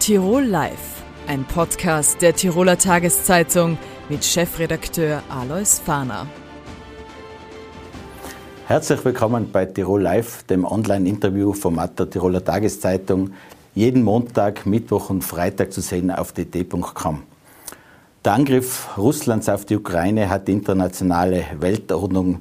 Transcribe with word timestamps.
Tirol 0.00 0.44
Live, 0.44 1.02
ein 1.28 1.44
Podcast 1.44 2.22
der 2.22 2.34
Tiroler 2.34 2.78
Tageszeitung 2.78 3.76
mit 4.08 4.24
Chefredakteur 4.24 5.22
Alois 5.28 5.78
Fahner. 5.84 6.26
Herzlich 8.66 9.04
willkommen 9.04 9.52
bei 9.52 9.66
Tirol 9.66 10.00
Live, 10.00 10.42
dem 10.44 10.64
Online-Interview-Format 10.64 11.98
der 11.98 12.08
Tiroler 12.08 12.42
Tageszeitung, 12.42 13.34
jeden 13.74 14.02
Montag, 14.02 14.64
Mittwoch 14.64 15.10
und 15.10 15.22
Freitag 15.22 15.70
zu 15.70 15.82
sehen 15.82 16.10
auf 16.10 16.32
dt.com. 16.32 17.22
Der 18.24 18.32
Angriff 18.32 18.96
Russlands 18.96 19.50
auf 19.50 19.66
die 19.66 19.76
Ukraine 19.76 20.30
hat 20.30 20.48
die 20.48 20.52
internationale 20.52 21.44
Weltordnung 21.58 22.40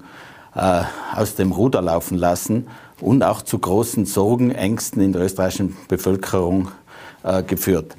äh, 0.55 0.84
aus 1.14 1.36
dem 1.36 1.52
Ruder 1.52 1.82
laufen 1.82 2.18
lassen 2.18 2.68
und 3.02 3.21
auch 3.21 3.41
zu 3.41 3.60
großen 3.60 4.05
Sorgen, 4.05 4.52
Ängsten 4.52 5.02
in 5.02 5.12
der 5.12 5.23
österreichischen 5.23 5.76
Bevölkerung 5.90 6.70
geführt. 7.48 7.96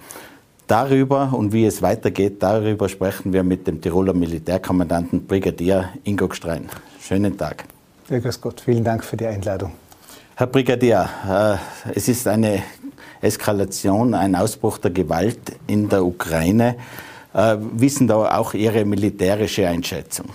Darüber 0.67 1.33
und 1.33 1.53
wie 1.53 1.67
es 1.67 1.83
weitergeht, 1.83 2.43
darüber 2.43 2.89
sprechen 2.89 3.33
wir 3.33 3.43
mit 3.43 3.67
dem 3.67 3.81
Tiroler 3.81 4.15
Militärkommandanten 4.15 5.27
Brigadier 5.27 5.89
Ingo 6.05 6.29
Gstrein. 6.29 6.69
Schönen 7.01 7.37
Tag. 7.37 7.65
Ja, 8.09 8.21
grüß 8.21 8.41
Gott, 8.41 8.61
vielen 8.61 8.85
Dank 8.85 9.05
für 9.05 9.17
die 9.17 9.27
Einladung. 9.27 9.73
Herr 10.37 10.47
Brigadier, 10.47 11.09
äh, 11.29 11.91
es 11.95 12.09
ist 12.09 12.27
eine 12.27 12.63
Eskalation, 13.21 14.15
ein 14.15 14.35
Ausbruch 14.35 14.79
der 14.79 14.91
Gewalt 14.91 15.39
in 15.67 15.89
der 15.89 16.05
Ukraine. 16.05 16.77
Äh, 17.35 17.57
wissen 17.75 18.09
da 18.09 18.39
auch 18.39 18.55
Ihre 18.55 18.85
militärische 18.85 19.69
Einschätzung? 19.69 20.27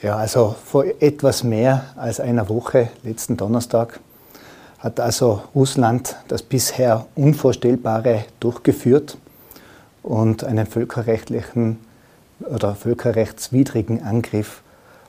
Ja, 0.00 0.16
also 0.16 0.54
vor 0.64 0.84
etwas 1.00 1.42
mehr 1.42 1.86
als 1.96 2.20
einer 2.20 2.48
Woche, 2.48 2.90
letzten 3.02 3.36
Donnerstag, 3.36 3.98
hat 4.78 5.00
also 5.00 5.42
Russland 5.54 6.16
das 6.28 6.42
bisher 6.42 7.06
Unvorstellbare 7.14 8.24
durchgeführt 8.40 9.18
und 10.02 10.44
einen 10.44 10.66
völkerrechtlichen 10.66 11.78
oder 12.40 12.74
völkerrechtswidrigen 12.74 14.02
Angriff 14.02 14.62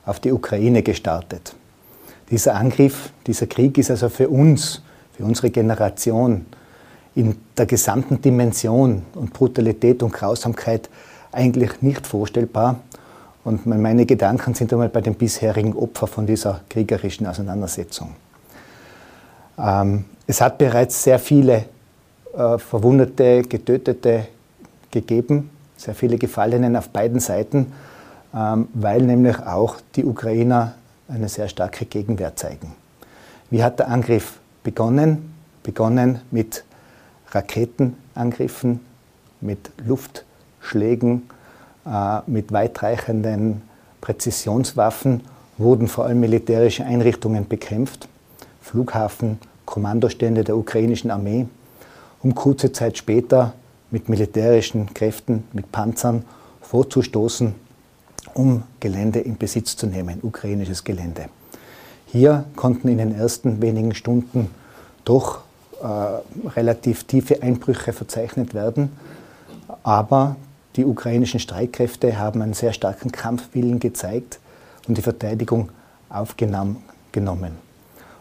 auf 0.04 0.18
die 0.18 0.32
Ukraine 0.32 0.82
gestartet. 0.82 1.54
Dieser 2.30 2.54
Angriff, 2.56 3.10
dieser 3.26 3.46
Krieg 3.46 3.78
ist 3.78 3.90
also 3.90 4.08
für 4.08 4.28
uns, 4.28 4.82
für 5.16 5.24
unsere 5.24 5.50
Generation 5.50 6.46
in 7.14 7.36
der 7.56 7.66
gesamten 7.66 8.20
Dimension 8.20 9.02
und 9.14 9.32
Brutalität 9.32 10.02
und 10.02 10.12
Grausamkeit 10.12 10.88
eigentlich 11.32 11.82
nicht 11.82 12.06
vorstellbar. 12.06 12.80
Und 13.44 13.66
meine 13.66 14.06
Gedanken 14.06 14.54
sind 14.54 14.72
einmal 14.72 14.88
bei 14.88 15.00
den 15.00 15.14
bisherigen 15.14 15.74
Opfern 15.74 16.08
von 16.08 16.26
dieser 16.26 16.60
kriegerischen 16.68 17.26
Auseinandersetzung. 17.26 18.14
Ähm, 19.60 20.04
es 20.26 20.40
hat 20.40 20.58
bereits 20.58 21.02
sehr 21.02 21.18
viele 21.18 21.64
äh, 22.34 22.58
Verwundete, 22.58 23.42
Getötete 23.42 24.26
gegeben, 24.90 25.50
sehr 25.76 25.94
viele 25.94 26.18
Gefallenen 26.18 26.76
auf 26.76 26.88
beiden 26.88 27.20
Seiten, 27.20 27.72
ähm, 28.34 28.68
weil 28.74 29.02
nämlich 29.02 29.38
auch 29.40 29.76
die 29.96 30.04
Ukrainer 30.04 30.74
eine 31.08 31.28
sehr 31.28 31.48
starke 31.48 31.84
Gegenwehr 31.84 32.36
zeigen. 32.36 32.72
Wie 33.50 33.62
hat 33.62 33.80
der 33.80 33.88
Angriff 33.88 34.38
begonnen? 34.62 35.34
Begonnen 35.62 36.20
mit 36.30 36.64
Raketenangriffen, 37.32 38.80
mit 39.40 39.70
Luftschlägen, 39.84 41.28
äh, 41.84 42.20
mit 42.26 42.52
weitreichenden 42.52 43.62
Präzisionswaffen 44.00 45.22
wurden 45.58 45.88
vor 45.88 46.06
allem 46.06 46.20
militärische 46.20 46.84
Einrichtungen 46.84 47.46
bekämpft. 47.46 48.08
Flughafen, 48.62 49.38
Kommandostände 49.70 50.44
der 50.44 50.56
ukrainischen 50.56 51.10
Armee, 51.10 51.46
um 52.22 52.34
kurze 52.34 52.72
Zeit 52.72 52.98
später 52.98 53.54
mit 53.90 54.08
militärischen 54.08 54.92
Kräften, 54.92 55.44
mit 55.52 55.72
Panzern 55.72 56.24
vorzustoßen, 56.60 57.54
um 58.34 58.64
Gelände 58.80 59.20
in 59.20 59.38
Besitz 59.38 59.76
zu 59.76 59.86
nehmen, 59.86 60.18
ukrainisches 60.22 60.84
Gelände. 60.84 61.26
Hier 62.06 62.44
konnten 62.56 62.88
in 62.88 62.98
den 62.98 63.14
ersten 63.14 63.62
wenigen 63.62 63.94
Stunden 63.94 64.50
doch 65.04 65.40
äh, 65.82 66.48
relativ 66.50 67.04
tiefe 67.04 67.42
Einbrüche 67.42 67.92
verzeichnet 67.92 68.54
werden, 68.54 68.90
aber 69.84 70.36
die 70.76 70.84
ukrainischen 70.84 71.40
Streitkräfte 71.40 72.18
haben 72.18 72.42
einen 72.42 72.54
sehr 72.54 72.72
starken 72.72 73.12
Kampfwillen 73.12 73.78
gezeigt 73.78 74.40
und 74.88 74.98
die 74.98 75.02
Verteidigung 75.02 75.70
aufgenommen 76.08 76.82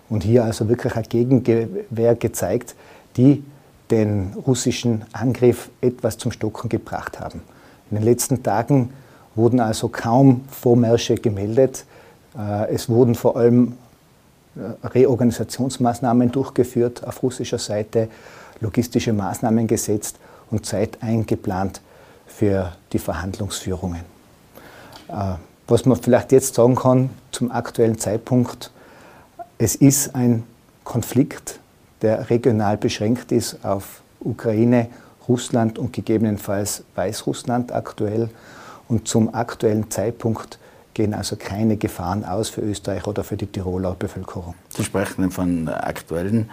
und 0.09 0.23
hier 0.23 0.43
also 0.43 0.67
wirklich 0.69 0.95
eine 0.95 1.05
Gegenwehr 1.05 2.15
gezeigt, 2.15 2.75
die 3.17 3.43
den 3.91 4.33
russischen 4.45 5.05
Angriff 5.13 5.69
etwas 5.81 6.17
zum 6.17 6.31
Stocken 6.31 6.69
gebracht 6.69 7.19
haben. 7.19 7.41
In 7.89 7.97
den 7.97 8.03
letzten 8.03 8.43
Tagen 8.43 8.93
wurden 9.35 9.59
also 9.59 9.87
kaum 9.87 10.41
Vormärsche 10.49 11.15
gemeldet. 11.15 11.85
Äh, 12.37 12.73
es 12.73 12.89
wurden 12.89 13.15
vor 13.15 13.37
allem 13.37 13.77
äh, 14.55 14.87
Reorganisationsmaßnahmen 14.87 16.31
durchgeführt 16.31 17.05
auf 17.05 17.23
russischer 17.23 17.57
Seite, 17.57 18.09
logistische 18.59 19.13
Maßnahmen 19.13 19.67
gesetzt 19.67 20.17
und 20.51 20.65
Zeit 20.65 21.01
eingeplant 21.01 21.81
für 22.27 22.73
die 22.93 22.99
Verhandlungsführungen. 22.99 24.01
Äh, 25.07 25.35
was 25.67 25.85
man 25.85 25.97
vielleicht 25.97 26.31
jetzt 26.31 26.55
sagen 26.55 26.75
kann 26.75 27.09
zum 27.31 27.51
aktuellen 27.51 27.97
Zeitpunkt, 27.97 28.71
es 29.59 29.75
ist 29.75 30.15
ein 30.15 30.43
Konflikt, 30.83 31.59
der 32.01 32.29
regional 32.31 32.77
beschränkt 32.77 33.31
ist 33.31 33.63
auf 33.63 34.01
Ukraine, 34.21 34.87
Russland 35.27 35.77
und 35.77 35.93
gegebenenfalls 35.93 36.83
Weißrussland 36.95 37.71
aktuell. 37.71 38.29
Und 38.87 39.07
zum 39.07 39.35
aktuellen 39.35 39.91
Zeitpunkt 39.91 40.57
gehen 40.93 41.13
also 41.13 41.35
keine 41.35 41.77
Gefahren 41.77 42.23
aus 42.23 42.49
für 42.49 42.61
Österreich 42.61 43.05
oder 43.05 43.23
für 43.23 43.35
die 43.35 43.45
Tiroler 43.45 43.95
Bevölkerung. 43.99 44.55
Sie 44.69 44.83
sprechen 44.83 45.29
von 45.29 45.67
aktuellen 45.67 46.49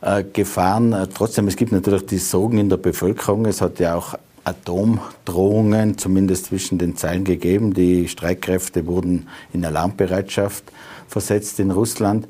äh, 0.00 0.22
Gefahren. 0.22 1.08
Trotzdem, 1.12 1.48
es 1.48 1.56
gibt 1.56 1.72
natürlich 1.72 2.06
die 2.06 2.18
Sorgen 2.18 2.58
in 2.58 2.68
der 2.68 2.78
Bevölkerung. 2.78 3.46
Es 3.46 3.60
hat 3.60 3.80
ja 3.80 3.96
auch 3.96 4.14
Atomdrohungen, 4.44 5.98
zumindest 5.98 6.46
zwischen 6.46 6.78
den 6.78 6.96
Zeilen 6.96 7.24
gegeben. 7.24 7.74
Die 7.74 8.08
Streitkräfte 8.08 8.86
wurden 8.86 9.28
in 9.52 9.64
Alarmbereitschaft 9.64 10.64
versetzt 11.08 11.60
in 11.60 11.70
Russland. 11.70 12.28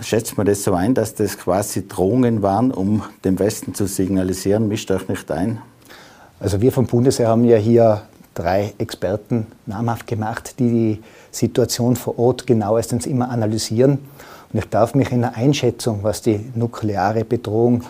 Schätzt 0.00 0.36
man 0.36 0.46
das 0.46 0.64
so 0.64 0.74
ein, 0.74 0.94
dass 0.94 1.14
das 1.14 1.38
quasi 1.38 1.86
Drohungen 1.86 2.42
waren, 2.42 2.70
um 2.70 3.02
dem 3.24 3.38
Westen 3.38 3.74
zu 3.74 3.86
signalisieren, 3.86 4.68
mischt 4.68 4.90
euch 4.90 5.08
nicht 5.08 5.30
ein? 5.30 5.60
Also 6.40 6.60
wir 6.60 6.72
vom 6.72 6.86
Bundesheer 6.86 7.28
haben 7.28 7.44
ja 7.44 7.56
hier 7.56 8.02
drei 8.34 8.72
Experten 8.78 9.46
namhaft 9.66 10.06
gemacht, 10.06 10.58
die 10.58 10.70
die 10.70 11.02
Situation 11.30 11.96
vor 11.96 12.18
Ort 12.18 12.46
genauestens 12.46 13.06
immer 13.06 13.30
analysieren. 13.30 13.98
Und 14.52 14.58
ich 14.58 14.68
darf 14.68 14.94
mich 14.94 15.12
in 15.12 15.20
der 15.20 15.36
Einschätzung, 15.36 16.00
was 16.02 16.22
die 16.22 16.50
nukleare 16.54 17.24
Bedrohung 17.24 17.84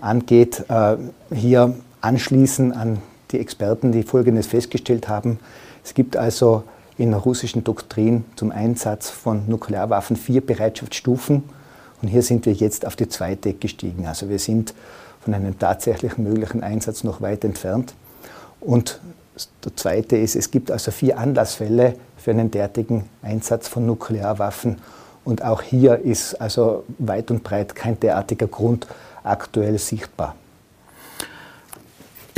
angeht, 0.00 0.64
äh, 0.68 0.96
hier 1.34 1.74
anschließen 2.00 2.72
an 2.72 2.98
die 3.32 3.40
Experten, 3.40 3.92
die 3.92 4.02
Folgendes 4.02 4.46
festgestellt 4.46 5.08
haben. 5.08 5.38
Es 5.84 5.94
gibt 5.94 6.16
also 6.16 6.64
in 6.98 7.10
der 7.10 7.20
russischen 7.20 7.64
Doktrin 7.64 8.24
zum 8.36 8.50
Einsatz 8.50 9.10
von 9.10 9.48
Nuklearwaffen 9.48 10.16
vier 10.16 10.44
Bereitschaftsstufen. 10.44 11.44
Und 12.02 12.08
hier 12.08 12.22
sind 12.22 12.46
wir 12.46 12.52
jetzt 12.52 12.86
auf 12.86 12.96
die 12.96 13.08
zweite 13.08 13.54
gestiegen. 13.54 14.06
Also 14.06 14.28
wir 14.28 14.38
sind 14.38 14.74
von 15.20 15.34
einem 15.34 15.58
tatsächlich 15.58 16.18
möglichen 16.18 16.62
Einsatz 16.62 17.04
noch 17.04 17.20
weit 17.20 17.44
entfernt. 17.44 17.94
Und 18.60 19.00
der 19.64 19.76
zweite 19.76 20.16
ist, 20.16 20.36
es 20.36 20.50
gibt 20.50 20.70
also 20.70 20.90
vier 20.90 21.18
Anlassfälle 21.18 21.96
für 22.16 22.30
einen 22.30 22.50
derartigen 22.50 23.04
Einsatz 23.22 23.68
von 23.68 23.84
Nuklearwaffen. 23.86 24.78
Und 25.24 25.44
auch 25.44 25.62
hier 25.62 25.98
ist 25.98 26.40
also 26.40 26.84
weit 26.98 27.30
und 27.30 27.42
breit 27.42 27.74
kein 27.74 27.98
derartiger 28.00 28.46
Grund 28.46 28.86
aktuell 29.24 29.78
sichtbar. 29.78 30.34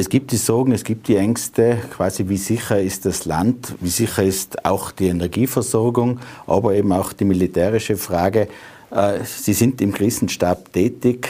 Es 0.01 0.09
gibt 0.09 0.31
die 0.31 0.37
Sorgen, 0.37 0.71
es 0.71 0.85
gibt 0.85 1.09
die 1.09 1.17
Ängste, 1.17 1.77
quasi 1.91 2.29
wie 2.29 2.37
sicher 2.37 2.81
ist 2.81 3.05
das 3.05 3.25
Land, 3.25 3.75
wie 3.81 3.89
sicher 3.89 4.23
ist 4.23 4.65
auch 4.65 4.93
die 4.93 5.09
Energieversorgung, 5.09 6.21
aber 6.47 6.75
eben 6.75 6.93
auch 6.93 7.13
die 7.13 7.25
militärische 7.25 7.97
Frage. 7.97 8.47
Äh, 8.93 9.25
Sie 9.25 9.53
sind 9.53 9.81
im 9.81 9.93
Krisenstab 9.93 10.73
tätig. 10.73 11.29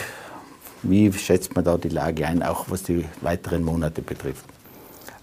Wie 0.83 1.11
schätzt 1.11 1.55
man 1.55 1.65
da 1.65 1.79
die 1.79 1.89
Lage 1.89 2.27
ein, 2.27 2.43
auch 2.43 2.65
was 2.69 2.83
die 2.83 3.05
weiteren 3.21 3.63
Monate 3.63 4.03
betrifft? 4.03 4.45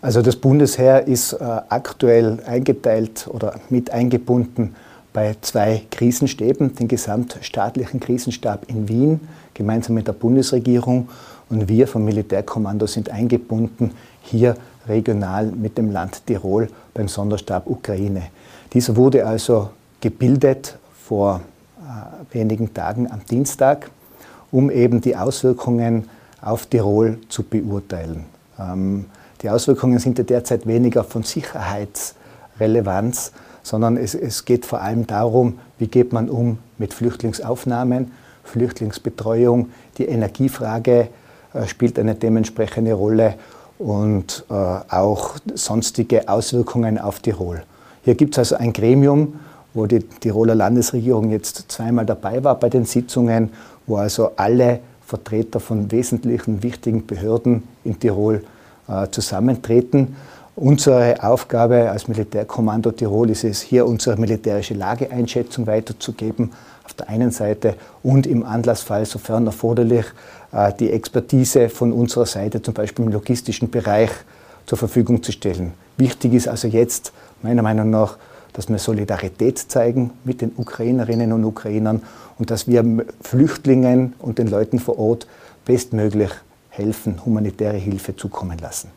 Also 0.03 0.23
das 0.23 0.35
Bundesheer 0.35 1.07
ist 1.07 1.35
äh, 1.35 1.45
aktuell 1.45 2.43
eingeteilt 2.47 3.29
oder 3.33 3.61
mit 3.71 3.93
eingebunden 3.93 4.75
bei 5.13 5.37
zwei 5.41 5.83
Krisenstäben, 5.93 6.75
den 6.75 6.89
gesamtstaatlichen 6.89 8.01
Krisenstab 8.01 8.69
in 8.69 8.89
Wien, 8.89 9.21
gemeinsam 9.55 9.95
mit 9.95 10.09
der 10.09 10.15
Bundesregierung 10.15 11.09
und 11.49 11.69
wir 11.69 11.87
vom 11.87 12.05
Militärkommando 12.05 12.87
sind 12.87 13.11
eingebunden 13.11 13.93
hier 14.23 14.57
regional 14.89 15.47
mit 15.47 15.79
dem 15.79 15.91
Land 15.91 16.27
Tirol 16.27 16.69
beim 16.95 17.09
Sonderstab 17.09 17.67
Ukraine. 17.67 18.29
Dieser 18.73 18.95
wurde 18.97 19.27
also 19.27 19.71
gebildet 20.01 20.79
vor 21.03 21.41
äh, 21.79 22.35
wenigen 22.35 22.73
Tagen 22.75 23.11
am 23.11 23.25
Dienstag, 23.25 23.91
um 24.51 24.71
eben 24.71 25.01
die 25.01 25.17
Auswirkungen 25.17 26.09
auf 26.41 26.67
Tirol 26.67 27.19
zu 27.29 27.43
beurteilen. 27.43 28.27
Ähm, 28.59 29.07
die 29.43 29.51
Auswirkungen 29.51 29.99
sind 29.99 30.17
ja 30.19 30.25
derzeit 30.25 30.67
weniger 30.67 31.05
von 31.05 31.23
Sicherheitsrelevanz, 31.23 33.33
sondern 33.63 33.97
es, 33.97 34.15
es 34.15 34.45
geht 34.45 34.67
vor 34.67 34.81
allem 34.81 35.07
darum, 35.07 35.59
wie 35.79 35.89
geht 35.89 36.13
man 36.13 36.31
um 36.31 36.59
mit 36.79 36.95
Flüchtlingsaufnahmen, 36.95 38.13
Flüchtlingsbetreuung. 38.45 39.71
Die 39.99 40.07
Energiefrage 40.07 41.09
spielt 41.67 41.99
eine 41.99 42.15
dementsprechende 42.15 42.93
Rolle 42.93 43.35
und 43.79 44.45
äh, 44.51 44.55
auch 44.55 45.37
sonstige 45.55 46.29
Auswirkungen 46.29 46.99
auf 46.99 47.21
Tirol. 47.21 47.63
Hier 48.05 48.15
gibt 48.15 48.35
es 48.35 48.39
also 48.39 48.57
ein 48.57 48.73
Gremium, 48.73 49.41
wo 49.75 49.87
die 49.87 50.01
Tiroler 50.01 50.55
Landesregierung 50.55 51.31
jetzt 51.31 51.71
zweimal 51.71 52.07
dabei 52.07 52.43
war 52.43 52.55
bei 52.55 52.69
den 52.69 52.85
Sitzungen, 52.85 53.51
wo 53.87 53.97
also 53.97 54.31
alle 54.37 54.81
Vertreter 55.05 55.61
von 55.61 55.91
wesentlichen, 55.93 56.63
wichtigen 56.63 57.07
Behörden 57.07 57.63
in 57.85 57.99
Tirol 57.99 58.43
äh, 58.89 59.09
zusammentreten. 59.11 60.17
Unsere 60.57 61.23
Aufgabe 61.23 61.91
als 61.91 62.09
Militärkommando 62.09 62.91
Tirol 62.91 63.29
ist 63.31 63.45
es, 63.45 63.61
hier 63.61 63.87
unsere 63.87 64.17
militärische 64.17 64.73
Lageeinschätzung 64.73 65.67
weiterzugeben, 65.67 66.53
auf 66.87 66.95
der 66.95 67.09
einen 67.09 67.33
Seite 67.33 67.75
und 68.05 68.27
im 68.27 68.45
Anlassfall, 68.45 69.05
sofern 69.07 69.45
erforderlich, 69.47 70.07
äh, 70.53 70.73
die 70.73 70.93
Expertise 70.93 71.69
von 71.69 71.93
unserer 71.93 72.27
Seite, 72.27 72.63
zum 72.63 72.75
Beispiel 72.75 73.05
im 73.05 73.13
logistischen 73.13 73.71
Bereich, 73.71 74.11
zur 74.67 74.79
Verfügung 74.79 75.23
zu 75.23 75.33
stellen. 75.33 75.73
Wichtig 75.97 76.33
ist 76.35 76.49
also 76.49 76.69
jetzt, 76.69 77.13
meiner 77.43 77.63
Meinung 77.63 77.91
nach, 77.91 78.19
dass 78.53 78.69
wir 78.69 78.79
Solidarität 78.79 79.59
zeigen 79.59 80.13
mit 80.25 80.41
den 80.41 80.53
Ukrainerinnen 80.57 81.33
und 81.33 81.45
Ukrainern 81.45 82.03
und 82.39 82.51
dass 82.51 82.67
wir 82.67 83.05
Flüchtlingen 83.21 84.15
und 84.19 84.39
den 84.39 84.49
Leuten 84.49 84.79
vor 84.79 84.99
Ort 84.99 85.27
bestmöglich 85.65 86.31
helfen, 86.71 87.25
humanitäre 87.25 87.77
Hilfe 87.77 88.17
zukommen 88.17 88.59
lassen. 88.59 88.89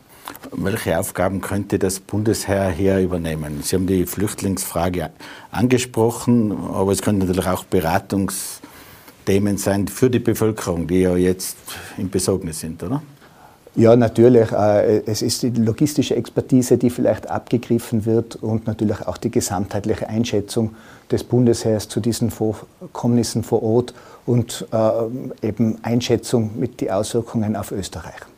Welche 0.52 0.98
Aufgaben 0.98 1.40
könnte 1.40 1.78
das 1.78 2.00
Bundesheer 2.00 2.70
hier 2.70 2.98
übernehmen? 2.98 3.62
Sie 3.62 3.76
haben 3.76 3.86
die 3.86 4.06
Flüchtlingsfrage 4.06 5.10
angesprochen, 5.50 6.52
aber 6.72 6.92
es 6.92 7.02
könnten 7.02 7.20
natürlich 7.20 7.46
auch 7.46 7.64
Beratungsthemen 7.64 9.56
sein 9.58 9.88
für 9.88 10.10
die 10.10 10.18
Bevölkerung, 10.18 10.86
die 10.86 11.02
ja 11.02 11.16
jetzt 11.16 11.56
in 11.98 12.10
Besorgnis 12.10 12.60
sind, 12.60 12.82
oder? 12.82 13.02
Ja, 13.76 13.94
natürlich. 13.94 14.50
Äh, 14.50 15.02
es 15.06 15.22
ist 15.22 15.42
die 15.42 15.50
logistische 15.50 16.16
Expertise, 16.16 16.76
die 16.76 16.90
vielleicht 16.90 17.30
abgegriffen 17.30 18.04
wird 18.04 18.36
und 18.36 18.66
natürlich 18.66 19.06
auch 19.06 19.16
die 19.16 19.30
gesamtheitliche 19.30 20.08
Einschätzung 20.08 20.74
des 21.10 21.22
Bundesheers 21.22 21.88
zu 21.88 22.00
diesen 22.00 22.30
Vorkommnissen 22.30 23.44
vor 23.44 23.62
Ort 23.62 23.94
und 24.26 24.66
äh, 24.72 25.46
eben 25.46 25.78
Einschätzung 25.82 26.50
mit 26.58 26.80
den 26.80 26.90
Auswirkungen 26.90 27.56
auf 27.56 27.70
Österreich. 27.70 28.29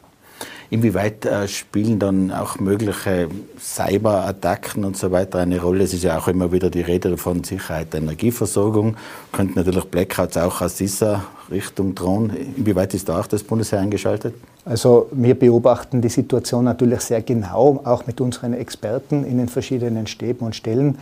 Inwieweit 0.73 1.27
äh, 1.27 1.47
spielen 1.49 1.99
dann 1.99 2.33
auch 2.33 2.59
mögliche 2.59 3.29
Cyberattacken 3.61 4.87
und 4.87 4.97
so 4.97 5.11
weiter 5.13 5.41
eine 5.41 5.61
Rolle? 5.61 5.85
Es 5.85 5.93
ist 5.93 6.03
ja 6.03 6.17
auch 6.17 6.29
immer 6.29 6.51
wieder 6.51 6.71
die 6.71 6.81
Rede 6.81 7.19
von 7.19 7.45
Sicherheit 7.45 7.93
der 7.93 8.01
Energieversorgung. 8.01 8.97
Könnten 9.33 9.59
natürlich 9.59 9.85
Blackouts 9.85 10.39
auch 10.39 10.63
aus 10.63 10.77
dieser 10.77 11.25
Richtung 11.51 11.95
drohen. 11.95 12.31
Inwieweit 12.57 12.95
ist 12.95 13.07
da 13.07 13.21
auch 13.21 13.27
das 13.27 13.43
Bundesheer 13.43 13.81
eingeschaltet? 13.81 14.35
Also 14.65 15.11
wir 15.13 15.39
beobachten 15.39 16.01
die 16.01 16.09
Situation 16.09 16.65
natürlich 16.65 17.03
sehr 17.03 17.21
genau, 17.21 17.83
auch 17.85 18.07
mit 18.07 18.23
unseren 18.23 18.55
Experten 18.55 19.25
in 19.25 19.37
den 19.37 19.51
verschiedenen 19.51 20.07
Stäben 20.07 20.47
und 20.47 20.57
Stellen. 20.57 20.97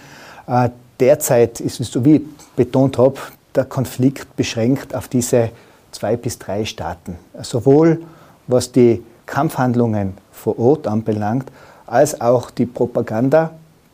Äh, 0.48 0.70
derzeit 0.98 1.60
ist 1.60 1.78
es, 1.78 1.92
so 1.92 2.04
wie 2.04 2.16
ich 2.16 2.22
betont 2.56 2.98
habe, 2.98 3.20
der 3.54 3.66
Konflikt 3.66 4.34
beschränkt 4.34 4.96
auf 4.96 5.06
diese 5.06 5.50
zwei 5.92 6.16
bis 6.16 6.40
drei 6.40 6.64
Staaten. 6.64 7.14
Sowohl 7.40 8.00
was 8.48 8.72
die 8.72 9.04
Kampfhandlungen 9.30 10.14
vor 10.32 10.58
Ort 10.58 10.86
anbelangt, 10.86 11.50
als 11.86 12.20
auch 12.20 12.50
die 12.50 12.66
Propaganda, 12.66 13.52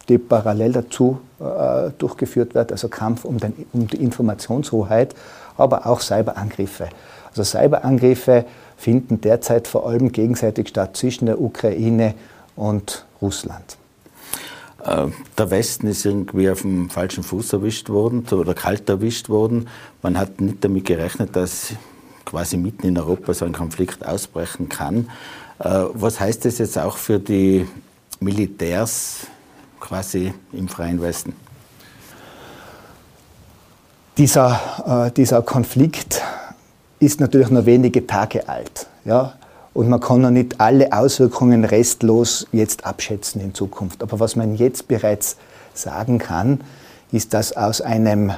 die 0.09 0.19
parallel 0.19 0.73
dazu 0.73 1.21
äh, 1.38 1.91
durchgeführt 1.99 2.55
wird, 2.55 2.73
also 2.73 2.88
Kampf 2.88 3.25
um, 3.25 3.38
den, 3.38 3.53
um 3.73 3.87
die 3.87 3.99
Informationshoheit, 3.99 5.15
aber 5.59 5.87
auch 5.87 6.00
Cyberangriffe. 6.00 6.88
Also 7.29 7.44
Cyberangriffe 7.44 8.47
finden 8.77 9.21
derzeit 9.21 9.69
vor 9.69 9.87
allem 9.87 10.11
gegenseitig 10.11 10.69
statt 10.69 10.97
zwischen 10.97 11.27
der 11.27 11.41
Ukraine 11.41 12.15
und 12.56 13.05
Russland. 13.21 13.77
Äh, 14.85 15.09
der 15.37 15.50
Westen 15.50 15.87
ist 15.87 16.06
irgendwie 16.06 16.49
auf 16.49 16.62
dem 16.62 16.89
falschen 16.89 17.23
Fuß 17.23 17.53
erwischt 17.53 17.91
worden 17.91 18.25
oder 18.31 18.55
kalt 18.55 18.89
erwischt 18.89 19.29
worden. 19.29 19.69
Man 20.03 20.19
hat 20.19 20.41
nicht 20.41 20.65
damit 20.65 20.87
gerechnet, 20.87 21.37
dass 21.37 21.73
quasi 22.26 22.58
mitten 22.58 22.87
in 22.87 22.99
Europa 22.99 23.32
so 23.32 23.46
ein 23.46 23.52
Konflikt 23.52 24.05
ausbrechen 24.05 24.69
kann. 24.69 25.08
Äh, 25.58 25.84
was 25.94 26.20
heißt 26.20 26.44
das 26.44 26.58
jetzt 26.58 26.76
auch 26.78 26.99
für 26.99 27.19
die 27.19 27.67
Militärs 28.20 29.28
quasi 29.81 30.34
im 30.52 30.69
Freien 30.69 31.00
Westen? 31.00 31.34
Dieser, 34.19 35.06
äh, 35.06 35.11
dieser 35.12 35.40
Konflikt 35.43 36.23
ist 37.00 37.20
natürlich 37.20 37.50
nur 37.50 37.64
wenige 37.67 38.06
Tage 38.06 38.49
alt. 38.49 38.87
Ja? 39.05 39.34
Und 39.75 39.88
man 39.88 40.00
kann 40.00 40.22
noch 40.22 40.31
nicht 40.31 40.61
alle 40.61 40.93
Auswirkungen 40.93 41.64
restlos 41.64 42.46
jetzt 42.52 42.87
abschätzen 42.87 43.40
in 43.43 43.55
Zukunft. 43.55 44.02
Aber 44.02 44.19
was 44.19 44.34
man 44.34 44.56
jetzt 44.56 44.88
bereits 44.88 45.37
sagen 45.75 46.19
kann, 46.19 46.61
ist, 47.12 47.34
dass 47.34 47.55
aus 47.55 47.82
einem 47.82 48.32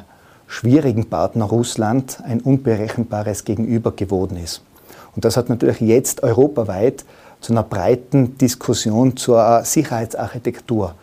schwierigen 0.49 1.05
Partner 1.05 1.45
Russland 1.45 2.21
ein 2.25 2.41
unberechenbares 2.41 3.45
Gegenüber 3.45 3.93
geworden 3.93 4.37
ist. 4.43 4.63
Und 5.15 5.25
das 5.25 5.37
hat 5.37 5.49
natürlich 5.49 5.81
jetzt 5.81 6.23
europaweit 6.23 7.05
zu 7.41 7.53
einer 7.53 7.63
breiten 7.63 8.37
Diskussion 8.39 9.17
zur 9.17 9.63
Sicherheitsarchitektur 9.63 10.95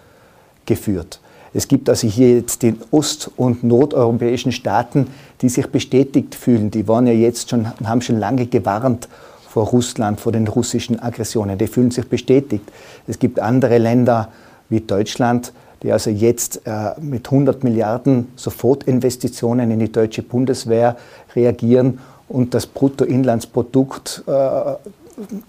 geführt. 0.65 1.21
Es 1.53 1.69
gibt 1.69 1.88
also 1.88 2.07
hier 2.07 2.36
jetzt 2.36 2.63
die 2.63 2.75
ost- 2.92 3.31
und 3.38 3.63
nordeuropäischen 3.63 4.51
Staaten, 4.51 5.07
die 5.42 5.48
sich 5.48 5.68
bestätigt 5.68 6.36
fühlen. 6.36 6.69
Die 6.69 6.88
waren 6.88 7.07
ja 7.07 7.13
jetzt 7.13 7.50
schon, 7.50 7.68
haben 7.86 8.01
schon 8.01 8.19
lange 8.19 8.48
gewarnt 8.48 9.07
vor 9.48 9.68
Russland, 9.68 10.19
vor 10.19 10.33
den 10.33 10.50
russischen 10.50 11.00
Aggressionen. 11.00 11.57
Die 11.57 11.68
fühlen 11.68 11.91
sich 11.91 12.09
bestätigt. 12.09 12.69
Es 13.07 13.19
gibt 13.19 13.39
andere 13.39 13.77
Länder 13.77 14.30
wie 14.68 14.81
Deutschland, 14.81 15.53
die 15.85 15.91
also 15.91 16.09
jetzt 16.09 16.61
äh, 16.65 16.99
mit 16.99 17.27
100 17.27 17.63
Milliarden 17.63 18.29
Sofortinvestitionen 18.35 19.69
in 19.69 19.77
die 19.77 19.91
deutsche 19.91 20.23
Bundeswehr 20.23 20.97
reagieren 21.35 21.99
und 22.27 22.55
das 22.55 22.65
Bruttoinlandsprodukt 22.65 24.24
äh, 24.25 24.31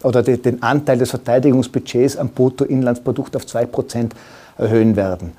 oder 0.03 0.23
de, 0.23 0.37
den 0.37 0.63
Anteil 0.63 0.99
des 0.99 1.09
Verteidigungsbudgets 1.09 2.19
am 2.19 2.29
Bruttoinlandsprodukt 2.29 3.35
auf 3.35 3.45
2% 3.45 4.11
erhöhen 4.59 4.95
werden. 4.95 5.33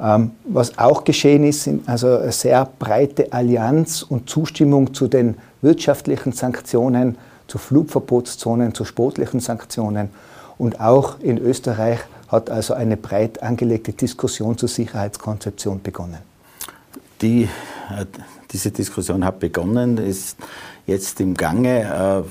Ähm, 0.00 0.32
was 0.42 0.76
auch 0.76 1.04
geschehen 1.04 1.44
ist, 1.44 1.62
sind 1.62 1.88
also 1.88 2.16
eine 2.16 2.32
sehr 2.32 2.68
breite 2.80 3.32
Allianz 3.32 4.02
und 4.02 4.28
Zustimmung 4.28 4.92
zu 4.92 5.06
den 5.06 5.36
wirtschaftlichen 5.60 6.32
Sanktionen, 6.32 7.16
zu 7.46 7.58
Flugverbotszonen, 7.58 8.74
zu 8.74 8.84
sportlichen 8.84 9.38
Sanktionen. 9.38 10.08
Und 10.62 10.78
auch 10.78 11.18
in 11.18 11.38
Österreich 11.38 11.98
hat 12.28 12.48
also 12.48 12.74
eine 12.74 12.96
breit 12.96 13.42
angelegte 13.42 13.92
Diskussion 13.92 14.56
zur 14.56 14.68
Sicherheitskonzeption 14.68 15.82
begonnen. 15.82 16.18
Die, 17.20 17.48
äh, 17.90 18.06
diese 18.48 18.70
Diskussion 18.70 19.24
hat 19.24 19.40
begonnen, 19.40 19.98
ist 19.98 20.36
jetzt 20.86 21.20
im 21.20 21.34
Gange. 21.34 22.22
Äh, 22.24 22.28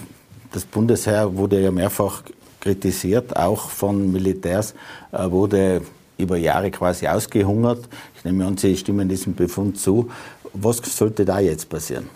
das 0.53 0.63
Bundesheer 0.63 1.35
wurde 1.35 1.59
ja 1.59 1.71
mehrfach 1.71 2.23
kritisiert, 2.61 3.35
auch 3.35 3.69
von 3.69 4.13
Militärs, 4.13 4.75
äh, 5.11 5.29
wurde 5.29 5.81
über 6.17 6.37
Jahre 6.37 6.71
quasi 6.71 7.09
ausgehungert. 7.09 7.89
Ich 8.15 8.23
nehme 8.23 8.45
an, 8.45 8.55
Sie 8.55 8.77
stimmen 8.77 9.09
diesem 9.09 9.35
Befund 9.35 9.77
zu. 9.77 10.09
Was 10.53 10.77
sollte 10.77 11.25
da 11.25 11.41
jetzt 11.41 11.67
passieren? 11.67 12.09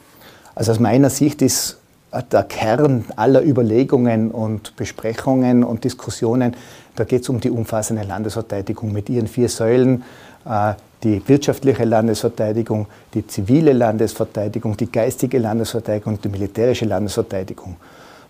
Also 0.56 0.72
aus 0.72 0.80
meiner 0.80 1.10
Sicht 1.10 1.42
ist 1.42 1.78
der 2.22 2.44
Kern 2.44 3.06
aller 3.16 3.44
Überlegungen 3.44 4.32
und 4.32 4.76
Besprechungen 4.76 5.64
und 5.64 5.84
Diskussionen, 5.84 6.56
da 6.96 7.04
geht 7.04 7.24
es 7.24 7.30
um 7.30 7.40
die 7.40 7.50
umfassende 7.50 8.04
Landesverteidigung 8.04 8.92
mit 8.92 9.10
ihren 9.10 9.28
vier 9.28 9.50
Säulen, 9.50 10.04
äh, 10.46 10.74
die 11.04 11.22
wirtschaftliche 11.28 11.84
Landesverteidigung, 11.84 12.88
die 13.14 13.28
zivile 13.28 13.74
Landesverteidigung, 13.74 14.76
die 14.78 14.92
geistige 14.92 15.38
Landesverteidigung 15.38 16.16
und 16.16 16.24
die 16.24 16.30
militärische 16.30 16.86
Landesverteidigung. 16.86 17.76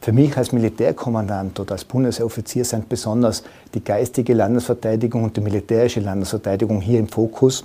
Für 0.02 0.12
mich 0.12 0.36
als 0.38 0.52
Militärkommandant 0.52 1.60
oder 1.60 1.74
als 1.74 1.86
Bundesoffizier 1.86 2.66
sind 2.66 2.90
besonders 2.90 3.44
die 3.74 3.84
geistige 3.84 4.34
Landesverteidigung 4.34 5.24
und 5.24 5.38
die 5.38 5.42
militärische 5.42 6.00
Landesverteidigung 6.00 6.82
hier 6.82 7.00
im 7.00 7.08
Fokus. 7.08 7.64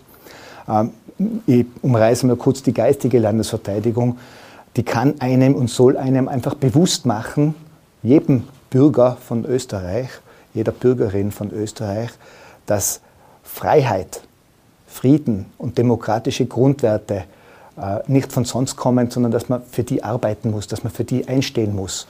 Ähm, 0.69 0.91
ich 1.47 1.67
umreiße 1.83 2.27
mal 2.27 2.37
kurz 2.37 2.63
die 2.63 2.73
geistige 2.73 3.19
Landesverteidigung 3.19 4.17
die 4.77 4.83
kann 4.83 5.21
einem 5.21 5.55
und 5.55 5.69
soll 5.69 5.97
einem 5.97 6.29
einfach 6.29 6.55
bewusst 6.55 7.07
machen, 7.07 7.55
jedem 8.03 8.45
Bürger 8.71 9.17
von 9.21 9.45
Österreich, 9.45 10.09
jeder 10.55 10.73
Bürgerin 10.73 11.33
von 11.33 11.51
Österreich, 11.51 12.11
dass 12.67 13.01
Freiheit, 13.43 14.23
Frieden 14.87 15.47
und 15.59 15.79
demokratische 15.79 16.47
Grundwerte 16.47 17.25
äh, 17.81 17.99
nicht 18.07 18.33
von 18.33 18.45
sonst 18.45 18.77
kommen, 18.77 19.11
sondern 19.11 19.33
dass 19.33 19.49
man 19.49 19.63
für 19.71 19.83
die 19.83 20.03
arbeiten 20.03 20.51
muss, 20.51 20.67
dass 20.67 20.85
man 20.85 20.93
für 20.93 21.05
die 21.05 21.27
einstehen 21.29 21.75
muss. 21.75 22.07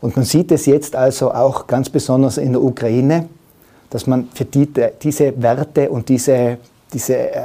Und 0.00 0.16
man 0.16 0.24
sieht 0.24 0.50
es 0.52 0.66
jetzt 0.66 0.96
also 0.96 1.32
auch 1.32 1.66
ganz 1.66 1.90
besonders 1.90 2.38
in 2.38 2.52
der 2.52 2.62
Ukraine, 2.62 3.28
dass 3.90 4.06
man 4.06 4.28
für 4.32 4.44
die, 4.44 4.68
diese 5.02 5.42
Werte 5.42 5.90
und 5.90 6.08
diese, 6.08 6.58
diese 6.92 7.32
äh, 7.32 7.40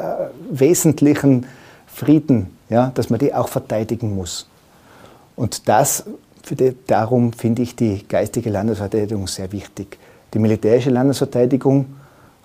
wesentlichen 0.50 1.46
Frieden, 1.88 2.55
ja, 2.70 2.92
dass 2.94 3.10
man 3.10 3.20
die 3.20 3.34
auch 3.34 3.48
verteidigen 3.48 4.16
muss. 4.16 4.48
Und 5.36 5.68
das, 5.68 6.06
die, 6.50 6.76
darum 6.88 7.34
finde 7.34 7.62
ich 7.62 7.76
die 7.76 8.06
geistige 8.08 8.50
Landesverteidigung 8.50 9.28
sehr 9.28 9.52
wichtig. 9.52 9.98
Die 10.34 10.40
militärische 10.40 10.90
Landesverteidigung 10.90 11.86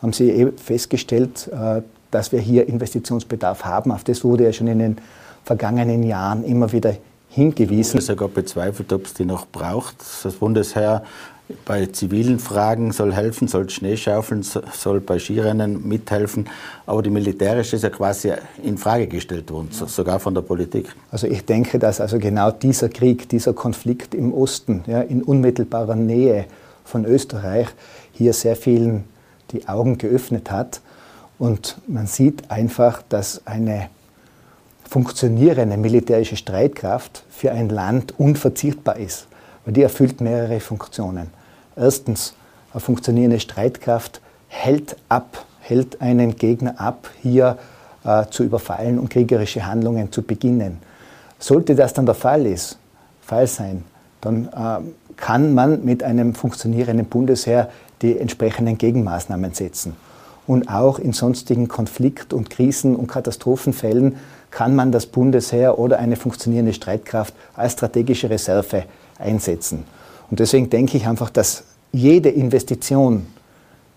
haben 0.03 0.13
Sie 0.13 0.31
eh 0.31 0.53
festgestellt, 0.53 1.49
äh, 1.49 1.83
dass 2.11 2.33
wir 2.33 2.41
hier 2.41 2.69
Investitionsbedarf 2.69 3.65
haben. 3.65 3.93
Auf 3.93 4.05
das 4.05 4.25
wurde 4.25 4.45
ja 4.45 4.53
schon 4.53 4.67
in 4.67 4.79
den 4.79 4.97
vergangenen 5.45 6.03
Jahren 6.03 6.45
immer 6.45 6.73
wieder 6.73 6.97
hingewiesen. 7.29 7.99
Es 7.99 8.05
ist 8.05 8.07
sogar 8.07 8.29
bezweifelt, 8.29 8.93
ob 8.93 9.07
es 9.07 9.15
die 9.15 9.25
noch 9.25 9.47
braucht. 9.47 9.97
Das 10.23 10.35
Bundesheer 10.35 11.05
bei 11.65 11.87
zivilen 11.87 12.39
Fragen 12.39 12.93
soll 12.93 13.13
helfen, 13.13 13.49
soll 13.49 13.69
Schnee 13.71 13.97
schaufeln, 13.97 14.43
soll 14.43 15.01
bei 15.01 15.19
Skirennen 15.19 15.87
mithelfen. 15.87 16.49
Aber 16.87 17.03
die 17.03 17.11
militärische 17.11 17.77
ist 17.77 17.83
ja 17.83 17.91
quasi 17.91 18.33
in 18.63 18.79
Frage 18.79 19.07
gestellt 19.07 19.51
worden, 19.51 19.69
sogar 19.71 20.21
von 20.21 20.35
der 20.35 20.43
Politik. 20.43 20.95
Also 21.11 21.27
ich 21.27 21.45
denke, 21.45 21.79
dass 21.79 22.01
also 22.01 22.19
genau 22.19 22.51
dieser 22.51 22.89
Krieg, 22.89 23.29
dieser 23.29 23.53
Konflikt 23.53 24.15
im 24.15 24.33
Osten, 24.33 24.85
ja, 24.87 25.01
in 25.01 25.23
unmittelbarer 25.23 25.97
Nähe 25.97 26.47
von 26.85 27.05
Österreich, 27.05 27.69
hier 28.13 28.33
sehr 28.33 28.57
vielen 28.57 29.05
die 29.53 29.69
Augen 29.69 29.99
geöffnet 29.99 30.51
hat. 30.51 30.81
Und 31.39 31.79
man 31.87 32.07
sieht 32.07 32.51
einfach, 32.51 33.03
dass 33.09 33.47
eine 33.47 33.89
funktionierende 34.89 35.77
militärische 35.77 36.37
Streitkraft 36.37 37.23
für 37.31 37.53
ein 37.53 37.69
Land 37.69 38.19
unverzichtbar 38.19 38.97
ist, 38.97 39.29
weil 39.65 39.73
die 39.73 39.83
erfüllt 39.83 40.21
mehrere 40.21 40.61
Funktionen. 40.61 41.40
Erstens, 41.77 42.35
eine 42.73 42.81
funktionierende 42.81 43.41
Streitkraft 43.41 44.21
hält 44.49 44.97
ab, 45.09 45.45
hält 45.61 46.01
einen 46.01 46.37
Gegner 46.37 46.81
ab, 46.81 47.09
hier 47.23 47.59
äh, 48.05 48.27
zu 48.31 48.45
überfallen 48.45 48.99
und 48.99 49.11
kriegerische 49.11 49.67
Handlungen 49.67 50.13
zu 50.13 50.23
beginnen. 50.23 50.79
Sollte 51.39 51.75
das 51.75 51.93
dann 51.93 52.07
der 52.07 52.15
Fall, 52.15 52.47
ist, 52.47 52.79
Fall 53.23 53.47
sein, 53.47 53.85
dann 54.21 54.49
äh, 54.49 55.17
kann 55.17 55.55
man 55.55 55.85
mit 55.85 56.03
einem 56.03 56.35
funktionierenden 56.35 57.07
Bundesheer 57.07 57.71
die 58.03 58.19
entsprechenden 58.19 58.79
Gegenmaßnahmen 58.79 59.53
setzen. 59.53 59.95
Und 60.47 60.69
auch 60.69 60.99
in 60.99 61.13
sonstigen 61.13 61.69
Konflikt- 61.69 62.33
und 62.33 62.51
Krisen- 62.51 62.97
und 62.97 63.07
Katastrophenfällen 63.07 64.17
kann 64.51 64.75
man 64.75 64.91
das 64.91 65.07
Bundesheer 65.07 65.79
oder 65.79 65.99
eine 65.99 66.17
funktionierende 66.17 66.73
Streitkraft 66.73 67.35
als 67.55 67.75
strategische 67.75 68.31
Reserve 68.31 68.85
einsetzen. 69.19 69.85
Und 70.31 70.41
deswegen 70.41 70.71
denke 70.71 70.97
ich 70.97 71.07
einfach, 71.07 71.31
dass 71.31 71.65
jede 71.93 72.29
Investition 72.29 73.27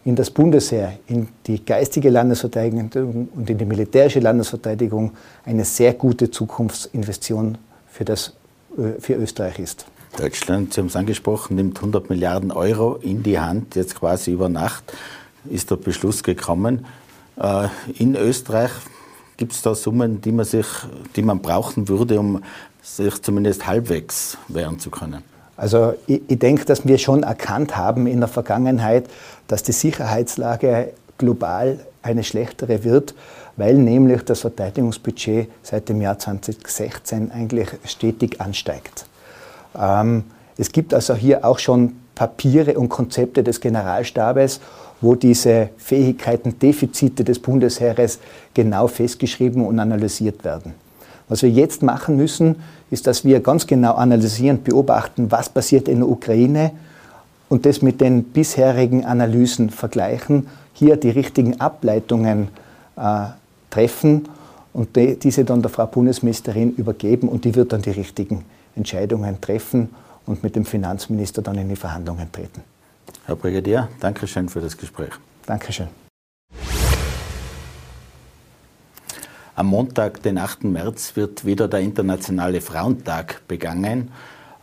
in 0.05 0.15
das 0.15 0.31
Bundesheer, 0.31 0.93
in 1.07 1.27
die 1.47 1.63
geistige 1.63 2.09
Landesverteidigung 2.09 3.29
und 3.33 3.49
in 3.49 3.57
die 3.57 3.65
militärische 3.65 4.19
Landesverteidigung 4.19 5.11
eine 5.45 5.63
sehr 5.63 5.93
gute 5.93 6.29
Zukunftsinvestition 6.29 7.57
für, 7.87 8.03
das, 8.03 8.33
äh, 8.77 8.99
für 8.99 9.13
Österreich 9.13 9.59
ist. 9.59 9.85
Deutschland, 10.17 10.73
Sie 10.73 10.81
haben 10.81 10.87
es 10.87 10.95
angesprochen, 10.95 11.55
nimmt 11.55 11.77
100 11.77 12.09
Milliarden 12.09 12.51
Euro 12.51 12.95
in 12.95 13.23
die 13.23 13.39
Hand, 13.39 13.75
jetzt 13.75 13.95
quasi 13.95 14.31
über 14.31 14.49
Nacht 14.49 14.93
ist 15.49 15.71
der 15.71 15.75
Beschluss 15.75 16.23
gekommen. 16.23 16.85
Äh, 17.37 17.67
in 17.97 18.15
Österreich 18.15 18.71
Gibt 19.37 19.53
es 19.53 19.61
da 19.61 19.73
Summen, 19.73 20.21
die 20.21 20.31
man, 20.31 20.45
sich, 20.45 20.67
die 21.15 21.23
man 21.23 21.41
brauchen 21.41 21.87
würde, 21.87 22.19
um 22.19 22.43
sich 22.81 23.21
zumindest 23.21 23.65
halbwegs 23.65 24.37
wehren 24.47 24.79
zu 24.79 24.91
können? 24.91 25.23
Also 25.55 25.93
ich, 26.07 26.21
ich 26.27 26.39
denke, 26.39 26.65
dass 26.65 26.87
wir 26.87 26.97
schon 26.97 27.23
erkannt 27.23 27.77
haben 27.77 28.07
in 28.07 28.19
der 28.19 28.29
Vergangenheit, 28.29 29.05
dass 29.47 29.63
die 29.63 29.71
Sicherheitslage 29.71 30.93
global 31.17 31.79
eine 32.01 32.23
schlechtere 32.23 32.83
wird, 32.83 33.13
weil 33.55 33.75
nämlich 33.75 34.23
das 34.23 34.41
Verteidigungsbudget 34.41 35.47
seit 35.61 35.89
dem 35.89 36.01
Jahr 36.01 36.17
2016 36.17 37.31
eigentlich 37.31 37.69
stetig 37.85 38.41
ansteigt. 38.41 39.05
Ähm, 39.79 40.23
es 40.57 40.71
gibt 40.71 40.93
also 40.93 41.15
hier 41.15 41.45
auch 41.45 41.59
schon 41.59 41.95
Papiere 42.15 42.77
und 42.77 42.89
Konzepte 42.89 43.43
des 43.43 43.59
Generalstabes, 43.59 44.59
wo 45.01 45.15
diese 45.15 45.69
Fähigkeiten, 45.77 46.57
Defizite 46.59 47.23
des 47.23 47.39
Bundesheeres 47.39 48.19
genau 48.53 48.87
festgeschrieben 48.87 49.65
und 49.65 49.79
analysiert 49.79 50.43
werden. 50.43 50.73
Was 51.27 51.41
wir 51.41 51.49
jetzt 51.49 51.81
machen 51.81 52.15
müssen, 52.15 52.57
ist, 52.93 53.07
dass 53.07 53.25
wir 53.25 53.39
ganz 53.41 53.67
genau 53.67 53.95
analysieren, 53.95 54.63
beobachten, 54.63 55.31
was 55.31 55.49
passiert 55.49 55.87
in 55.87 55.99
der 55.99 56.07
Ukraine 56.07 56.71
und 57.49 57.65
das 57.65 57.81
mit 57.81 57.99
den 57.99 58.23
bisherigen 58.23 59.03
Analysen 59.03 59.69
vergleichen, 59.69 60.47
hier 60.73 60.95
die 60.95 61.09
richtigen 61.09 61.59
Ableitungen 61.59 62.49
äh, 62.95 63.25
treffen 63.69 64.29
und 64.73 64.95
die, 64.95 65.17
diese 65.19 65.43
dann 65.43 65.61
der 65.61 65.69
Frau 65.69 65.87
Bundesministerin 65.87 66.71
übergeben 66.75 67.27
und 67.27 67.45
die 67.45 67.55
wird 67.55 67.73
dann 67.73 67.81
die 67.81 67.91
richtigen 67.91 68.45
Entscheidungen 68.75 69.41
treffen 69.41 69.89
und 70.25 70.43
mit 70.43 70.55
dem 70.55 70.65
Finanzminister 70.65 71.41
dann 71.41 71.57
in 71.57 71.69
die 71.69 71.75
Verhandlungen 71.75 72.31
treten. 72.31 72.61
Herr 73.25 73.35
Brigadier, 73.35 73.89
danke 73.99 74.27
schön 74.27 74.49
für 74.49 74.61
das 74.61 74.77
Gespräch. 74.77 75.11
Dankeschön. 75.45 76.02
Am 79.55 79.67
Montag, 79.67 80.23
den 80.23 80.39
8. 80.39 80.63
März, 80.63 81.15
wird 81.15 81.45
wieder 81.45 81.67
der 81.67 81.81
Internationale 81.81 82.59
Frauentag 82.59 83.47
begangen. 83.47 84.09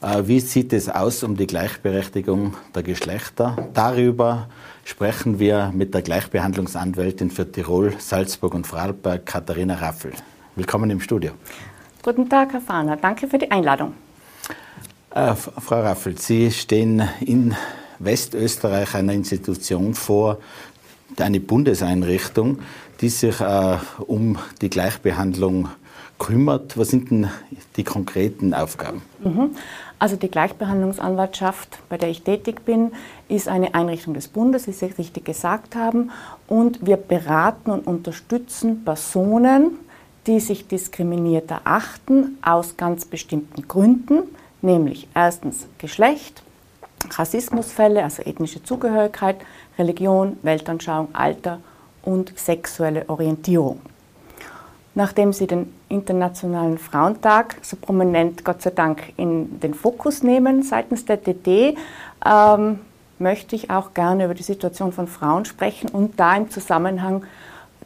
Äh, 0.03 0.23
wie 0.25 0.41
sieht 0.41 0.73
es 0.73 0.89
aus 0.89 1.23
um 1.23 1.37
die 1.37 1.47
Gleichberechtigung 1.47 2.55
der 2.75 2.83
Geschlechter? 2.83 3.71
Darüber 3.73 4.49
sprechen 4.83 5.39
wir 5.39 5.71
mit 5.73 5.95
der 5.95 6.03
Gleichbehandlungsanwältin 6.03 7.31
für 7.31 7.51
Tirol, 7.51 7.95
Salzburg 7.99 8.53
und 8.53 8.67
Vorarlberg, 8.67 9.25
Katharina 9.25 9.75
Raffel. 9.75 10.11
Willkommen 10.57 10.91
im 10.91 11.01
Studio. 11.01 11.35
Guten 12.03 12.29
Tag, 12.29 12.53
Herr 12.53 12.61
Fahner. 12.61 12.97
Danke 12.97 13.29
für 13.29 13.39
die 13.39 13.49
Einladung. 13.49 13.93
Äh, 15.15 15.37
Frau 15.37 15.83
Raffel, 15.83 16.19
Sie 16.19 16.51
stehen 16.51 17.09
in 17.21 17.55
Westösterreich 18.01 18.95
einer 18.95 19.13
Institution 19.13 19.95
vor, 19.95 20.39
eine 21.23 21.41
Bundeseinrichtung, 21.41 22.59
die 23.01 23.09
sich 23.09 23.41
äh, 23.41 23.79
um 24.07 24.39
die 24.61 24.71
Gleichbehandlung 24.71 25.69
kümmert. 26.19 26.79
Was 26.79 26.89
sind 26.89 27.11
denn 27.11 27.29
die 27.77 27.85
konkreten 27.85 28.55
Aufgaben? 28.55 29.03
Mhm. 29.25 29.51
Also 29.99 30.17
die 30.17 30.31
Gleichbehandlungsanwaltschaft, 30.31 31.79
bei 31.89 31.99
der 31.99 32.09
ich 32.09 32.23
tätig 32.23 32.65
bin, 32.65 32.93
ist 33.29 33.49
eine 33.49 33.75
Einrichtung 33.75 34.15
des 34.15 34.29
Bundes, 34.29 34.67
wie 34.67 34.73
Sie 34.73 34.87
richtig 34.87 35.25
gesagt 35.25 35.77
haben. 35.77 36.11
Und 36.47 36.87
wir 36.87 36.97
beraten 36.97 37.71
und 37.71 37.87
unterstützen 37.87 38.85
Personen, 38.85 39.73
die 40.27 40.41
sich 40.41 40.69
diskriminiert 40.69 41.51
erachten, 41.51 42.39
aus 42.43 42.77
ganz 42.77 43.05
bestimmten 43.05 43.67
Gründen, 43.69 44.23
nämlich 44.63 45.09
erstens 45.15 45.67
Geschlecht, 45.79 46.43
Rassismusfälle, 47.11 48.05
also 48.05 48.23
ethnische 48.23 48.63
Zugehörigkeit, 48.63 49.37
Religion, 49.81 50.37
Weltanschauung, 50.43 51.09
Alter 51.15 51.59
und 52.03 52.39
sexuelle 52.39 53.09
Orientierung. 53.09 53.81
Nachdem 54.95 55.33
Sie 55.33 55.47
den 55.47 55.73
Internationalen 55.89 56.79
Frauentag 56.79 57.57
so 57.63 57.77
prominent, 57.77 58.45
Gott 58.45 58.61
sei 58.63 58.71
Dank, 58.71 59.13
in 59.17 59.59
den 59.61 59.75
Fokus 59.75 60.23
nehmen 60.23 60.63
seitens 60.63 61.05
der 61.05 61.17
DD, 61.17 61.77
ähm, 62.27 62.81
möchte 63.19 63.57
ich 63.57 63.71
auch 63.71 63.95
gerne 63.95 64.25
über 64.25 64.35
die 64.35 64.43
Situation 64.43 64.93
von 64.93 65.07
Frauen 65.07 65.45
sprechen 65.45 65.91
und 65.91 66.19
da 66.19 66.37
im 66.37 66.51
Zusammenhang 66.51 67.25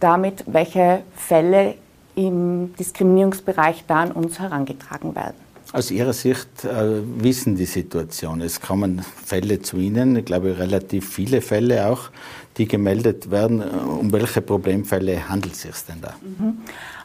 damit, 0.00 0.44
welche 0.46 1.02
Fälle 1.14 1.74
im 2.14 2.74
Diskriminierungsbereich 2.76 3.84
da 3.86 4.02
an 4.02 4.12
uns 4.12 4.38
herangetragen 4.38 5.14
werden. 5.14 5.43
Aus 5.74 5.90
Ihrer 5.90 6.12
Sicht 6.12 6.64
äh, 6.64 7.02
wissen 7.16 7.56
die 7.56 7.64
Situation. 7.64 8.40
Es 8.42 8.60
kommen 8.60 9.00
Fälle 9.00 9.60
zu 9.60 9.76
Ihnen, 9.76 10.14
ich 10.14 10.24
glaube 10.24 10.56
relativ 10.56 11.12
viele 11.12 11.40
Fälle 11.40 11.88
auch, 11.88 12.10
die 12.58 12.68
gemeldet 12.68 13.32
werden. 13.32 13.60
Um 13.60 14.12
welche 14.12 14.40
Problemfälle 14.40 15.28
handelt 15.28 15.54
es 15.54 15.62
sich 15.62 15.74
denn 15.88 16.00
da? 16.00 16.14
Mhm. 16.22 16.58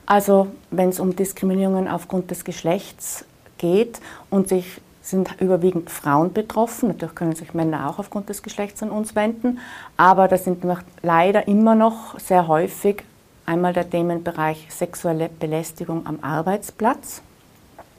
Also 0.06 0.50
wenn 0.70 0.90
es 0.90 1.00
um 1.00 1.16
Diskriminierungen 1.16 1.88
aufgrund 1.88 2.30
des 2.30 2.44
Geschlechts 2.44 3.26
geht 3.58 4.00
und 4.30 4.50
sich 4.50 4.80
sind 5.02 5.42
überwiegend 5.42 5.90
Frauen 5.90 6.32
betroffen. 6.32 6.90
Natürlich 6.90 7.16
können 7.16 7.36
sich 7.36 7.56
Männer 7.56 7.90
auch 7.90 7.98
aufgrund 7.98 8.30
des 8.30 8.44
Geschlechts 8.44 8.84
an 8.84 8.92
uns 8.92 9.16
wenden, 9.16 9.58
aber 9.98 10.28
das 10.28 10.44
sind 10.44 10.64
leider 11.02 11.48
immer 11.48 11.74
noch 11.74 12.20
sehr 12.20 12.48
häufig 12.48 13.02
einmal 13.48 13.74
der 13.74 13.90
Themenbereich 13.90 14.68
sexuelle 14.70 15.32
Belästigung 15.40 16.06
am 16.06 16.20
Arbeitsplatz 16.22 17.24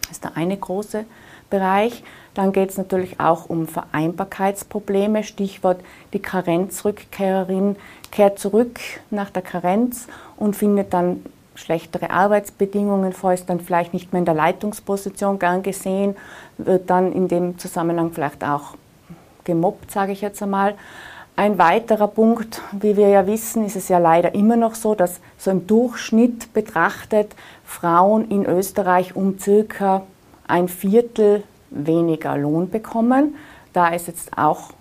das 0.03 0.13
ist 0.13 0.25
der 0.25 0.37
eine 0.37 0.57
große 0.57 1.05
Bereich. 1.51 2.03
Dann 2.35 2.53
geht 2.53 2.71
es 2.71 2.79
natürlich 2.79 3.21
auch 3.21 3.49
um 3.49 3.67
Vereinbarkeitsprobleme. 3.67 5.25
Stichwort 5.25 5.81
die 6.13 6.21
Karenzrückkehrerin 6.21 7.77
kehrt 8.11 8.39
zurück 8.39 8.79
nach 9.11 9.31
der 9.31 9.43
Karenz 9.43 10.07
und 10.37 10.57
findet 10.57 10.95
dann 10.95 11.25
schlechtere 11.55 12.11
Arbeitsbedingungen 12.11 13.13
vor, 13.13 13.33
ist 13.33 13.51
dann 13.51 13.61
vielleicht 13.61 13.93
nicht 13.93 14.13
mehr 14.13 14.21
in 14.21 14.25
der 14.25 14.35
Leitungsposition 14.35 15.39
gern 15.39 15.63
gesehen, 15.63 16.17
wird 16.59 16.89
dann 16.89 17.13
in 17.13 17.29
dem 17.29 17.59
Zusammenhang 17.59 18.13
vielleicht 18.13 18.43
auch 18.45 18.75
gemobbt, 19.45 19.91
sage 19.91 20.13
ich 20.13 20.21
jetzt 20.21 20.43
einmal. 20.43 20.75
Ein 21.41 21.57
weiterer 21.57 22.09
Punkt, 22.09 22.61
wie 22.71 22.99
wir 22.99 23.09
ja 23.09 23.27
wissen, 23.27 23.65
ist 23.65 23.75
es 23.75 23.89
ja 23.89 23.97
leider 23.97 24.35
immer 24.35 24.57
noch 24.57 24.75
so, 24.75 24.95
dass 24.95 25.21
so 25.39 25.51
im 25.51 25.67
Durchschnitt 25.67 26.53
betrachtet 26.53 27.35
Frauen 27.65 28.31
in 28.31 28.45
Österreich 28.45 29.17
um 29.17 29.39
circa 29.39 30.03
ein 30.47 30.69
Viertel 30.69 31.43
weniger 31.71 32.37
Lohn 32.37 32.69
bekommen. 32.69 33.37
Da 33.73 33.89
ist 33.89 34.07
jetzt 34.07 34.37
auch, 34.37 34.73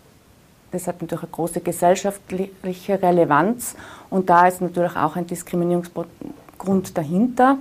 das 0.73 0.85
hat 0.85 1.01
natürlich 1.01 1.23
eine 1.23 1.31
große 1.31 1.61
gesellschaftliche 1.61 3.01
Relevanz 3.01 3.77
und 4.09 4.29
da 4.29 4.45
ist 4.45 4.59
natürlich 4.59 4.97
auch 4.97 5.15
ein 5.15 5.27
Diskriminierungsgrund 5.27 6.97
dahinter. 6.97 7.57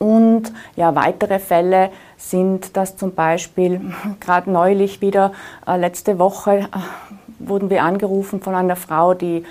Und 0.00 0.52
ja, 0.74 0.96
weitere 0.96 1.38
Fälle 1.38 1.90
sind, 2.16 2.76
dass 2.76 2.96
zum 2.96 3.14
Beispiel 3.14 3.80
gerade 4.20 4.50
neulich 4.50 5.00
wieder 5.00 5.32
äh, 5.64 5.76
letzte 5.76 6.18
Woche 6.18 6.68
äh, 6.72 7.13
wurden 7.48 7.70
wir 7.70 7.82
angerufen 7.82 8.40
von 8.40 8.54
einer 8.54 8.76
Frau, 8.76 9.14
die 9.14 9.44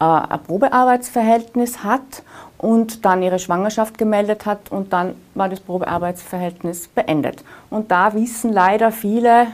äh, 0.00 0.04
ein 0.04 0.42
Probearbeitsverhältnis 0.42 1.82
hat 1.84 2.22
und 2.58 3.04
dann 3.04 3.22
ihre 3.22 3.38
Schwangerschaft 3.38 3.98
gemeldet 3.98 4.46
hat 4.46 4.70
und 4.70 4.92
dann 4.92 5.14
war 5.34 5.48
das 5.48 5.60
Probearbeitsverhältnis 5.60 6.88
beendet. 6.88 7.44
Und 7.70 7.90
da 7.90 8.14
wissen 8.14 8.52
leider 8.52 8.90
viele 8.90 9.48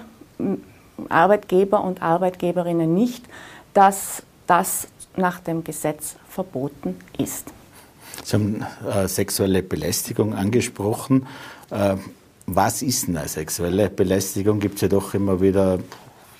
Arbeitgeber 1.08 1.82
und 1.82 2.02
Arbeitgeberinnen 2.02 2.94
nicht, 2.94 3.24
dass 3.74 4.22
das 4.46 4.88
nach 5.16 5.40
dem 5.40 5.64
Gesetz 5.64 6.16
verboten 6.28 6.96
ist. 7.18 7.52
Sie 8.24 8.36
haben 8.36 8.66
äh, 8.88 9.08
sexuelle 9.08 9.62
Belästigung 9.62 10.34
angesprochen. 10.34 11.26
Äh, 11.70 11.96
was 12.46 12.82
ist 12.82 13.08
eine 13.08 13.28
sexuelle 13.28 13.88
Belästigung? 13.90 14.60
Gibt 14.60 14.76
es 14.76 14.80
ja 14.82 14.88
doch 14.88 15.14
immer 15.14 15.40
wieder 15.40 15.78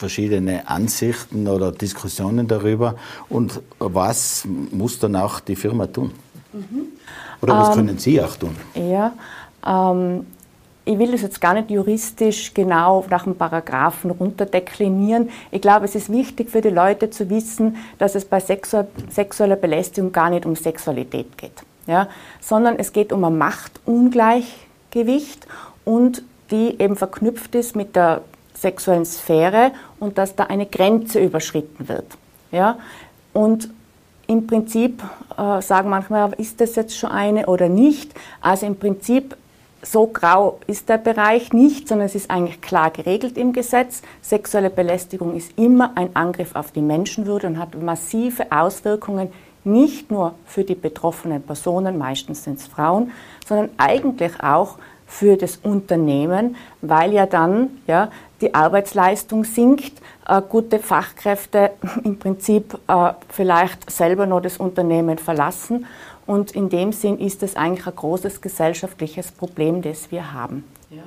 verschiedene 0.01 0.67
Ansichten 0.67 1.47
oder 1.47 1.71
Diskussionen 1.73 2.49
darüber. 2.49 2.97
Und 3.29 3.61
was 3.79 4.49
muss 4.73 4.99
dann 4.99 5.15
auch 5.15 5.41
die 5.41 5.57
Firma 5.57 5.87
tun? 5.87 6.13
Mhm. 6.53 6.87
Oder 7.43 7.59
was 7.59 7.69
ähm, 7.69 7.75
können 7.75 7.99
Sie 7.99 8.21
auch 8.21 8.35
tun? 8.37 8.57
Ja, 8.75 9.13
ähm, 9.65 10.27
ich 10.87 10.99
will 10.99 11.13
das 11.13 11.21
jetzt 11.23 11.41
gar 11.41 11.55
nicht 11.55 11.71
juristisch 11.71 12.53
genau 12.55 13.05
nach 13.11 13.23
dem 13.25 13.37
Paragraphen 13.37 14.11
runterdeklinieren. 14.11 15.29
Ich 15.51 15.61
glaube, 15.61 15.85
es 15.85 15.95
ist 15.95 16.11
wichtig 16.11 16.49
für 16.51 16.63
die 16.63 16.71
Leute 16.71 17.11
zu 17.11 17.29
wissen, 17.29 17.77
dass 17.99 18.15
es 18.15 18.25
bei 18.25 18.41
sexueller 18.41 19.57
Belästigung 19.57 20.13
gar 20.13 20.31
nicht 20.31 20.47
um 20.47 20.57
Sexualität 20.57 21.37
geht, 21.37 21.63
ja, 21.87 22.09
sondern 22.41 22.79
es 22.79 22.95
geht 22.95 23.13
um 23.13 23.23
ein 23.25 23.37
Machtungleichgewicht 23.37 25.47
und 25.85 26.23
die 26.51 26.81
eben 26.81 26.97
verknüpft 26.97 27.55
ist 27.55 27.77
mit 27.77 27.95
der 27.95 28.23
sexuellen 28.61 29.05
Sphäre 29.05 29.73
und 29.99 30.19
dass 30.19 30.37
da 30.37 30.45
eine 30.45 30.67
Grenze 30.67 31.21
überschritten 31.21 31.89
wird. 31.89 32.07
Ja? 32.53 32.79
Und 33.33 33.71
im 34.27 34.47
Prinzip 34.47 35.03
äh, 35.37 35.61
sagen 35.63 35.91
manchmal, 35.91 36.33
ist 36.35 36.61
das 36.61 36.77
jetzt 36.77 36.97
schon 36.97 37.11
eine 37.11 37.47
oder 37.47 37.69
nicht? 37.69 38.13
Also 38.41 38.67
im 38.67 38.77
Prinzip 38.77 39.37
so 39.83 40.07
grau 40.07 40.61
ist 40.67 40.89
der 40.89 40.99
Bereich 40.99 41.53
nicht, 41.53 41.89
sondern 41.89 42.07
es 42.07 42.15
ist 42.15 42.31
eigentlich 42.31 42.61
klar 42.61 42.91
geregelt 42.91 43.39
im 43.39 43.53
Gesetz. 43.53 44.03
Sexuelle 44.21 44.69
Belästigung 44.69 45.35
ist 45.35 45.59
immer 45.59 45.93
ein 45.95 46.15
Angriff 46.15 46.55
auf 46.55 46.71
die 46.71 46.83
Menschenwürde 46.83 47.47
und 47.47 47.59
hat 47.59 47.81
massive 47.81 48.53
Auswirkungen 48.53 49.33
nicht 49.65 50.11
nur 50.11 50.35
für 50.47 50.65
die 50.65 50.75
betroffenen 50.75 51.43
Personen, 51.43 51.99
meistens 51.99 52.45
sind 52.45 52.59
es 52.59 52.67
Frauen, 52.67 53.13
sondern 53.47 53.71
eigentlich 53.79 54.43
auch 54.43 54.79
für 55.07 55.37
das 55.37 55.57
Unternehmen, 55.57 56.57
weil 56.83 57.13
ja 57.13 57.27
dann 57.27 57.81
ja, 57.87 58.11
die 58.41 58.55
Arbeitsleistung 58.55 59.45
sinkt, 59.45 60.01
äh, 60.27 60.41
gute 60.47 60.79
Fachkräfte 60.79 61.73
im 62.05 62.19
Prinzip 62.19 62.79
äh, 62.89 63.13
vielleicht 63.29 63.91
selber 63.91 64.27
nur 64.27 64.41
das 64.41 64.57
Unternehmen 64.57 65.19
verlassen. 65.19 65.87
Und 66.27 66.53
in 66.53 66.69
dem 66.69 66.93
Sinn 66.93 67.19
ist 67.19 67.43
es 67.43 67.57
eigentlich 67.57 67.87
ein 67.87 67.97
großes 67.97 68.41
gesellschaftliches 68.41 69.33
Problem, 69.33 69.83
das 69.83 70.11
wir 70.11 70.33
haben. 70.33 70.65
Ja. 70.91 71.03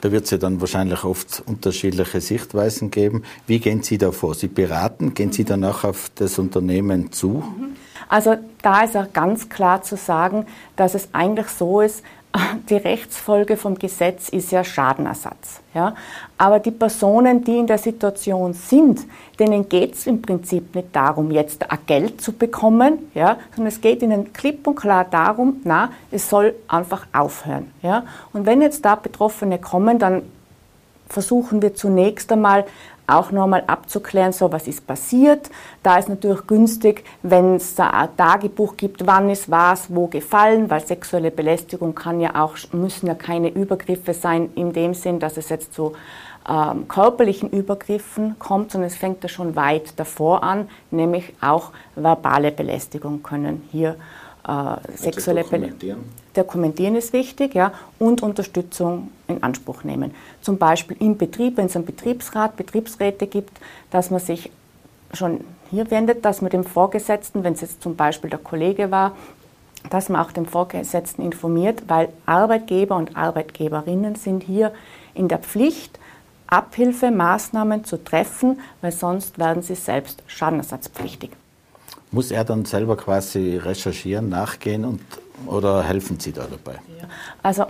Da 0.00 0.12
wird 0.12 0.24
es 0.24 0.30
ja 0.30 0.38
dann 0.38 0.60
wahrscheinlich 0.60 1.04
oft 1.04 1.42
unterschiedliche 1.46 2.20
Sichtweisen 2.20 2.90
geben. 2.90 3.22
Wie 3.46 3.60
gehen 3.60 3.82
Sie 3.82 3.96
da 3.96 4.12
vor? 4.12 4.34
Sie 4.34 4.48
beraten, 4.48 5.14
gehen 5.14 5.32
Sie 5.32 5.44
danach 5.44 5.84
auf 5.84 6.10
das 6.14 6.38
Unternehmen 6.38 7.12
zu? 7.12 7.44
Mhm. 7.58 7.76
Also 8.08 8.36
da 8.62 8.82
ist 8.82 8.96
auch 8.96 9.12
ganz 9.12 9.48
klar 9.48 9.82
zu 9.82 9.96
sagen, 9.96 10.46
dass 10.76 10.94
es 10.94 11.08
eigentlich 11.12 11.48
so 11.48 11.80
ist, 11.80 12.02
die 12.68 12.76
Rechtsfolge 12.76 13.56
vom 13.56 13.78
Gesetz 13.78 14.28
ist 14.28 14.52
ja 14.52 14.64
Schadenersatz. 14.64 15.60
Ja? 15.74 15.94
Aber 16.38 16.58
die 16.58 16.70
Personen, 16.70 17.44
die 17.44 17.58
in 17.58 17.66
der 17.66 17.78
Situation 17.78 18.52
sind, 18.52 19.00
denen 19.38 19.68
geht 19.68 19.94
es 19.94 20.06
im 20.06 20.22
Prinzip 20.22 20.74
nicht 20.74 20.94
darum, 20.94 21.30
jetzt 21.30 21.64
Geld 21.86 22.20
zu 22.20 22.32
bekommen, 22.32 23.10
ja? 23.14 23.36
sondern 23.54 23.72
es 23.72 23.80
geht 23.80 24.02
ihnen 24.02 24.32
klipp 24.32 24.66
und 24.66 24.76
klar 24.76 25.04
darum, 25.04 25.60
na, 25.64 25.90
es 26.10 26.28
soll 26.28 26.54
einfach 26.68 27.06
aufhören. 27.12 27.72
Ja? 27.82 28.04
Und 28.32 28.46
wenn 28.46 28.60
jetzt 28.60 28.84
da 28.84 28.94
Betroffene 28.94 29.58
kommen, 29.58 29.98
dann 29.98 30.22
versuchen 31.08 31.62
wir 31.62 31.74
zunächst 31.74 32.32
einmal 32.32 32.64
auch 33.06 33.30
nochmal 33.30 33.64
abzuklären, 33.66 34.32
so 34.32 34.50
was 34.52 34.66
ist 34.66 34.86
passiert. 34.86 35.50
Da 35.82 35.98
ist 35.98 36.08
natürlich 36.08 36.46
günstig, 36.46 37.04
wenn 37.22 37.56
es 37.56 37.78
ein 37.78 38.08
Tagebuch 38.16 38.76
gibt, 38.76 39.06
wann 39.06 39.30
ist 39.30 39.50
was, 39.50 39.94
wo 39.94 40.06
gefallen, 40.06 40.70
weil 40.70 40.84
sexuelle 40.84 41.30
Belästigung 41.30 41.94
kann 41.94 42.20
ja 42.20 42.42
auch, 42.42 42.56
müssen 42.72 43.06
ja 43.06 43.14
keine 43.14 43.48
Übergriffe 43.48 44.14
sein 44.14 44.50
in 44.54 44.72
dem 44.72 44.94
Sinn, 44.94 45.18
dass 45.20 45.36
es 45.36 45.48
jetzt 45.48 45.74
zu 45.74 45.92
ähm, 46.48 46.86
körperlichen 46.88 47.50
Übergriffen 47.50 48.38
kommt, 48.38 48.72
sondern 48.72 48.88
es 48.88 48.96
fängt 48.96 49.22
ja 49.22 49.28
schon 49.28 49.56
weit 49.56 49.98
davor 49.98 50.42
an, 50.42 50.68
nämlich 50.90 51.32
auch 51.40 51.72
verbale 51.94 52.52
Belästigung 52.52 53.22
können 53.22 53.62
hier 53.72 53.96
äh, 54.46 54.96
sexuelle 54.96 55.42
dokumentieren. 55.42 56.00
dokumentieren 56.34 56.96
ist 56.96 57.12
wichtig, 57.12 57.54
ja, 57.54 57.72
und 57.98 58.22
Unterstützung 58.22 59.10
in 59.28 59.42
Anspruch 59.42 59.84
nehmen. 59.84 60.14
Zum 60.40 60.58
Beispiel 60.58 60.96
im 61.00 61.16
Betrieb, 61.16 61.56
wenn 61.56 61.66
es 61.66 61.76
einen 61.76 61.84
Betriebsrat, 61.84 62.56
Betriebsräte 62.56 63.26
gibt, 63.26 63.58
dass 63.90 64.10
man 64.10 64.20
sich 64.20 64.50
schon 65.12 65.40
hier 65.70 65.90
wendet, 65.90 66.24
dass 66.24 66.42
man 66.42 66.50
dem 66.50 66.64
Vorgesetzten, 66.64 67.42
wenn 67.44 67.54
es 67.54 67.60
jetzt 67.60 67.82
zum 67.82 67.96
Beispiel 67.96 68.30
der 68.30 68.38
Kollege 68.38 68.90
war, 68.90 69.16
dass 69.90 70.08
man 70.08 70.20
auch 70.20 70.32
den 70.32 70.46
Vorgesetzten 70.46 71.22
informiert, 71.22 71.84
weil 71.88 72.08
Arbeitgeber 72.26 72.96
und 72.96 73.16
Arbeitgeberinnen 73.16 74.16
sind 74.16 74.42
hier 74.42 74.72
in 75.14 75.28
der 75.28 75.38
Pflicht, 75.38 75.98
Abhilfemaßnahmen 76.48 77.84
zu 77.84 78.02
treffen, 78.02 78.60
weil 78.80 78.92
sonst 78.92 79.38
werden 79.38 79.62
sie 79.62 79.74
selbst 79.74 80.22
schadenersatzpflichtig. 80.26 81.30
Muss 82.10 82.30
er 82.30 82.44
dann 82.44 82.64
selber 82.64 82.96
quasi 82.96 83.56
recherchieren, 83.56 84.28
nachgehen 84.28 84.84
und, 84.84 85.00
oder 85.46 85.82
helfen 85.82 86.18
Sie 86.20 86.32
da 86.32 86.46
dabei? 86.50 86.78
Also 87.42 87.66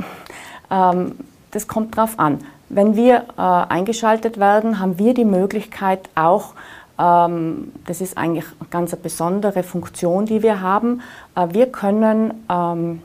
ähm, 0.71 1.17
das 1.51 1.67
kommt 1.67 1.97
darauf 1.97 2.19
an. 2.19 2.41
Wenn 2.69 2.97
wir 2.97 3.27
äh, 3.37 3.41
eingeschaltet 3.41 4.39
werden, 4.39 4.79
haben 4.79 4.99
wir 4.99 5.15
die 5.15 5.25
Möglichkeit 5.25 6.09
auch, 6.15 6.55
ähm, 6.99 7.73
das 7.87 8.01
ist 8.01 8.19
eigentlich 8.19 8.47
eine 8.59 8.69
ganz 8.71 8.95
besondere 8.97 9.63
Funktion, 9.63 10.27
die 10.27 10.43
wir 10.43 10.61
haben, 10.61 11.01
äh, 11.35 11.49
wir 11.51 11.67
können 11.67 12.35
ähm, 12.51 13.03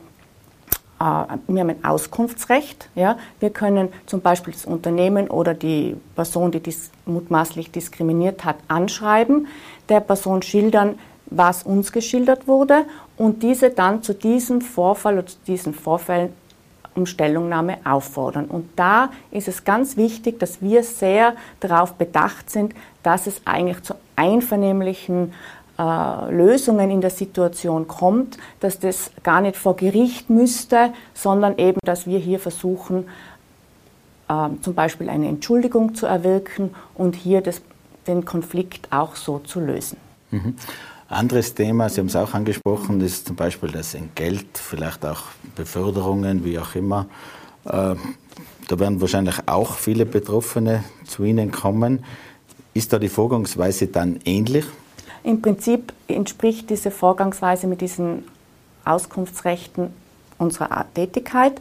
äh, 1.02 1.04
wir 1.48 1.60
haben 1.60 1.70
ein 1.70 1.84
Auskunftsrecht. 1.84 2.88
Ja? 2.94 3.18
Wir 3.40 3.50
können 3.50 3.88
zum 4.06 4.20
Beispiel 4.20 4.52
das 4.52 4.64
Unternehmen 4.64 5.28
oder 5.28 5.54
die 5.54 5.96
Person, 6.14 6.52
die 6.52 6.60
dies 6.60 6.90
mutmaßlich 7.06 7.72
diskriminiert 7.72 8.44
hat, 8.44 8.56
anschreiben, 8.68 9.48
der 9.88 10.00
Person 10.00 10.42
schildern, 10.42 10.98
was 11.36 11.62
uns 11.62 11.92
geschildert 11.92 12.46
wurde 12.46 12.84
und 13.16 13.42
diese 13.42 13.70
dann 13.70 14.02
zu 14.02 14.14
diesem 14.14 14.60
Vorfall 14.60 15.14
oder 15.14 15.26
zu 15.26 15.36
diesen 15.46 15.74
Vorfällen 15.74 16.32
um 16.94 17.06
Stellungnahme 17.06 17.78
auffordern. 17.84 18.46
Und 18.46 18.68
da 18.76 19.10
ist 19.30 19.48
es 19.48 19.64
ganz 19.64 19.96
wichtig, 19.96 20.38
dass 20.38 20.60
wir 20.60 20.82
sehr 20.82 21.34
darauf 21.60 21.94
bedacht 21.94 22.50
sind, 22.50 22.74
dass 23.02 23.26
es 23.26 23.40
eigentlich 23.46 23.82
zu 23.82 23.94
einvernehmlichen 24.16 25.32
äh, 25.78 26.30
Lösungen 26.30 26.90
in 26.90 27.00
der 27.00 27.10
Situation 27.10 27.88
kommt, 27.88 28.36
dass 28.60 28.78
das 28.78 29.10
gar 29.22 29.40
nicht 29.40 29.56
vor 29.56 29.76
Gericht 29.76 30.28
müsste, 30.28 30.92
sondern 31.14 31.56
eben, 31.58 31.78
dass 31.84 32.06
wir 32.06 32.18
hier 32.18 32.38
versuchen, 32.38 33.08
äh, 34.28 34.48
zum 34.60 34.74
Beispiel 34.74 35.08
eine 35.08 35.28
Entschuldigung 35.28 35.94
zu 35.94 36.06
erwirken 36.06 36.74
und 36.94 37.16
hier 37.16 37.40
das, 37.40 37.62
den 38.06 38.24
Konflikt 38.24 38.92
auch 38.92 39.16
so 39.16 39.38
zu 39.38 39.60
lösen. 39.60 39.96
Mhm. 40.30 40.56
Anderes 41.12 41.54
Thema, 41.54 41.88
Sie 41.88 42.00
haben 42.00 42.06
es 42.06 42.16
auch 42.16 42.34
angesprochen, 42.34 43.00
ist 43.00 43.26
zum 43.26 43.36
Beispiel 43.36 43.70
das 43.70 43.94
Entgelt, 43.94 44.58
vielleicht 44.58 45.04
auch 45.04 45.22
Beförderungen, 45.54 46.44
wie 46.44 46.58
auch 46.58 46.74
immer. 46.74 47.06
Äh, 47.64 47.94
da 48.68 48.78
werden 48.78 49.00
wahrscheinlich 49.00 49.36
auch 49.46 49.74
viele 49.74 50.06
Betroffene 50.06 50.84
zu 51.06 51.24
Ihnen 51.24 51.50
kommen. 51.50 52.04
Ist 52.74 52.92
da 52.92 52.98
die 52.98 53.08
Vorgangsweise 53.08 53.88
dann 53.88 54.20
ähnlich? 54.24 54.64
Im 55.24 55.42
Prinzip 55.42 55.92
entspricht 56.08 56.70
diese 56.70 56.90
Vorgangsweise 56.90 57.66
mit 57.66 57.80
diesen 57.80 58.24
Auskunftsrechten 58.84 59.92
unserer 60.38 60.86
Tätigkeit. 60.94 61.60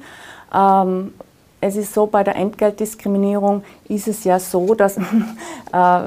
Ähm, 0.54 1.14
es 1.60 1.76
ist 1.76 1.94
so, 1.94 2.08
bei 2.08 2.24
der 2.24 2.36
Entgeltdiskriminierung 2.36 3.64
ist 3.88 4.08
es 4.08 4.24
ja 4.24 4.40
so, 4.40 4.74
dass 4.74 4.98
äh, 5.74 6.02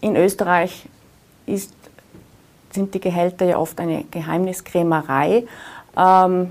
in 0.00 0.16
Österreich 0.16 0.88
ist, 1.46 1.72
sind 2.74 2.94
die 2.94 3.00
Gehälter 3.00 3.44
ja 3.46 3.58
oft 3.58 3.80
eine 3.80 4.04
Geheimniskrämerei. 4.10 5.44
Ähm, 5.96 6.48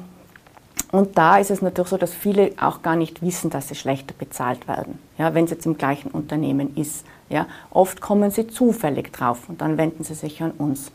und 0.91 1.17
da 1.17 1.37
ist 1.37 1.49
es 1.49 1.61
natürlich 1.61 1.89
so, 1.89 1.97
dass 1.97 2.13
viele 2.13 2.51
auch 2.61 2.81
gar 2.83 2.95
nicht 2.95 3.21
wissen, 3.23 3.49
dass 3.49 3.67
sie 3.67 3.75
schlechter 3.75 4.13
bezahlt 4.17 4.67
werden, 4.67 4.99
ja, 5.17 5.33
wenn 5.33 5.45
es 5.45 5.51
jetzt 5.51 5.65
im 5.65 5.77
gleichen 5.77 6.11
Unternehmen 6.11 6.75
ist. 6.77 7.03
Ja. 7.29 7.47
Oft 7.71 7.99
kommen 7.99 8.29
sie 8.29 8.47
zufällig 8.47 9.11
drauf 9.11 9.49
und 9.49 9.59
dann 9.61 9.77
wenden 9.77 10.03
sie 10.03 10.13
sich 10.13 10.41
an 10.43 10.51
uns. 10.51 10.91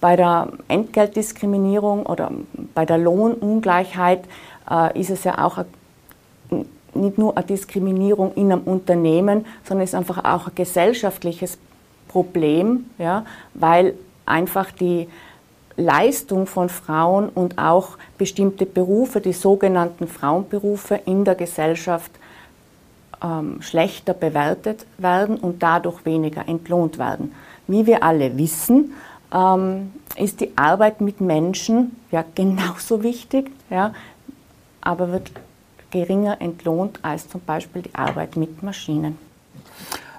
Bei 0.00 0.16
der 0.16 0.52
Entgeltdiskriminierung 0.68 2.06
oder 2.06 2.30
bei 2.74 2.86
der 2.86 2.96
Lohnungleichheit 2.96 4.24
äh, 4.70 4.98
ist 4.98 5.10
es 5.10 5.24
ja 5.24 5.44
auch 5.44 5.64
nicht 6.94 7.18
nur 7.18 7.36
eine 7.36 7.46
Diskriminierung 7.46 8.32
in 8.34 8.52
einem 8.52 8.62
Unternehmen, 8.62 9.44
sondern 9.64 9.84
es 9.84 9.90
ist 9.90 9.96
einfach 9.96 10.24
auch 10.24 10.48
ein 10.48 10.54
gesellschaftliches 10.54 11.58
Problem, 12.08 12.86
ja, 12.96 13.26
weil 13.52 13.94
einfach 14.26 14.70
die 14.70 15.08
Leistung 15.76 16.46
von 16.46 16.68
Frauen 16.68 17.28
und 17.28 17.58
auch 17.58 17.98
bestimmte 18.18 18.66
Berufe, 18.66 19.20
die 19.20 19.32
sogenannten 19.32 20.08
Frauenberufe 20.08 21.00
in 21.06 21.24
der 21.24 21.34
Gesellschaft 21.34 22.10
ähm, 23.22 23.60
schlechter 23.60 24.14
bewertet 24.14 24.86
werden 24.98 25.36
und 25.36 25.62
dadurch 25.62 26.04
weniger 26.04 26.48
entlohnt 26.48 26.98
werden. 26.98 27.32
Wie 27.66 27.86
wir 27.86 28.02
alle 28.02 28.36
wissen, 28.38 28.92
ähm, 29.32 29.92
ist 30.16 30.40
die 30.40 30.56
Arbeit 30.56 31.00
mit 31.00 31.20
Menschen 31.20 31.96
ja 32.10 32.24
genauso 32.34 33.02
wichtig, 33.02 33.50
ja, 33.70 33.92
aber 34.80 35.12
wird 35.12 35.30
geringer 35.90 36.40
entlohnt 36.40 36.98
als 37.02 37.28
zum 37.28 37.40
Beispiel 37.40 37.82
die 37.82 37.94
Arbeit 37.94 38.36
mit 38.36 38.62
Maschinen. 38.62 39.18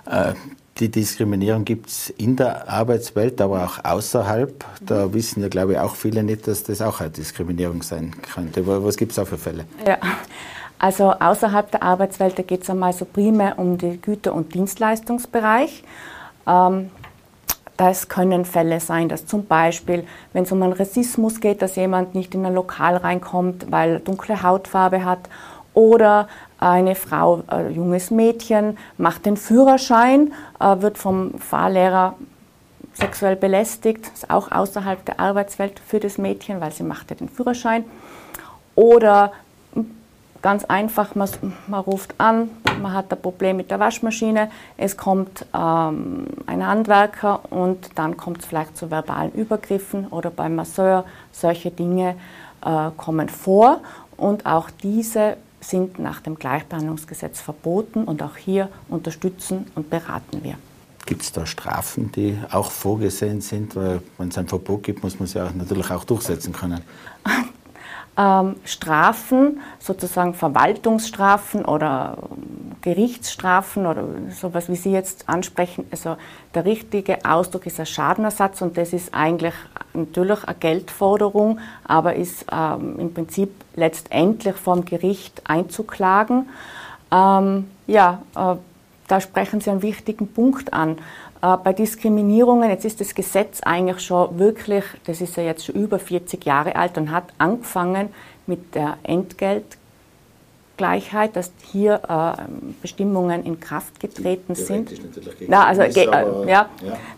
Äh, 0.06 0.34
die 0.80 0.90
Diskriminierung 0.90 1.66
gibt 1.66 1.88
es 1.88 2.10
in 2.12 2.36
der 2.36 2.70
Arbeitswelt, 2.70 3.42
aber 3.42 3.66
auch 3.66 3.84
außerhalb. 3.84 4.64
Da 4.86 5.14
wissen 5.14 5.42
ja, 5.42 5.48
glaube 5.48 5.74
ich, 5.74 5.80
auch 5.80 5.96
viele 5.96 6.24
nicht, 6.24 6.48
dass 6.48 6.64
das 6.64 6.82
auch 6.82 7.02
eine 7.02 7.10
Diskriminierung 7.10 7.82
sein 7.82 8.14
könnte. 8.34 8.66
Was 8.66 8.98
gibt 8.98 9.12
es 9.12 9.20
auch 9.20 9.28
für 9.28 9.38
Fälle? 9.38 9.66
Ja. 9.86 9.98
Also 10.80 11.12
außerhalb 11.12 11.72
der 11.72 11.82
Arbeitswelt 11.82 12.36
geht 12.48 12.64
es 12.64 12.70
einmal 12.70 12.94
so 12.94 13.06
primär 13.06 13.58
um 13.58 13.78
den 13.78 14.00
Güter- 14.00 14.34
und 14.34 14.54
Dienstleistungsbereich. 14.54 15.84
Ähm, 16.46 16.92
das 17.78 18.10
können 18.10 18.46
Fälle 18.46 18.80
sein, 18.80 19.10
dass 19.10 19.26
zum 19.26 19.46
Beispiel, 19.46 20.06
wenn 20.34 20.44
es 20.44 20.52
um 20.52 20.62
einen 20.62 20.74
Rassismus 20.74 21.40
geht, 21.40 21.62
dass 21.62 21.76
jemand 21.76 22.16
nicht 22.16 22.34
in 22.36 22.46
ein 22.46 22.54
Lokal 22.54 22.98
reinkommt, 22.98 23.72
weil 23.72 23.94
er 23.94 24.00
dunkle 24.00 24.42
Hautfarbe 24.42 25.06
hat 25.06 25.30
oder 25.74 26.28
eine 26.60 26.96
Frau, 26.96 27.44
ein 27.48 27.74
junges 27.74 28.12
Mädchen, 28.12 28.78
macht 28.98 29.26
den 29.26 29.38
Führerschein, 29.38 30.34
äh, 30.60 30.82
wird 30.82 30.98
vom 30.98 31.40
Fahrlehrer 31.40 32.16
sexuell 32.94 33.36
belästigt, 33.36 34.08
ist 34.14 34.30
auch 34.30 34.52
außerhalb 34.52 35.06
der 35.06 35.20
Arbeitswelt 35.20 35.80
für 35.80 36.00
das 36.00 36.18
Mädchen, 36.18 36.60
weil 36.62 36.72
sie 36.72 36.84
macht 36.84 37.12
ja 37.12 37.16
den 37.16 37.30
Führerschein. 37.30 37.86
Oder 38.76 39.32
ganz 40.42 40.66
einfach, 40.66 41.16
man, 41.16 41.30
man, 41.68 41.82
ruft 41.82 42.16
an, 42.20 42.50
man 42.82 42.94
hat 42.94 43.12
ein 43.12 43.22
Problem 43.22 43.58
mit 43.58 43.72
der 43.72 43.80
Waschmaschine, 43.80 44.50
es 44.78 44.98
kommt 44.98 45.46
ähm, 45.54 46.28
ein 46.46 46.66
Handwerker 46.66 47.42
und 47.52 47.90
dann 47.96 48.18
kommt 48.18 48.40
es 48.40 48.46
vielleicht 48.46 48.78
zu 48.78 48.90
verbalen 48.90 49.32
Übergriffen 49.34 50.08
oder 50.08 50.30
beim 50.30 50.56
Masseur. 50.56 51.06
Solche 51.32 51.72
Dinge 51.72 52.16
äh, 52.66 52.90
kommen 52.98 53.30
vor 53.30 53.82
und 54.16 54.46
auch 54.46 54.70
diese 54.70 55.38
sind 55.70 56.00
nach 56.00 56.22
dem 56.22 56.36
Gleichbehandlungsgesetz 56.36 57.42
verboten 57.42 58.04
und 58.06 58.24
auch 58.24 58.38
hier 58.38 58.70
unterstützen 58.90 59.66
und 59.76 59.90
beraten 59.90 60.44
wir. 60.44 60.56
Gibt 61.06 61.22
es 61.22 61.32
da 61.32 61.46
Strafen, 61.46 62.12
die 62.12 62.38
auch 62.52 62.70
vorgesehen 62.70 63.40
sind? 63.42 63.76
Weil 63.76 64.02
wenn 64.18 64.28
es 64.28 64.38
ein 64.38 64.48
Verbot 64.48 64.84
gibt, 64.84 65.04
muss 65.04 65.16
man 65.20 65.26
es 65.26 65.34
ja 65.34 65.50
natürlich 65.52 65.90
auch 65.90 66.04
durchsetzen 66.04 66.52
können. 66.54 66.82
ähm, 68.18 68.56
Strafen, 68.66 69.62
sozusagen 69.80 70.34
Verwaltungsstrafen 70.34 71.66
oder 71.66 72.18
ähm, 72.20 72.72
Gerichtsstrafen 72.82 73.86
oder 73.86 74.04
sowas, 74.32 74.70
wie 74.70 74.76
Sie 74.76 74.92
jetzt 74.92 75.30
ansprechen. 75.30 75.86
Also 75.92 76.18
der 76.56 76.66
richtige 76.66 77.24
Ausdruck 77.26 77.68
ist 77.68 77.80
ein 77.80 77.86
Schadenersatz 77.86 78.62
und 78.62 78.78
das 78.78 78.94
ist 78.94 79.14
eigentlich 79.14 79.54
natürlich 79.94 80.44
eine 80.46 80.58
Geldforderung, 80.58 81.60
aber 81.84 82.16
ist 82.16 82.46
ähm, 82.52 83.00
im 83.00 83.14
Prinzip 83.14 83.52
letztendlich 83.76 84.56
vom 84.56 84.84
Gericht 84.84 85.42
einzuklagen. 85.46 86.50
Ähm, 87.12 87.70
ja, 87.86 88.22
äh, 88.36 88.56
da 89.08 89.22
sprechen 89.22 89.62
Sie 89.62 89.70
einen 89.70 89.82
wichtigen 89.82 90.28
Punkt 90.28 90.74
an. 90.74 90.98
Äh, 91.42 91.58
bei 91.64 91.74
Diskriminierungen, 91.74 92.70
jetzt 92.70 92.86
ist 92.86 93.02
das 93.02 93.14
Gesetz 93.14 93.60
eigentlich 93.62 94.00
schon 94.00 94.40
wirklich, 94.40 94.84
das 95.06 95.22
ist 95.22 95.38
ja 95.38 95.44
jetzt 95.44 95.66
schon 95.66 95.76
über 95.76 96.00
40 96.00 96.44
Jahre 96.46 96.76
alt 96.76 96.98
und 96.98 97.12
hat 97.12 97.26
angefangen 97.38 98.10
mit 98.48 98.74
der 98.74 98.98
Entgeltgleichheit, 99.04 101.36
dass 101.36 101.52
hier 101.72 102.02
äh, 102.08 102.32
Bestimmungen 102.82 103.46
in 103.46 103.60
Kraft 103.60 104.00
getreten 104.00 104.56
sind. 104.56 104.90
Na, 105.48 105.68
also, 105.68 105.84
äh, 105.84 106.06
ja, 106.06 106.26
ja, 106.48 106.68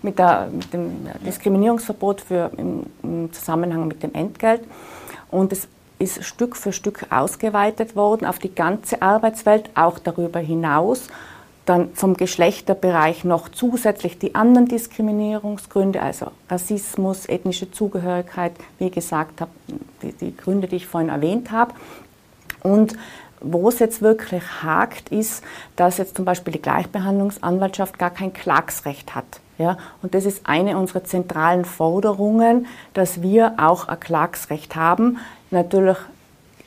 Mit, 0.01 0.19
der, 0.19 0.49
mit 0.51 0.73
dem 0.73 1.07
Diskriminierungsverbot 1.25 2.19
für, 2.21 2.51
im, 2.57 2.87
im 3.03 3.31
Zusammenhang 3.31 3.87
mit 3.87 4.03
dem 4.03 4.13
Entgelt. 4.13 4.63
Und 5.31 5.53
es 5.53 5.69
ist 5.97 6.25
Stück 6.25 6.57
für 6.57 6.73
Stück 6.73 7.05
ausgeweitet 7.09 7.95
worden 7.95 8.25
auf 8.25 8.39
die 8.39 8.53
ganze 8.53 9.01
Arbeitswelt, 9.01 9.69
auch 9.75 9.97
darüber 9.99 10.39
hinaus 10.39 11.07
dann 11.69 11.93
vom 11.93 12.15
Geschlechterbereich 12.15 13.23
noch 13.23 13.47
zusätzlich 13.47 14.17
die 14.17 14.33
anderen 14.33 14.67
Diskriminierungsgründe, 14.67 16.01
also 16.01 16.31
Rassismus, 16.49 17.27
ethnische 17.27 17.69
Zugehörigkeit, 17.69 18.53
wie 18.79 18.89
gesagt 18.89 19.39
habe, 19.39 19.51
die, 20.01 20.13
die 20.13 20.35
Gründe, 20.35 20.67
die 20.67 20.77
ich 20.77 20.87
vorhin 20.87 21.09
erwähnt 21.09 21.51
habe. 21.51 21.75
Und 22.63 22.95
wo 23.39 23.69
es 23.69 23.77
jetzt 23.77 24.01
wirklich 24.01 24.43
hakt, 24.63 25.09
ist, 25.09 25.43
dass 25.75 25.99
jetzt 25.99 26.15
zum 26.15 26.25
Beispiel 26.25 26.53
die 26.53 26.61
Gleichbehandlungsanwaltschaft 26.61 27.99
gar 27.99 28.09
kein 28.09 28.33
Klagsrecht 28.33 29.13
hat. 29.13 29.39
Ja, 29.59 29.77
und 30.01 30.15
das 30.15 30.25
ist 30.25 30.47
eine 30.47 30.77
unserer 30.77 31.03
zentralen 31.03 31.65
Forderungen, 31.65 32.65
dass 32.93 33.21
wir 33.21 33.53
auch 33.57 33.87
ein 33.87 33.99
Klagsrecht 33.99 34.75
haben. 34.75 35.19
Natürlich 35.51 35.97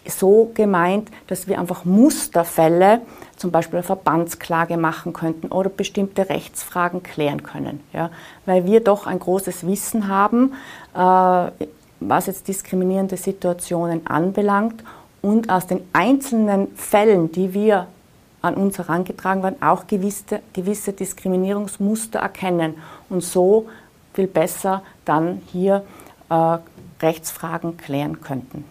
so 0.06 0.50
gemeint, 0.54 1.10
dass 1.26 1.48
wir 1.48 1.58
einfach 1.58 1.84
Musterfälle 1.84 3.00
zum 3.42 3.50
Beispiel 3.50 3.78
eine 3.78 3.82
Verbandsklage 3.82 4.76
machen 4.76 5.12
könnten 5.12 5.48
oder 5.48 5.68
bestimmte 5.68 6.28
Rechtsfragen 6.28 7.02
klären 7.02 7.42
können. 7.42 7.80
Ja? 7.92 8.10
Weil 8.46 8.64
wir 8.66 8.78
doch 8.78 9.08
ein 9.08 9.18
großes 9.18 9.66
Wissen 9.66 10.06
haben, 10.06 10.52
äh, 10.94 11.50
was 11.98 12.26
jetzt 12.26 12.46
diskriminierende 12.46 13.16
Situationen 13.16 14.06
anbelangt 14.06 14.84
und 15.22 15.50
aus 15.50 15.66
den 15.66 15.80
einzelnen 15.92 16.68
Fällen, 16.76 17.32
die 17.32 17.52
wir 17.52 17.88
an 18.42 18.54
uns 18.54 18.78
herangetragen 18.78 19.42
werden, 19.42 19.60
auch 19.60 19.88
gewisse, 19.88 20.40
gewisse 20.52 20.92
Diskriminierungsmuster 20.92 22.20
erkennen 22.20 22.76
und 23.10 23.24
so 23.24 23.68
viel 24.14 24.28
besser 24.28 24.82
dann 25.04 25.42
hier 25.46 25.84
äh, 26.30 26.58
Rechtsfragen 27.02 27.76
klären 27.76 28.20
könnten. 28.20 28.64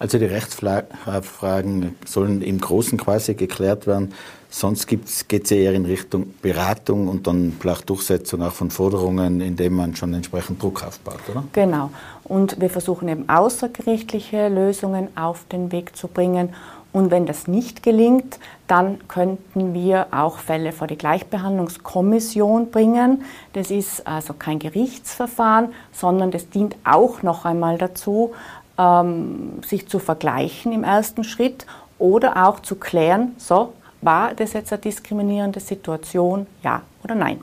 Also 0.00 0.18
die 0.18 0.24
Rechtsfragen 0.24 1.94
sollen 2.06 2.40
im 2.40 2.58
Großen 2.58 2.98
quasi 2.98 3.34
geklärt 3.34 3.86
werden. 3.86 4.14
Sonst 4.48 4.88
geht 4.88 5.04
es 5.06 5.50
eher 5.50 5.74
in 5.74 5.84
Richtung 5.84 6.34
Beratung 6.42 7.06
und 7.06 7.26
dann 7.26 7.52
vielleicht 7.60 7.88
Durchsetzung 7.88 8.42
auch 8.42 8.52
von 8.52 8.70
Forderungen, 8.70 9.40
indem 9.42 9.76
man 9.76 9.94
schon 9.94 10.12
entsprechend 10.14 10.60
Druck 10.60 10.82
aufbaut, 10.84 11.20
oder? 11.30 11.44
Genau. 11.52 11.90
Und 12.24 12.60
wir 12.60 12.70
versuchen 12.70 13.08
eben 13.08 13.28
außergerichtliche 13.28 14.48
Lösungen 14.48 15.08
auf 15.16 15.44
den 15.52 15.70
Weg 15.70 15.94
zu 15.94 16.08
bringen. 16.08 16.54
Und 16.92 17.12
wenn 17.12 17.26
das 17.26 17.46
nicht 17.46 17.84
gelingt, 17.84 18.40
dann 18.66 19.06
könnten 19.06 19.74
wir 19.74 20.08
auch 20.10 20.38
Fälle 20.38 20.72
vor 20.72 20.88
die 20.88 20.98
Gleichbehandlungskommission 20.98 22.72
bringen. 22.72 23.22
Das 23.52 23.70
ist 23.70 24.04
also 24.08 24.32
kein 24.32 24.58
Gerichtsverfahren, 24.58 25.68
sondern 25.92 26.32
das 26.32 26.48
dient 26.48 26.74
auch 26.82 27.22
noch 27.22 27.44
einmal 27.44 27.78
dazu, 27.78 28.32
ähm, 28.80 29.62
sich 29.66 29.86
zu 29.88 29.98
vergleichen 29.98 30.72
im 30.72 30.84
ersten 30.84 31.24
Schritt 31.24 31.66
oder 31.98 32.48
auch 32.48 32.60
zu 32.60 32.76
klären, 32.76 33.32
so, 33.36 33.74
war 34.00 34.34
das 34.34 34.54
jetzt 34.54 34.72
eine 34.72 34.80
diskriminierende 34.80 35.60
Situation, 35.60 36.46
ja 36.62 36.82
oder 37.04 37.14
nein? 37.14 37.40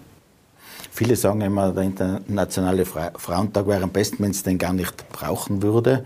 Viele 0.92 1.16
sagen 1.16 1.42
immer, 1.42 1.72
der 1.72 1.84
Internationale 1.84 2.86
Frauentag 2.86 3.68
wäre 3.68 3.84
am 3.84 3.92
besten, 3.92 4.24
wenn 4.24 4.32
es 4.32 4.42
den 4.42 4.58
gar 4.58 4.74
nicht 4.74 5.08
brauchen 5.12 5.62
würde. 5.62 6.04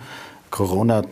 Corona 0.50 0.98
hat 0.98 1.08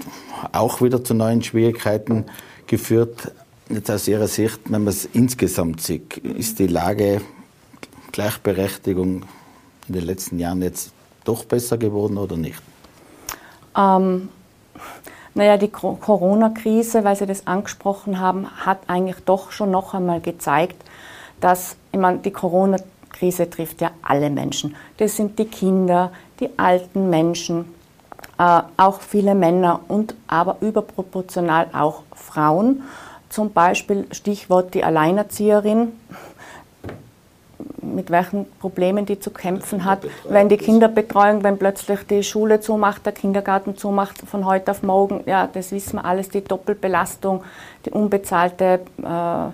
auch 0.51 0.82
wieder 0.82 1.01
zu 1.01 1.13
neuen 1.13 1.41
Schwierigkeiten 1.41 2.25
geführt. 2.67 3.32
Jetzt 3.69 3.89
aus 3.89 4.08
Ihrer 4.10 4.27
Sicht, 4.27 4.60
wenn 4.65 4.84
man 4.84 4.89
es 4.89 5.05
insgesamt 5.05 5.82
sieht, 5.82 6.17
ist 6.17 6.60
die 6.60 6.67
Lage 6.67 7.21
Gleichberechtigung 8.12 9.23
in 9.88 9.93
den 9.93 10.03
letzten 10.03 10.39
Jahren 10.39 10.62
jetzt 10.62 10.91
doch 11.23 11.45
besser 11.45 11.77
geworden 11.77 12.17
oder 12.17 12.36
nicht? 12.36 12.62
Ähm, 13.79 14.29
naja, 15.33 15.57
die 15.57 15.69
Corona-Krise, 15.69 17.03
weil 17.03 17.15
Sie 17.15 17.25
das 17.25 17.47
angesprochen 17.47 18.19
haben, 18.19 18.47
hat 18.65 18.79
eigentlich 18.87 19.23
doch 19.25 19.51
schon 19.51 19.71
noch 19.71 19.93
einmal 19.93 20.19
gezeigt, 20.19 20.83
dass 21.39 21.77
ich 21.91 21.99
meine, 21.99 22.17
die 22.19 22.31
Corona-Krise 22.31 23.49
trifft 23.49 23.81
ja 23.81 23.91
alle 24.01 24.29
Menschen. 24.29 24.75
Das 24.97 25.15
sind 25.15 25.39
die 25.39 25.45
Kinder, 25.45 26.11
die 26.39 26.49
alten 26.57 27.09
Menschen, 27.09 27.73
äh, 28.37 28.61
auch 28.77 29.01
viele 29.01 29.35
Männer 29.35 29.81
und 29.87 30.15
aber 30.27 30.57
überproportional 30.61 31.67
auch 31.73 32.03
Frauen. 32.13 32.83
Zum 33.29 33.53
Beispiel 33.53 34.07
Stichwort 34.11 34.73
die 34.73 34.83
Alleinerzieherin, 34.83 35.93
mit 37.95 38.12
welchen 38.12 38.45
Problemen 38.60 39.06
die 39.06 39.19
zu 39.19 39.32
kämpfen 39.32 39.86
hat, 39.86 39.99
wenn 40.28 40.49
die 40.49 40.58
Kinderbetreuung, 40.58 41.43
wenn 41.43 41.58
plötzlich 41.58 42.06
die 42.08 42.23
Schule 42.23 42.60
zumacht, 42.60 43.06
der 43.06 43.13
Kindergarten 43.13 43.75
zumacht 43.78 44.19
von 44.19 44.45
heute 44.45 44.71
auf 44.71 44.84
morgen, 44.84 45.23
ja, 45.25 45.47
das 45.52 45.71
wissen 45.71 45.97
wir 45.97 46.06
alles, 46.06 46.30
die 46.30 46.43
Doppelbelastung, 46.43 47.43
die 47.86 47.91
unbezahlte 47.91 48.82
äh, 49.04 49.47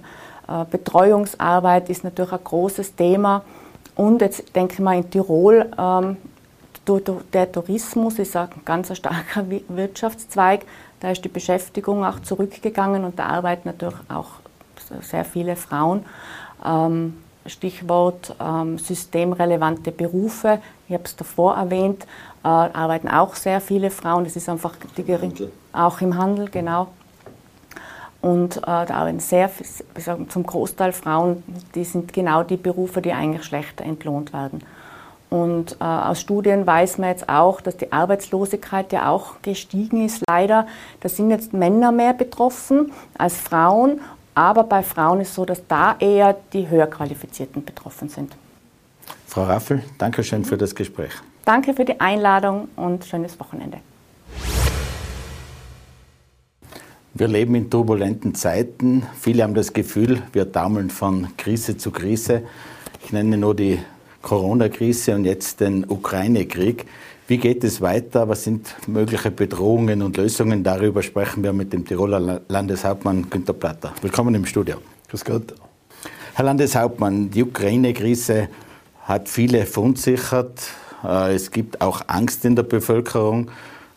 äh, 0.48 0.65
Betreuungsarbeit 0.69 1.89
ist 1.89 2.04
natürlich 2.04 2.34
ein 2.34 2.43
großes 2.43 2.95
Thema. 2.95 3.43
Und 3.95 4.21
jetzt 4.21 4.56
denke 4.56 4.74
ich 4.74 4.80
mal 4.80 4.98
in 4.98 5.10
Tirol, 5.10 5.71
ähm, 5.78 6.17
der 7.34 7.52
Tourismus 7.52 8.19
ist 8.19 8.36
ein 8.36 8.50
ganz 8.63 8.95
starker 8.95 9.45
Wirtschaftszweig. 9.69 10.65
Da 11.00 11.12
ist 11.12 11.24
die 11.24 11.30
Beschäftigung 11.30 12.06
auch 12.06 12.19
zurückgegangen 12.19 13.06
und 13.06 13.17
da 13.17 13.26
arbeiten 13.26 13.69
natürlich 13.69 14.00
auch 14.08 14.28
sehr 15.02 15.26
viele 15.26 15.56
Frauen. 15.56 16.06
Ähm, 16.63 17.17
Stichwort 17.45 18.36
ähm, 18.39 18.77
systemrelevante 18.77 19.91
Berufe. 19.91 20.60
Ich 20.88 20.93
habe 20.93 21.03
es 21.03 21.15
davor 21.15 21.55
erwähnt, 21.55 22.03
äh, 22.43 22.47
arbeiten 22.47 23.08
auch 23.08 23.36
sehr 23.36 23.62
viele 23.62 23.91
Frauen. 23.91 24.23
Das 24.23 24.36
ist 24.36 24.49
einfach 24.49 24.73
die 24.97 25.03
gering, 25.03 25.34
auch 25.73 26.01
im 26.01 26.17
Handel, 26.17 26.49
genau. 26.49 26.88
Und 28.21 28.58
äh, 28.58 28.62
da 28.62 28.88
arbeiten 28.89 29.19
sehr, 29.19 29.51
zum 30.29 30.43
Großteil 30.43 30.93
Frauen, 30.93 31.43
die 31.75 31.84
sind 31.84 32.12
genau 32.12 32.41
die 32.41 32.58
Berufe, 32.58 33.01
die 33.01 33.13
eigentlich 33.13 33.43
schlechter 33.43 33.84
entlohnt 33.84 34.34
werden. 34.34 34.63
Und 35.29 35.77
äh, 35.79 35.84
aus 35.84 36.21
Studien 36.21 36.65
weiß 36.65 36.97
man 36.97 37.10
jetzt 37.10 37.29
auch, 37.29 37.62
dass 37.62 37.77
die 37.77 37.91
Arbeitslosigkeit 37.91 38.91
ja 38.93 39.10
auch 39.10 39.41
gestiegen 39.41 40.05
ist, 40.05 40.23
leider. 40.27 40.65
Da 41.01 41.10
sind 41.10 41.29
jetzt 41.29 41.53
Männer 41.53 41.91
mehr 41.91 42.13
betroffen 42.13 42.91
als 43.17 43.36
Frauen. 43.36 43.99
Aber 44.36 44.65
bei 44.65 44.84
Frauen 44.84 45.21
ist 45.21 45.30
es 45.30 45.36
so, 45.36 45.45
dass 45.45 45.65
da 45.65 45.95
eher 45.98 46.36
die 46.52 46.69
höher 46.69 46.88
qualifizierten 46.88 47.63
betroffen 47.63 48.10
sind. 48.10 48.36
Frau 49.26 49.43
Raffel, 49.43 49.82
danke 49.98 50.24
schön 50.24 50.43
für 50.43 50.58
das 50.58 50.76
Gespräch. 50.76 51.12
Danke 51.45 51.74
für 51.74 51.86
die 51.86 52.00
Einladung 52.00 52.67
und 52.76 53.06
schönes 53.06 53.39
Wochenende. 53.39 53.78
Wir 57.13 57.30
leben 57.30 57.56
in 57.56 57.69
turbulenten 57.69 58.36
Zeiten. 58.36 59.04
Viele 59.17 59.43
haben 59.43 59.54
das 59.54 59.71
Gefühl, 59.71 60.21
wir 60.34 60.52
taumeln 60.52 60.89
von 60.89 61.30
Krise 61.38 61.78
zu 61.78 61.91
Krise. 61.91 62.41
Ich 63.06 63.13
nenne 63.13 63.38
nur 63.38 63.56
die 63.56 63.80
Corona-Krise 64.21 65.15
und 65.15 65.24
jetzt 65.24 65.62
den 65.62 65.89
Ukraine-Krieg. 65.89 66.86
Wie 67.27 67.38
geht 67.39 67.63
es 67.63 67.81
weiter? 67.81 68.29
Was 68.29 68.43
sind 68.43 68.75
mögliche 68.88 69.31
Bedrohungen 69.31 70.03
und 70.03 70.15
Lösungen? 70.15 70.63
Darüber 70.63 71.01
sprechen 71.01 71.43
wir 71.43 71.53
mit 71.53 71.73
dem 71.73 71.83
Tiroler 71.83 72.41
Landeshauptmann 72.47 73.31
Günter 73.31 73.53
Platter. 73.53 73.93
Willkommen 74.03 74.35
im 74.35 74.45
Studio. 74.45 74.75
Grüß 75.09 75.25
Gott. 75.25 75.55
Herr 76.35 76.45
Landeshauptmann, 76.45 77.31
die 77.31 77.41
Ukraine-Krise 77.41 78.49
hat 79.01 79.27
viele 79.27 79.65
verunsichert. 79.65 80.69
Äh, 81.03 81.33
es 81.33 81.49
gibt 81.49 81.81
auch 81.81 82.01
Angst 82.05 82.45
in 82.45 82.55
der 82.55 82.61
Bevölkerung. 82.61 83.49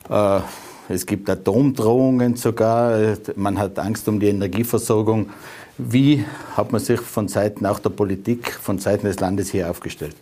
Äh, 0.09 0.41
es 0.89 1.05
gibt 1.05 1.29
Atomdrohungen 1.29 2.35
sogar. 2.37 2.99
Man 3.37 3.59
hat 3.59 3.79
Angst 3.79 4.09
um 4.09 4.21
die 4.21 4.29
Energieversorgung. 4.29 5.29
Wie 5.77 6.25
hat 6.57 6.73
man 6.73 6.81
sich 6.81 7.03
von 7.03 7.29
Seiten 7.29 7.67
auch 7.67 7.79
der 7.79 7.91
Politik, 7.91 8.55
von 8.55 8.79
Seiten 8.79 9.07
des 9.07 9.21
Landes 9.21 9.51
hier 9.51 9.69
aufgestellt? 9.69 10.17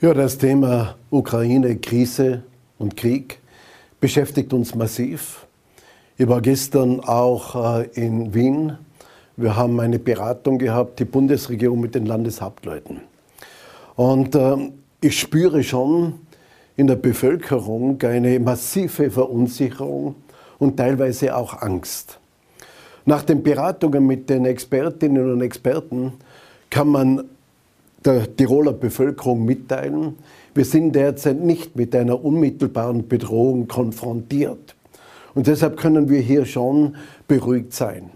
Ja, 0.00 0.12
das 0.12 0.38
Thema 0.38 0.96
Ukraine, 1.08 1.76
Krise 1.76 2.42
und 2.78 2.96
Krieg 2.96 3.38
beschäftigt 4.00 4.52
uns 4.52 4.74
massiv. 4.74 5.46
Ich 6.18 6.26
war 6.26 6.40
gestern 6.42 6.98
auch 6.98 7.78
äh, 7.78 7.86
in 7.94 8.34
Wien. 8.34 8.76
Wir 9.36 9.54
haben 9.54 9.78
eine 9.78 10.00
Beratung 10.00 10.58
gehabt, 10.58 10.98
die 10.98 11.04
Bundesregierung 11.04 11.80
mit 11.80 11.94
den 11.94 12.06
Landeshauptleuten. 12.06 13.02
Und 13.94 14.34
äh, 14.34 14.72
ich 15.00 15.18
spüre 15.18 15.62
schon 15.62 16.14
in 16.76 16.88
der 16.88 16.96
Bevölkerung 16.96 18.02
eine 18.02 18.40
massive 18.40 19.12
Verunsicherung 19.12 20.16
und 20.58 20.76
teilweise 20.76 21.36
auch 21.36 21.62
Angst. 21.62 22.18
Nach 23.04 23.22
den 23.22 23.44
Beratungen 23.44 24.04
mit 24.08 24.28
den 24.28 24.44
Expertinnen 24.44 25.32
und 25.32 25.40
Experten 25.40 26.14
kann 26.68 26.88
man 26.88 27.24
der 28.04 28.36
Tiroler 28.36 28.72
Bevölkerung 28.72 29.44
mitteilen, 29.44 30.16
wir 30.54 30.64
sind 30.64 30.92
derzeit 30.92 31.40
nicht 31.40 31.74
mit 31.76 31.94
einer 31.96 32.24
unmittelbaren 32.24 33.08
Bedrohung 33.08 33.66
konfrontiert. 33.66 34.76
Und 35.34 35.46
deshalb 35.46 35.76
können 35.76 36.08
wir 36.08 36.20
hier 36.20 36.44
schon 36.44 36.96
beruhigt 37.26 37.72
sein. 37.72 38.10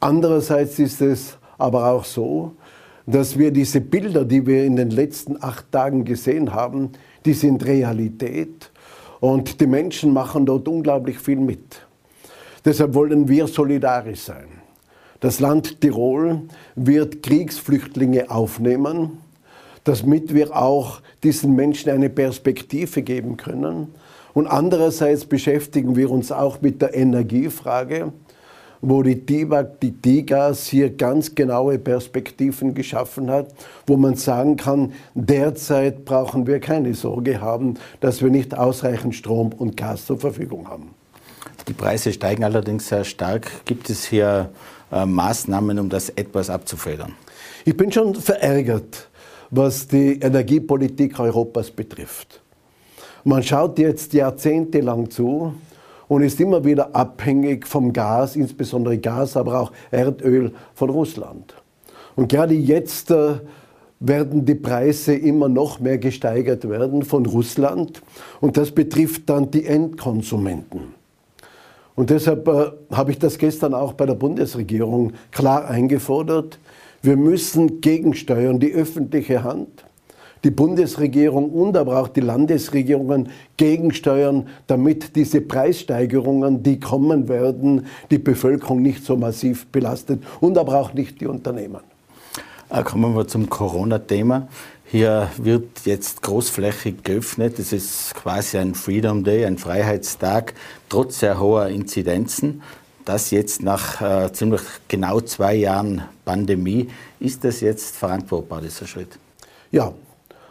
Andererseits 0.00 0.78
ist 0.78 1.00
es 1.00 1.36
aber 1.58 1.90
auch 1.90 2.04
so, 2.04 2.52
dass 3.06 3.38
wir 3.38 3.50
diese 3.50 3.80
Bilder, 3.80 4.24
die 4.24 4.46
wir 4.46 4.64
in 4.64 4.76
den 4.76 4.90
letzten 4.90 5.42
acht 5.42 5.70
Tagen 5.70 6.04
gesehen 6.04 6.52
haben, 6.52 6.90
die 7.24 7.34
sind 7.34 7.64
Realität 7.64 8.70
und 9.20 9.60
die 9.60 9.66
Menschen 9.66 10.12
machen 10.12 10.46
dort 10.46 10.66
unglaublich 10.66 11.18
viel 11.18 11.38
mit. 11.38 11.86
Deshalb 12.64 12.94
wollen 12.94 13.28
wir 13.28 13.46
solidarisch 13.46 14.20
sein. 14.20 14.61
Das 15.22 15.38
Land 15.38 15.80
Tirol 15.80 16.40
wird 16.74 17.22
Kriegsflüchtlinge 17.22 18.28
aufnehmen, 18.28 19.18
damit 19.84 20.34
wir 20.34 20.56
auch 20.56 21.00
diesen 21.22 21.54
Menschen 21.54 21.92
eine 21.92 22.10
Perspektive 22.10 23.02
geben 23.02 23.36
können. 23.36 23.94
Und 24.34 24.48
andererseits 24.48 25.24
beschäftigen 25.24 25.94
wir 25.94 26.10
uns 26.10 26.32
auch 26.32 26.60
mit 26.60 26.82
der 26.82 26.94
Energiefrage, 26.94 28.12
wo 28.80 29.04
die 29.04 29.24
TIWAG, 29.24 29.78
die 29.80 29.92
TIGAS 29.92 30.66
hier 30.66 30.90
ganz 30.90 31.36
genaue 31.36 31.78
Perspektiven 31.78 32.74
geschaffen 32.74 33.30
hat, 33.30 33.54
wo 33.86 33.96
man 33.96 34.16
sagen 34.16 34.56
kann, 34.56 34.92
derzeit 35.14 36.04
brauchen 36.04 36.48
wir 36.48 36.58
keine 36.58 36.94
Sorge 36.94 37.40
haben, 37.40 37.74
dass 38.00 38.22
wir 38.22 38.30
nicht 38.30 38.58
ausreichend 38.58 39.14
Strom 39.14 39.52
und 39.52 39.76
Gas 39.76 40.04
zur 40.04 40.18
Verfügung 40.18 40.68
haben. 40.68 40.96
Die 41.68 41.74
Preise 41.74 42.12
steigen 42.12 42.42
allerdings 42.42 42.88
sehr 42.88 43.04
stark. 43.04 43.64
Gibt 43.66 43.88
es 43.88 44.04
hier 44.04 44.50
äh, 44.92 45.06
Maßnahmen, 45.06 45.78
um 45.78 45.88
das 45.88 46.10
etwas 46.10 46.50
abzufedern? 46.50 47.14
Ich 47.64 47.76
bin 47.76 47.90
schon 47.90 48.14
verärgert, 48.14 49.08
was 49.50 49.86
die 49.86 50.18
Energiepolitik 50.20 51.18
Europas 51.18 51.70
betrifft. 51.70 52.40
Man 53.24 53.42
schaut 53.42 53.78
jetzt 53.78 54.12
jahrzehntelang 54.12 55.10
zu 55.10 55.54
und 56.08 56.22
ist 56.22 56.40
immer 56.40 56.64
wieder 56.64 56.94
abhängig 56.94 57.66
vom 57.66 57.92
Gas, 57.92 58.36
insbesondere 58.36 58.98
Gas, 58.98 59.36
aber 59.36 59.60
auch 59.60 59.72
Erdöl 59.90 60.52
von 60.74 60.90
Russland. 60.90 61.54
Und 62.16 62.28
gerade 62.28 62.54
jetzt 62.54 63.10
äh, 63.10 63.34
werden 64.00 64.44
die 64.44 64.56
Preise 64.56 65.14
immer 65.14 65.48
noch 65.48 65.78
mehr 65.80 65.98
gesteigert 65.98 66.68
werden 66.68 67.02
von 67.02 67.24
Russland 67.26 68.02
und 68.40 68.56
das 68.56 68.72
betrifft 68.72 69.30
dann 69.30 69.50
die 69.50 69.64
Endkonsumenten. 69.64 71.01
Und 71.94 72.10
deshalb 72.10 72.48
äh, 72.48 72.70
habe 72.90 73.10
ich 73.10 73.18
das 73.18 73.38
gestern 73.38 73.74
auch 73.74 73.92
bei 73.92 74.06
der 74.06 74.14
Bundesregierung 74.14 75.12
klar 75.30 75.68
eingefordert. 75.68 76.58
Wir 77.02 77.16
müssen 77.16 77.80
gegensteuern, 77.80 78.60
die 78.60 78.72
öffentliche 78.72 79.42
Hand, 79.42 79.84
die 80.44 80.50
Bundesregierung 80.50 81.50
und 81.50 81.76
aber 81.76 82.00
auch 82.00 82.08
die 82.08 82.20
Landesregierungen 82.20 83.28
gegensteuern, 83.56 84.48
damit 84.66 85.14
diese 85.16 85.40
Preissteigerungen, 85.40 86.62
die 86.62 86.80
kommen 86.80 87.28
werden, 87.28 87.86
die 88.10 88.18
Bevölkerung 88.18 88.82
nicht 88.82 89.04
so 89.04 89.16
massiv 89.16 89.66
belastet 89.66 90.22
und 90.40 90.58
aber 90.58 90.80
auch 90.80 90.94
nicht 90.94 91.20
die 91.20 91.26
Unternehmen. 91.26 91.80
Äh, 92.70 92.82
kommen 92.82 93.14
wir 93.14 93.28
zum 93.28 93.50
Corona-Thema. 93.50 94.48
Hier 94.92 95.30
wird 95.38 95.86
jetzt 95.86 96.20
großflächig 96.20 97.02
geöffnet. 97.02 97.58
Es 97.58 97.72
ist 97.72 98.14
quasi 98.14 98.58
ein 98.58 98.74
Freedom 98.74 99.24
Day, 99.24 99.46
ein 99.46 99.56
Freiheitstag, 99.56 100.52
trotz 100.90 101.20
sehr 101.20 101.40
hoher 101.40 101.68
Inzidenzen. 101.68 102.60
Das 103.06 103.30
jetzt 103.30 103.62
nach 103.62 104.02
äh, 104.02 104.30
ziemlich 104.34 104.60
genau 104.88 105.22
zwei 105.22 105.54
Jahren 105.54 106.02
Pandemie, 106.26 106.90
ist 107.20 107.42
das 107.42 107.62
jetzt 107.62 107.96
verantwortbar, 107.96 108.60
dieser 108.60 108.86
Schritt? 108.86 109.18
Ja, 109.70 109.94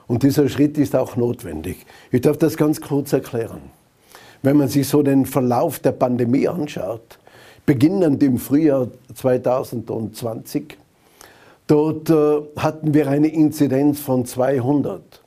und 0.08 0.24
dieser 0.24 0.50
Schritt 0.50 0.76
ist 0.80 0.96
auch 0.96 1.16
notwendig. 1.16 1.86
Ich 2.10 2.22
darf 2.22 2.38
das 2.38 2.58
ganz 2.58 2.82
kurz 2.82 3.14
erklären. 3.14 3.62
Wenn 4.42 4.58
man 4.58 4.70
sich 4.70 4.88
so 4.88 5.04
den 5.04 5.28
Verlauf 5.28 5.78
der 5.78 5.92
Pandemie 5.92 6.48
anschaut, 6.48 7.20
beginnend 7.68 8.24
im 8.24 8.40
Frühjahr 8.40 8.88
2020, 9.14 10.80
Dort 11.72 12.10
äh, 12.10 12.42
hatten 12.58 12.94
wir 12.94 13.08
eine 13.08 13.30
Inzidenz 13.30 14.02
von 14.02 14.26
200. 14.26 15.22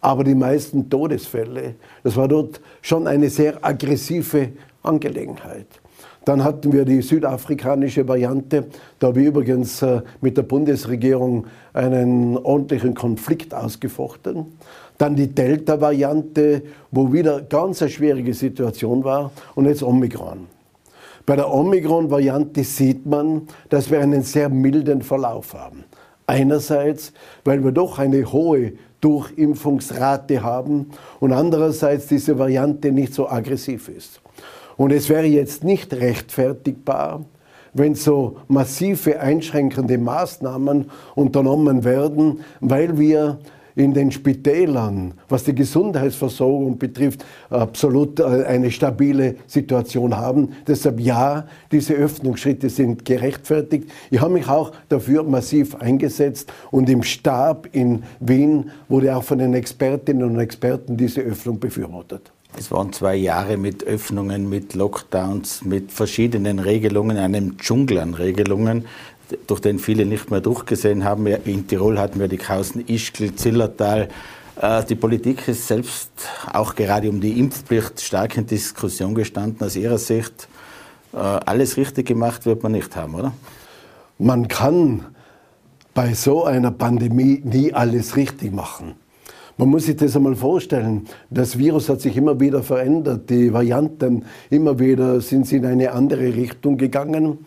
aber 0.00 0.24
die 0.24 0.34
meisten 0.34 0.90
Todesfälle, 0.90 1.76
das 2.02 2.16
war 2.16 2.26
dort 2.26 2.60
schon 2.82 3.06
eine 3.06 3.30
sehr 3.30 3.64
aggressive 3.64 4.48
Angelegenheit. 4.82 5.68
Dann 6.24 6.42
hatten 6.42 6.72
wir 6.72 6.84
die 6.84 7.00
südafrikanische 7.00 8.08
Variante. 8.08 8.66
Da 8.98 9.10
ich 9.10 9.26
übrigens 9.26 9.80
äh, 9.82 10.00
mit 10.20 10.36
der 10.36 10.42
Bundesregierung 10.42 11.46
einen 11.72 12.36
ordentlichen 12.36 12.94
Konflikt 12.94 13.54
ausgefochten. 13.54 14.46
Dann 14.98 15.14
die 15.14 15.32
Delta-Variante, 15.32 16.62
wo 16.90 17.12
wieder 17.12 17.40
ganz 17.42 17.82
eine 17.82 17.90
schwierige 17.92 18.34
Situation 18.34 19.04
war. 19.04 19.30
Und 19.54 19.66
jetzt 19.66 19.84
Omikron. 19.84 20.57
Bei 21.28 21.36
der 21.36 21.52
Omikron-Variante 21.52 22.64
sieht 22.64 23.04
man, 23.04 23.48
dass 23.68 23.90
wir 23.90 24.00
einen 24.00 24.22
sehr 24.22 24.48
milden 24.48 25.02
Verlauf 25.02 25.52
haben. 25.52 25.84
Einerseits, 26.26 27.12
weil 27.44 27.62
wir 27.62 27.70
doch 27.70 27.98
eine 27.98 28.32
hohe 28.32 28.72
Durchimpfungsrate 29.02 30.42
haben 30.42 30.88
und 31.20 31.34
andererseits 31.34 32.06
diese 32.06 32.38
Variante 32.38 32.92
nicht 32.92 33.12
so 33.12 33.28
aggressiv 33.28 33.90
ist. 33.90 34.22
Und 34.78 34.90
es 34.90 35.10
wäre 35.10 35.26
jetzt 35.26 35.64
nicht 35.64 35.92
rechtfertigbar, 35.92 37.26
wenn 37.74 37.94
so 37.94 38.38
massive 38.48 39.20
einschränkende 39.20 39.98
Maßnahmen 39.98 40.90
unternommen 41.14 41.84
werden, 41.84 42.40
weil 42.60 42.98
wir 42.98 43.38
in 43.78 43.94
den 43.94 44.10
Spitälern, 44.10 45.14
was 45.28 45.44
die 45.44 45.54
Gesundheitsversorgung 45.54 46.78
betrifft, 46.78 47.24
absolut 47.48 48.18
äh, 48.18 48.24
eine 48.24 48.72
stabile 48.72 49.36
Situation 49.46 50.16
haben. 50.16 50.48
Deshalb 50.66 50.98
ja, 50.98 51.46
diese 51.70 51.94
Öffnungsschritte 51.94 52.70
sind 52.70 53.04
gerechtfertigt. 53.04 53.88
Ich 54.10 54.20
habe 54.20 54.34
mich 54.34 54.48
auch 54.48 54.72
dafür 54.88 55.22
massiv 55.22 55.76
eingesetzt 55.76 56.52
und 56.72 56.90
im 56.90 57.04
Stab 57.04 57.68
in 57.70 58.02
Wien 58.18 58.72
wurde 58.88 59.16
auch 59.16 59.22
von 59.22 59.38
den 59.38 59.54
Expertinnen 59.54 60.28
und 60.28 60.40
Experten 60.40 60.96
diese 60.96 61.20
Öffnung 61.20 61.60
befürwortet. 61.60 62.32
Es 62.56 62.72
waren 62.72 62.92
zwei 62.92 63.14
Jahre 63.14 63.56
mit 63.56 63.84
Öffnungen, 63.84 64.48
mit 64.48 64.74
Lockdowns, 64.74 65.64
mit 65.64 65.92
verschiedenen 65.92 66.58
Regelungen, 66.58 67.16
einem 67.16 67.58
Dschungel 67.58 67.98
an 67.98 68.14
Regelungen, 68.14 68.86
durch 69.46 69.60
den 69.60 69.78
viele 69.78 70.06
nicht 70.06 70.30
mehr 70.30 70.40
durchgesehen 70.40 71.04
haben. 71.04 71.26
In 71.26 71.66
Tirol 71.66 71.98
hatten 71.98 72.20
wir 72.20 72.28
die 72.28 72.38
Kausen 72.38 72.84
Ischgl, 72.86 73.34
Zillertal. 73.34 74.08
Äh, 74.60 74.84
die 74.84 74.94
Politik 74.94 75.46
ist 75.48 75.66
selbst 75.66 76.10
auch 76.52 76.74
gerade 76.74 77.08
um 77.08 77.20
die 77.20 77.38
Impfpflicht 77.38 78.00
stark 78.00 78.36
in 78.36 78.46
Diskussion 78.46 79.14
gestanden. 79.14 79.64
Aus 79.64 79.76
Ihrer 79.76 79.98
Sicht, 79.98 80.48
äh, 81.12 81.18
alles 81.18 81.76
richtig 81.76 82.06
gemacht 82.06 82.46
wird 82.46 82.62
man 82.62 82.72
nicht 82.72 82.94
haben, 82.96 83.14
oder? 83.14 83.32
Man 84.18 84.48
kann 84.48 85.04
bei 85.94 86.14
so 86.14 86.44
einer 86.44 86.70
Pandemie 86.70 87.40
nie 87.44 87.72
alles 87.72 88.16
richtig 88.16 88.52
machen. 88.52 88.94
Man 89.56 89.70
muss 89.70 89.86
sich 89.86 89.96
das 89.96 90.14
einmal 90.14 90.36
vorstellen. 90.36 91.08
Das 91.30 91.58
Virus 91.58 91.88
hat 91.88 92.00
sich 92.00 92.16
immer 92.16 92.38
wieder 92.38 92.62
verändert. 92.62 93.28
Die 93.28 93.52
Varianten, 93.52 94.24
immer 94.50 94.78
wieder 94.78 95.20
sind 95.20 95.48
sie 95.48 95.56
in 95.56 95.66
eine 95.66 95.90
andere 95.92 96.36
Richtung 96.36 96.76
gegangen. 96.76 97.38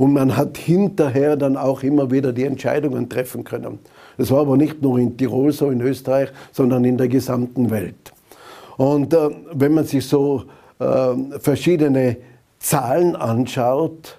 Und 0.00 0.14
man 0.14 0.34
hat 0.34 0.56
hinterher 0.56 1.36
dann 1.36 1.58
auch 1.58 1.82
immer 1.82 2.10
wieder 2.10 2.32
die 2.32 2.44
Entscheidungen 2.44 3.10
treffen 3.10 3.44
können. 3.44 3.80
Das 4.16 4.30
war 4.30 4.40
aber 4.40 4.56
nicht 4.56 4.80
nur 4.80 4.98
in 4.98 5.18
Tirol 5.18 5.52
so, 5.52 5.68
in 5.68 5.82
Österreich, 5.82 6.30
sondern 6.52 6.86
in 6.86 6.96
der 6.96 7.08
gesamten 7.08 7.68
Welt. 7.68 8.14
Und 8.78 9.12
äh, 9.12 9.28
wenn 9.52 9.74
man 9.74 9.84
sich 9.84 10.06
so 10.06 10.44
äh, 10.78 11.38
verschiedene 11.38 12.16
Zahlen 12.58 13.14
anschaut, 13.14 14.16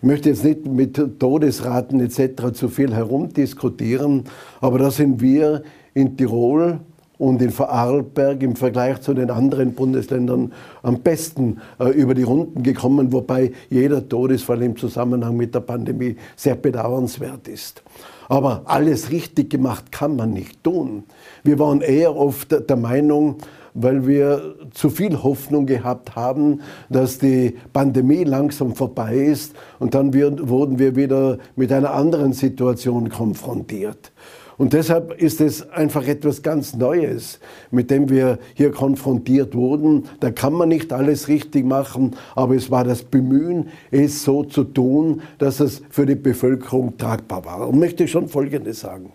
ich 0.00 0.08
möchte 0.08 0.30
jetzt 0.30 0.44
nicht 0.44 0.64
mit 0.64 1.18
Todesraten 1.20 2.00
etc. 2.00 2.54
zu 2.54 2.70
viel 2.70 2.94
herumdiskutieren, 2.94 4.24
aber 4.62 4.78
da 4.78 4.90
sind 4.90 5.20
wir 5.20 5.62
in 5.92 6.16
Tirol 6.16 6.80
und 7.18 7.40
in 7.40 7.50
Vorarlberg 7.50 8.42
im 8.42 8.56
Vergleich 8.56 9.00
zu 9.00 9.14
den 9.14 9.30
anderen 9.30 9.74
Bundesländern 9.74 10.52
am 10.82 11.00
besten 11.00 11.60
äh, 11.78 11.90
über 11.90 12.14
die 12.14 12.22
Runden 12.22 12.62
gekommen, 12.62 13.12
wobei 13.12 13.52
jeder 13.70 14.08
Todesfall 14.08 14.62
im 14.62 14.76
Zusammenhang 14.76 15.36
mit 15.36 15.54
der 15.54 15.60
Pandemie 15.60 16.16
sehr 16.36 16.54
bedauernswert 16.54 17.48
ist. 17.48 17.82
Aber 18.28 18.62
alles 18.64 19.10
richtig 19.10 19.50
gemacht 19.50 19.92
kann 19.92 20.16
man 20.16 20.32
nicht 20.32 20.64
tun. 20.64 21.04
Wir 21.44 21.58
waren 21.58 21.80
eher 21.80 22.16
oft 22.16 22.68
der 22.68 22.76
Meinung, 22.76 23.36
weil 23.74 24.06
wir 24.06 24.54
zu 24.72 24.90
viel 24.90 25.22
Hoffnung 25.22 25.66
gehabt 25.66 26.16
haben, 26.16 26.60
dass 26.88 27.18
die 27.18 27.56
Pandemie 27.72 28.24
langsam 28.24 28.74
vorbei 28.74 29.16
ist 29.16 29.54
und 29.78 29.94
dann 29.94 30.12
wurden 30.14 30.78
wir 30.78 30.96
wieder 30.96 31.38
mit 31.56 31.72
einer 31.72 31.92
anderen 31.92 32.32
Situation 32.32 33.08
konfrontiert. 33.08 34.12
Und 34.58 34.72
deshalb 34.72 35.20
ist 35.20 35.40
es 35.40 35.68
einfach 35.70 36.06
etwas 36.06 36.42
ganz 36.42 36.74
Neues, 36.74 37.40
mit 37.70 37.90
dem 37.90 38.08
wir 38.08 38.38
hier 38.54 38.70
konfrontiert 38.70 39.54
wurden. 39.54 40.04
Da 40.20 40.30
kann 40.30 40.52
man 40.52 40.68
nicht 40.68 40.92
alles 40.92 41.28
richtig 41.28 41.64
machen, 41.64 42.16
aber 42.34 42.54
es 42.54 42.70
war 42.70 42.84
das 42.84 43.02
Bemühen, 43.02 43.68
es 43.90 44.22
so 44.22 44.44
zu 44.44 44.64
tun, 44.64 45.22
dass 45.38 45.60
es 45.60 45.82
für 45.90 46.06
die 46.06 46.14
Bevölkerung 46.14 46.96
tragbar 46.98 47.44
war. 47.44 47.68
Und 47.68 47.78
möchte 47.78 48.06
schon 48.06 48.28
Folgendes 48.28 48.80
sagen. 48.80 49.12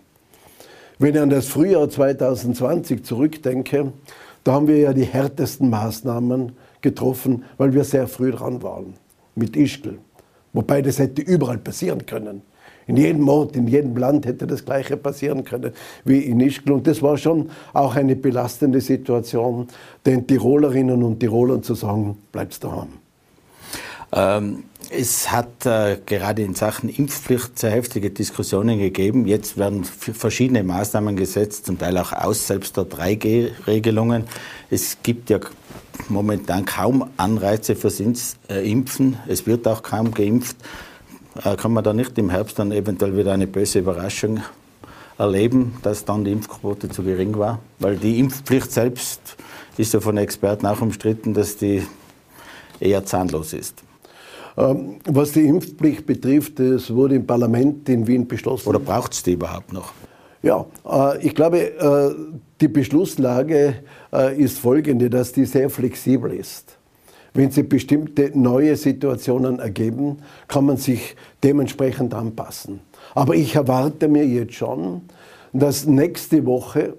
Wenn 0.98 1.14
ich 1.14 1.20
an 1.20 1.30
das 1.30 1.46
Frühjahr 1.46 1.88
2020 1.88 3.04
zurückdenke, 3.04 3.92
da 4.42 4.52
haben 4.52 4.66
wir 4.66 4.78
ja 4.78 4.92
die 4.92 5.04
härtesten 5.04 5.70
Maßnahmen 5.70 6.52
getroffen, 6.80 7.44
weil 7.56 7.72
wir 7.72 7.84
sehr 7.84 8.08
früh 8.08 8.32
dran 8.32 8.62
waren 8.62 8.94
mit 9.34 9.56
Ischgl. 9.56 9.98
Wobei 10.52 10.82
das 10.82 10.98
hätte 10.98 11.22
überall 11.22 11.58
passieren 11.58 12.06
können. 12.06 12.42
In 12.88 12.96
jedem 12.96 13.28
Ort, 13.28 13.54
in 13.54 13.68
jedem 13.68 13.96
Land 13.96 14.26
hätte 14.26 14.46
das 14.46 14.64
Gleiche 14.64 14.96
passieren 14.96 15.44
können 15.44 15.72
wie 16.04 16.20
in 16.20 16.40
Ischgl. 16.40 16.72
Und 16.72 16.86
das 16.86 17.02
war 17.02 17.16
schon 17.18 17.50
auch 17.74 17.94
eine 17.94 18.16
belastende 18.16 18.80
Situation, 18.80 19.68
den 20.04 20.26
Tirolerinnen 20.26 21.02
und 21.02 21.20
Tirolern 21.20 21.62
zu 21.62 21.74
sagen, 21.74 22.16
bleibst 22.32 22.64
daheim. 22.64 22.88
Ähm, 24.12 24.64
es 24.90 25.30
hat 25.30 25.66
äh, 25.66 25.98
gerade 26.06 26.42
in 26.42 26.54
Sachen 26.54 26.88
Impfpflicht 26.88 27.58
sehr 27.58 27.72
heftige 27.72 28.10
Diskussionen 28.10 28.78
gegeben. 28.78 29.26
Jetzt 29.26 29.58
werden 29.58 29.84
verschiedene 29.84 30.62
Maßnahmen 30.64 31.14
gesetzt, 31.14 31.66
zum 31.66 31.78
Teil 31.78 31.98
auch 31.98 32.12
aus 32.12 32.46
selbst 32.46 32.78
der 32.78 32.84
3G-Regelungen. 32.84 34.24
Es 34.70 34.96
gibt 35.02 35.28
ja 35.28 35.40
momentan 36.08 36.64
kaum 36.64 37.10
Anreize 37.18 37.76
fürs 37.76 38.00
äh, 38.00 38.70
Impfen. 38.70 39.18
Es 39.26 39.46
wird 39.46 39.68
auch 39.68 39.82
kaum 39.82 40.12
geimpft. 40.12 40.56
Äh, 41.44 41.56
kann 41.56 41.72
man 41.72 41.84
da 41.84 41.92
nicht 41.92 42.18
im 42.18 42.30
Herbst 42.30 42.58
dann 42.58 42.72
eventuell 42.72 43.16
wieder 43.16 43.32
eine 43.32 43.46
böse 43.46 43.78
Überraschung 43.78 44.40
erleben, 45.18 45.76
dass 45.82 46.04
dann 46.04 46.24
die 46.24 46.32
Impfquote 46.32 46.88
zu 46.88 47.02
gering 47.02 47.36
war? 47.38 47.60
Weil 47.78 47.96
die 47.96 48.18
Impfpflicht 48.18 48.72
selbst 48.72 49.36
ist 49.76 49.94
ja 49.94 50.00
von 50.00 50.16
Experten 50.16 50.66
auch 50.66 50.80
umstritten, 50.80 51.34
dass 51.34 51.56
die 51.56 51.82
eher 52.80 53.04
zahnlos 53.04 53.52
ist. 53.52 53.82
Ähm, 54.56 54.96
was 55.04 55.32
die 55.32 55.46
Impfpflicht 55.46 56.06
betrifft, 56.06 56.58
es 56.58 56.92
wurde 56.92 57.14
im 57.14 57.26
Parlament 57.26 57.88
in 57.88 58.06
Wien 58.06 58.26
beschlossen. 58.26 58.68
Oder 58.68 58.80
braucht 58.80 59.12
es 59.12 59.22
die 59.22 59.32
überhaupt 59.32 59.72
noch? 59.72 59.92
Ja, 60.42 60.66
äh, 60.88 61.24
ich 61.24 61.34
glaube, 61.34 61.58
äh, 61.58 62.14
die 62.60 62.68
Beschlusslage 62.68 63.84
ist 64.36 64.58
folgende, 64.58 65.10
dass 65.10 65.32
die 65.32 65.44
sehr 65.44 65.68
flexibel 65.70 66.32
ist. 66.32 66.77
Wenn 67.38 67.52
sich 67.52 67.68
bestimmte 67.68 68.32
neue 68.34 68.74
Situationen 68.74 69.60
ergeben, 69.60 70.18
kann 70.48 70.64
man 70.64 70.76
sich 70.76 71.14
dementsprechend 71.44 72.12
anpassen. 72.12 72.80
Aber 73.14 73.36
ich 73.36 73.54
erwarte 73.54 74.08
mir 74.08 74.26
jetzt 74.26 74.54
schon, 74.54 75.02
dass 75.52 75.86
nächste 75.86 76.44
Woche 76.46 76.94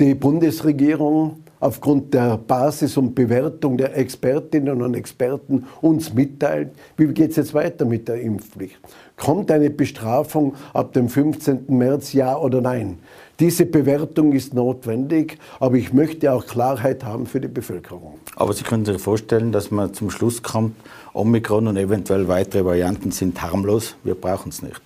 die 0.00 0.14
Bundesregierung 0.14 1.42
aufgrund 1.60 2.14
der 2.14 2.38
Basis 2.38 2.96
und 2.96 3.14
Bewertung 3.14 3.76
der 3.76 3.94
Expertinnen 3.94 4.80
und 4.80 4.94
Experten 4.94 5.66
uns 5.82 6.14
mitteilt, 6.14 6.70
wie 6.96 7.08
geht 7.08 7.32
es 7.32 7.36
jetzt 7.36 7.52
weiter 7.52 7.84
mit 7.84 8.08
der 8.08 8.22
Impfpflicht. 8.22 8.80
Kommt 9.18 9.50
eine 9.50 9.68
Bestrafung 9.68 10.54
ab 10.72 10.94
dem 10.94 11.10
15. 11.10 11.66
März, 11.68 12.14
ja 12.14 12.38
oder 12.38 12.62
nein? 12.62 13.00
Diese 13.42 13.66
Bewertung 13.66 14.34
ist 14.34 14.54
notwendig, 14.54 15.36
aber 15.58 15.74
ich 15.74 15.92
möchte 15.92 16.32
auch 16.32 16.46
Klarheit 16.46 17.02
haben 17.02 17.26
für 17.26 17.40
die 17.40 17.48
Bevölkerung. 17.48 18.20
Aber 18.36 18.52
Sie 18.52 18.62
können 18.62 18.84
sich 18.84 19.02
vorstellen, 19.02 19.50
dass 19.50 19.72
man 19.72 19.92
zum 19.94 20.10
Schluss 20.10 20.44
kommt, 20.44 20.76
Omikron 21.12 21.66
und 21.66 21.76
eventuell 21.76 22.28
weitere 22.28 22.64
Varianten 22.64 23.10
sind 23.10 23.42
harmlos, 23.42 23.96
wir 24.04 24.14
brauchen 24.14 24.50
es 24.50 24.62
nicht. 24.62 24.80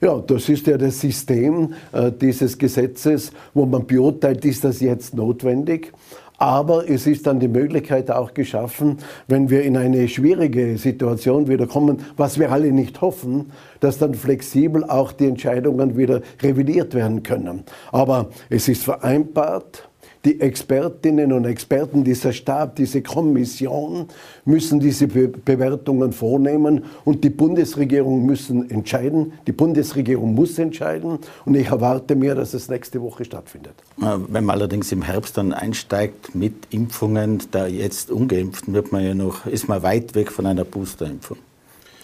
Ja, 0.00 0.16
das 0.24 0.48
ist 0.48 0.68
ja 0.68 0.78
das 0.78 1.00
System 1.00 1.74
äh, 1.90 2.12
dieses 2.12 2.56
Gesetzes, 2.56 3.32
wo 3.52 3.66
man 3.66 3.84
beurteilt, 3.84 4.44
ist 4.44 4.62
das 4.62 4.78
jetzt 4.78 5.14
notwendig. 5.14 5.92
Aber 6.38 6.88
es 6.88 7.06
ist 7.08 7.26
dann 7.26 7.40
die 7.40 7.48
Möglichkeit 7.48 8.10
auch 8.12 8.32
geschaffen, 8.32 8.98
wenn 9.26 9.50
wir 9.50 9.64
in 9.64 9.76
eine 9.76 10.08
schwierige 10.08 10.78
Situation 10.78 11.48
wieder 11.48 11.66
kommen, 11.66 11.98
was 12.16 12.38
wir 12.38 12.52
alle 12.52 12.70
nicht 12.70 13.00
hoffen, 13.00 13.50
dass 13.80 13.98
dann 13.98 14.14
flexibel 14.14 14.84
auch 14.84 15.10
die 15.10 15.26
Entscheidungen 15.26 15.96
wieder 15.96 16.22
revidiert 16.40 16.94
werden 16.94 17.24
können. 17.24 17.64
Aber 17.90 18.30
es 18.50 18.68
ist 18.68 18.84
vereinbart, 18.84 19.88
Die 20.24 20.40
Expertinnen 20.40 21.32
und 21.32 21.44
Experten, 21.44 22.02
dieser 22.02 22.32
Stab, 22.32 22.76
diese 22.76 23.02
Kommission 23.02 24.06
müssen 24.44 24.80
diese 24.80 25.06
Be 25.06 25.28
Bewertungen 25.28 26.12
vornehmen 26.12 26.84
und 27.04 27.22
die 27.22 27.30
Bundesregierung 27.30 28.26
müssen 28.26 28.68
entscheiden. 28.70 29.32
Die 29.46 29.52
Bundesregierung 29.52 30.34
muss 30.34 30.58
entscheiden 30.58 31.18
und 31.44 31.54
ich 31.54 31.68
erwarte 31.68 32.16
mir, 32.16 32.34
dass 32.34 32.54
es 32.54 32.68
nächste 32.68 33.00
Woche 33.00 33.24
stattfindet. 33.24 33.74
Wenn 33.96 34.44
man 34.44 34.56
allerdings 34.56 34.90
im 34.90 35.02
Herbst 35.02 35.36
dann 35.36 35.52
einsteigt 35.52 36.34
mit 36.34 36.54
Impfungen, 36.70 37.42
da 37.52 37.66
jetzt 37.66 38.10
ungeimpften 38.10 38.74
wird 38.74 38.90
man 38.90 39.04
ja 39.04 39.14
noch, 39.14 39.46
ist 39.46 39.68
man 39.68 39.82
weit 39.82 40.14
weg 40.14 40.32
von 40.32 40.46
einer 40.46 40.64
Boosterimpfung. 40.64 41.38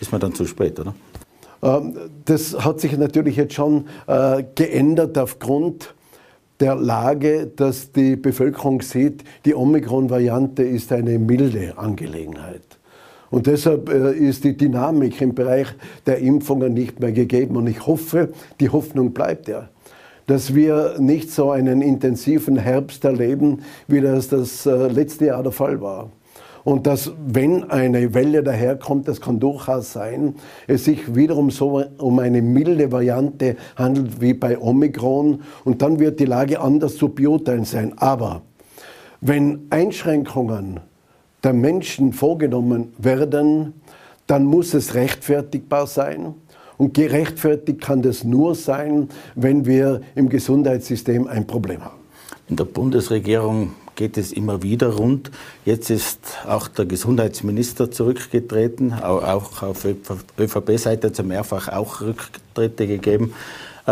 Ist 0.01 0.13
man 0.13 0.21
dann 0.21 0.35
zu 0.35 0.47
spät, 0.47 0.79
oder? 0.79 0.95
Ähm, 1.63 1.97
das 2.25 2.65
hat 2.65 2.81
sich 2.81 2.97
natürlich 2.97 3.37
jetzt 3.37 3.55
schon 3.55 3.87
äh, 4.07 4.45
geändert 4.55 5.19
aufgrund 5.19 5.95
der 6.61 6.77
Lage, 6.77 7.47
dass 7.47 7.93
die 7.93 8.17
Bevölkerung 8.17 8.81
sieht, 8.83 9.25
die 9.45 9.55
Omikron-Variante 9.55 10.63
ist 10.63 10.93
eine 10.93 11.19
milde 11.19 11.77
Angelegenheit. 11.77 12.63
Und 13.31 13.49
deshalb 13.49 13.89
äh, 13.89 14.13
ist 14.13 14.45
die 14.45 14.57
Dynamik 14.57 15.21
im 15.21 15.35
Bereich 15.35 15.67
der 16.07 16.19
Impfungen 16.19 16.73
nicht 16.73 17.01
mehr 17.01 17.11
gegeben. 17.11 17.57
Und 17.57 17.67
ich 17.67 17.85
hoffe, 17.85 18.29
die 18.61 18.71
Hoffnung 18.71 19.13
bleibt 19.13 19.49
ja, 19.49 19.69
dass 20.27 20.55
wir 20.55 20.97
nicht 21.01 21.33
so 21.33 21.51
einen 21.51 21.83
intensiven 21.83 22.57
Herbst 22.57 23.05
erleben, 23.05 23.63
wie 23.89 24.01
das 24.01 24.29
das 24.29 24.67
äh, 24.67 24.87
letzte 24.89 25.27
Jahr 25.27 25.43
der 25.43 25.53
Fall 25.53 25.81
war. 25.81 26.11
Und 26.65 26.87
dass, 26.87 27.13
wenn 27.27 27.71
eine 27.71 28.15
Welle 28.15 28.43
daherkommt, 28.43 29.07
das 29.07 29.21
kann 29.21 29.39
durchaus 29.39 29.93
sein, 29.93 30.37
es 30.67 30.85
sich 30.85 31.15
wiederum 31.15 31.51
so 31.51 31.85
um 31.99 32.19
eine 32.19 32.41
milde 32.41 32.91
Variante 32.91 33.57
handelt 33.77 34.21
wie 34.23 34.33
bei 34.33 34.59
Omikron. 34.59 35.43
Und 35.65 35.83
dann 35.83 35.99
wird 35.99 36.21
die 36.21 36.25
Lage 36.25 36.61
anders 36.61 36.97
zu 36.97 37.11
beurteilen 37.11 37.67
sein. 37.67 37.93
Aber 37.99 38.43
wenn 39.21 39.67
Einschränkungen 39.69 40.81
der 41.43 41.53
Menschen 41.53 42.15
vorgenommen 42.15 42.95
werden, 42.97 43.75
dann 44.27 44.45
muss 44.45 44.73
es 44.73 44.95
rechtfertigbar 44.95 45.87
sein. 45.87 46.35
Und 46.79 46.95
gerechtfertigt 46.95 47.83
kann 47.83 48.01
das 48.01 48.25
nur 48.25 48.55
sein, 48.55 49.09
wenn 49.35 49.67
wir 49.67 50.01
im 50.15 50.31
Gesundheitssystem 50.31 51.27
ein 51.27 51.47
Problem 51.47 51.85
haben. 51.85 52.01
In 52.49 52.57
der 52.57 52.65
Bundesregierung 52.65 53.73
geht 53.97 54.17
es 54.17 54.33
immer 54.33 54.63
wieder 54.63 54.89
rund. 54.95 55.31
Jetzt 55.65 55.91
ist 55.91 56.19
auch 56.47 56.69
der 56.69 56.87
Gesundheitsminister 56.87 57.91
zurückgetreten, 57.91 58.93
auch 58.93 59.63
auf 59.63 59.87
ÖVP-Seite 60.39 61.09
hat 61.09 61.19
es 61.19 61.25
mehrfach 61.25 61.69
auch 61.69 62.01
Rücktritte 62.01 62.87
gegeben. 62.87 63.35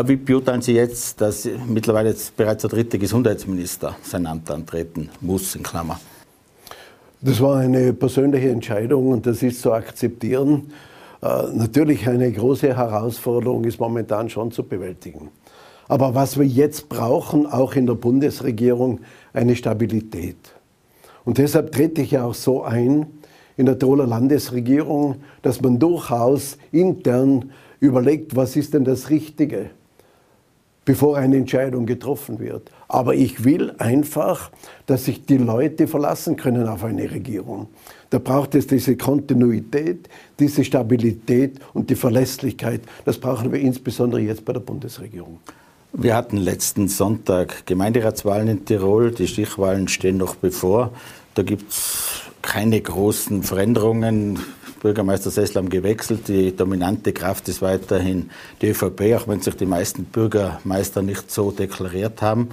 Wie 0.05 0.17
beurteilen 0.17 0.63
Sie 0.63 0.73
jetzt, 0.73 1.21
dass 1.21 1.47
mittlerweile 1.67 2.11
jetzt 2.11 2.35
bereits 2.37 2.63
der 2.63 2.71
dritte 2.71 2.99
Gesundheitsminister 2.99 3.97
sein 4.03 4.27
Amt 4.27 4.51
antreten 4.51 5.11
muss, 5.21 5.55
in 5.55 5.63
Klammer? 5.63 6.01
Das 7.21 7.41
war 7.41 7.59
eine 7.59 7.93
persönliche 7.93 8.49
Entscheidung 8.49 9.11
und 9.11 9.27
das 9.27 9.43
ist 9.43 9.61
zu 9.61 9.73
akzeptieren. 9.73 10.73
Äh, 11.23 11.43
natürlich 11.53 12.09
eine 12.09 12.33
große 12.33 12.77
Herausforderung 12.77 13.65
ist 13.65 13.79
momentan 13.79 14.29
schon 14.29 14.51
zu 14.51 14.65
bewältigen. 14.65 15.29
Aber 15.89 16.15
was 16.15 16.39
wir 16.39 16.47
jetzt 16.47 16.89
brauchen, 16.89 17.47
auch 17.47 17.75
in 17.75 17.87
der 17.87 17.95
Bundesregierung, 17.95 19.01
eine 19.33 19.57
Stabilität. 19.57 20.37
Und 21.25 21.39
deshalb 21.39 21.73
trete 21.73 22.03
ich 22.03 22.13
ja 22.13 22.25
auch 22.25 22.35
so 22.35 22.63
ein 22.63 23.07
in 23.57 23.67
der 23.67 23.79
Tiroler 23.79 24.07
Landesregierung, 24.07 25.17
dass 25.43 25.61
man 25.61 25.79
durchaus 25.79 26.57
intern 26.71 27.53
überlegt, 27.81 28.35
was 28.35 28.57
ist 28.57 28.75
denn 28.75 28.85
das 28.85 29.11
Richtige, 29.11 29.71
bevor 30.85 31.17
eine 31.17 31.37
Entscheidung 31.37 31.87
getroffen 31.87 32.39
wird. 32.39 32.71
Aber 32.89 33.15
ich 33.15 33.45
will 33.45 33.75
einfach, 33.79 34.51
dass 34.87 35.05
sich 35.05 35.27
die 35.27 35.37
Leute 35.37 35.87
verlassen 35.87 36.37
können 36.37 36.67
auf 36.67 36.85
eine 36.85 37.11
Regierung. 37.11 37.69
Da 38.11 38.19
braucht 38.19 38.55
es 38.55 38.67
diese 38.67 38.97
Kontinuität, 38.97 40.09
diese 40.39 40.65
Stabilität 40.65 41.59
und 41.73 41.89
die 41.89 41.95
Verlässlichkeit. 41.95 42.83
Das 43.05 43.19
brauchen 43.19 43.53
wir 43.53 43.61
insbesondere 43.61 44.21
jetzt 44.21 44.45
bei 44.45 44.53
der 44.53 44.61
Bundesregierung. 44.61 45.39
Wir 45.95 46.17
hatten 46.17 46.39
letzten 46.39 46.89
Sonntag 46.89 47.67
Gemeinderatswahlen 47.67 48.49
in 48.49 48.65
Tirol. 48.65 49.11
Die 49.11 49.29
Stichwahlen 49.29 49.89
stehen 49.89 50.17
noch 50.17 50.37
bevor. 50.37 50.91
Da 51.35 51.43
gibt 51.43 51.71
es 51.71 52.23
keine 52.41 52.81
großen 52.81 53.43
Veränderungen. 53.43 54.39
Bürgermeister 54.81 55.31
haben 55.55 55.69
gewechselt. 55.69 56.29
Die 56.29 56.57
dominante 56.57 57.13
Kraft 57.13 57.47
ist 57.49 57.61
weiterhin 57.61 58.31
die 58.63 58.71
ÖVP, 58.71 59.15
auch 59.17 59.29
wenn 59.29 59.43
sich 59.43 59.55
die 59.55 59.67
meisten 59.67 60.05
Bürgermeister 60.05 61.03
nicht 61.03 61.31
so 61.31 61.51
deklariert 61.51 62.23
haben. 62.23 62.49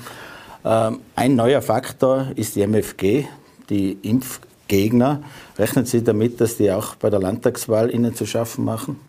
Ähm, 0.65 0.99
ein 1.15 1.35
neuer 1.35 1.61
Faktor 1.61 2.33
ist 2.35 2.57
die 2.57 2.61
MFG, 2.67 3.25
die 3.69 3.97
Impfgegner. 4.01 5.23
Rechnen 5.57 5.85
Sie 5.85 6.03
damit, 6.03 6.41
dass 6.41 6.57
die 6.57 6.71
auch 6.71 6.95
bei 6.95 7.09
der 7.09 7.21
Landtagswahl 7.21 7.89
Ihnen 7.89 8.13
zu 8.13 8.25
schaffen 8.25 8.65
machen? 8.65 8.99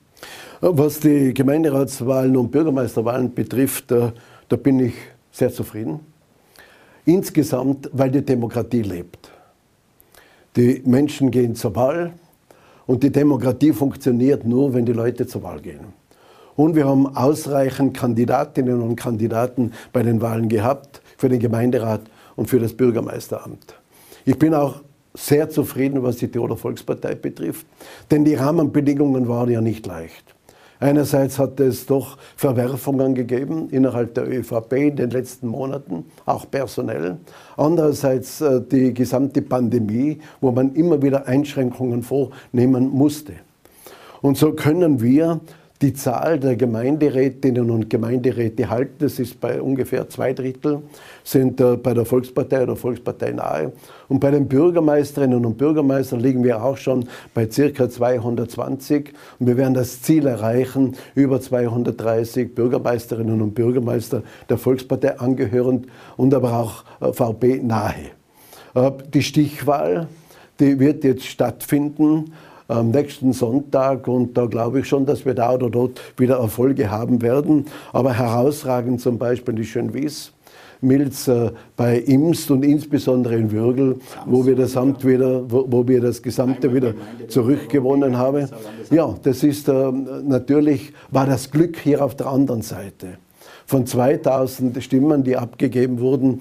Was 0.63 1.01
die 1.01 1.33
Gemeinderatswahlen 1.33 2.37
und 2.37 2.51
Bürgermeisterwahlen 2.51 3.33
betrifft, 3.33 3.91
da, 3.91 4.13
da 4.47 4.57
bin 4.57 4.79
ich 4.81 4.95
sehr 5.33 5.51
zufrieden. 5.51 6.01
Insgesamt, 7.07 7.89
weil 7.95 8.11
die 8.11 8.23
Demokratie 8.23 8.83
lebt. 8.83 9.31
Die 10.57 10.83
Menschen 10.85 11.31
gehen 11.31 11.55
zur 11.55 11.75
Wahl 11.77 12.13
und 12.87 13.03
die 13.03 13.11
Demokratie 13.11 13.73
funktioniert 13.73 14.45
nur, 14.45 14.75
wenn 14.75 14.85
die 14.85 14.93
Leute 14.93 15.27
zur 15.27 15.43
Wahl 15.45 15.61
gehen. 15.61 15.95
Und 16.57 16.77
wir 16.77 16.87
haben 16.87 17.17
ausreichend 17.17 17.97
Kandidatinnen 17.97 18.83
und 18.83 18.97
Kandidaten 18.97 19.73
bei 19.95 20.03
den 20.03 20.21
Wahlen 20.21 20.51
gehabt 20.51 21.01
für 21.17 21.31
den 21.31 21.41
Gemeinderat 21.41 22.03
und 22.37 22.51
für 22.51 22.59
das 22.59 22.75
Bürgermeisteramt. 22.75 23.81
Ich 24.27 24.39
bin 24.39 24.53
auch 24.53 24.83
sehr 25.15 25.49
zufrieden, 25.49 26.03
was 26.03 26.17
die 26.17 26.29
Tiroler 26.29 26.59
Volkspartei 26.59 27.15
betrifft, 27.15 27.67
denn 28.11 28.27
die 28.27 28.35
Rahmenbedingungen 28.35 29.27
waren 29.27 29.51
ja 29.51 29.63
nicht 29.63 29.87
leicht. 29.87 30.35
Einerseits 30.81 31.39
hat 31.39 31.61
es 31.61 31.85
doch 31.85 32.17
Verwerfungen 32.37 33.15
gegeben 33.15 33.69
innerhalb 33.71 34.15
der 34.15 34.27
ÖVP 34.27 34.73
in 34.73 34.97
den 34.97 35.11
letzten 35.11 35.47
Monaten, 35.47 36.07
auch 36.25 36.51
personell. 36.51 37.19
Andererseits 37.59 38.41
äh, 38.41 38.63
die 38.63 38.95
gesamte 38.95 39.43
Pandemie, 39.43 40.19
wo 40.41 40.51
man 40.51 40.75
immer 40.75 41.03
wieder 41.03 41.29
Einschränkungen 41.29 42.03
vornehmen 42.03 42.89
musste. 42.89 43.35
Und 44.23 44.39
so 44.39 44.53
können 44.53 45.03
wir 45.03 45.41
die 45.83 45.95
Zahl 45.95 46.39
der 46.39 46.57
Gemeinderätinnen 46.57 47.71
und 47.71 47.89
Gemeinderäte 47.89 48.69
halten. 48.69 48.97
Das 48.99 49.19
ist 49.19 49.41
bei 49.41 49.63
ungefähr 49.63 50.09
zwei 50.11 50.35
Drittel, 50.35 50.83
sind 51.25 51.61
äh, 51.61 51.77
bei 51.77 51.95
der 51.95 52.05
Volkspartei 52.05 52.63
oder 52.63 52.77
Volkspartei 52.77 53.33
nahe. 53.33 53.73
Und 54.09 54.21
bei 54.21 54.31
den 54.31 54.47
Bürgermeisterinnen 54.47 55.45
und 55.47 55.57
Bürgermeistern 55.57 56.21
liegen 56.21 56.45
wir 56.45 56.63
auch 56.63 56.77
schon 56.77 57.09
bei 57.33 57.51
circa 57.51 57.89
220. 57.89 59.15
Und 59.39 59.47
wir 59.47 59.57
werden 59.57 59.73
das 59.73 60.03
Ziel 60.03 60.27
erreichen, 60.27 60.97
über 61.15 61.41
230 61.41 62.55
Bürgermeisterinnen 62.55 63.41
und 63.41 63.55
Bürgermeister 63.55 64.23
der 64.51 64.59
Volkspartei 64.59 65.19
angehörend 65.19 65.87
und 66.19 66.35
aber 66.35 66.59
auch 66.59 66.85
äh, 67.01 67.13
VP 67.13 67.63
nahe. 67.63 67.95
Äh, 68.75 68.91
die 69.15 69.23
Stichwahl, 69.23 70.09
die 70.59 70.79
wird 70.79 71.05
jetzt 71.05 71.25
stattfinden 71.25 72.33
am 72.71 72.91
nächsten 72.91 73.33
Sonntag 73.33 74.09
und 74.09 74.37
da 74.37 74.47
glaube 74.47 74.81
ich 74.81 74.89
schon, 74.89 75.07
dass 75.07 75.25
wir 75.25 75.35
da 75.35 75.55
oder 75.55 75.71
dort 75.71 76.01
wieder 76.17 76.39
Erfolge 76.39 76.91
haben 76.91 77.23
werden. 77.23 77.67
Aber 77.93 78.15
herausragend 78.15 79.01
zum 79.01 79.19
Beispiel 79.19 79.55
die 79.55 79.65
Schönwies. 79.65 80.33
Milz 80.83 81.29
äh, 81.29 81.51
bei 81.77 81.99
Imst 81.99 82.51
und 82.51 82.65
insbesondere 82.65 83.37
in 83.37 83.51
Würgel, 83.51 83.97
wo 84.27 84.47
wir 84.47 84.57
das 84.57 84.77
Amt 84.77 85.07
wieder, 85.07 85.51
wo, 85.51 85.67
wo 85.69 85.87
wir 85.87 86.01
das 86.01 86.23
Gesamte 86.23 86.75
wieder 86.75 86.95
zurückgewonnen 87.29 88.17
haben. 88.17 88.49
Ja, 88.91 89.15
das 89.23 89.43
ist 89.43 89.69
äh, 89.69 89.93
natürlich, 89.93 90.93
war 91.11 91.27
das 91.27 91.51
Glück 91.51 91.77
hier 91.79 92.05
auf 92.05 92.15
der 92.17 92.29
anderen 92.29 92.63
Seite. 92.63 93.19
Von 93.67 93.87
2000 93.87 94.83
Stimmen, 94.83 95.23
die 95.23 95.37
abgegeben 95.37 96.01
wurden, 96.01 96.41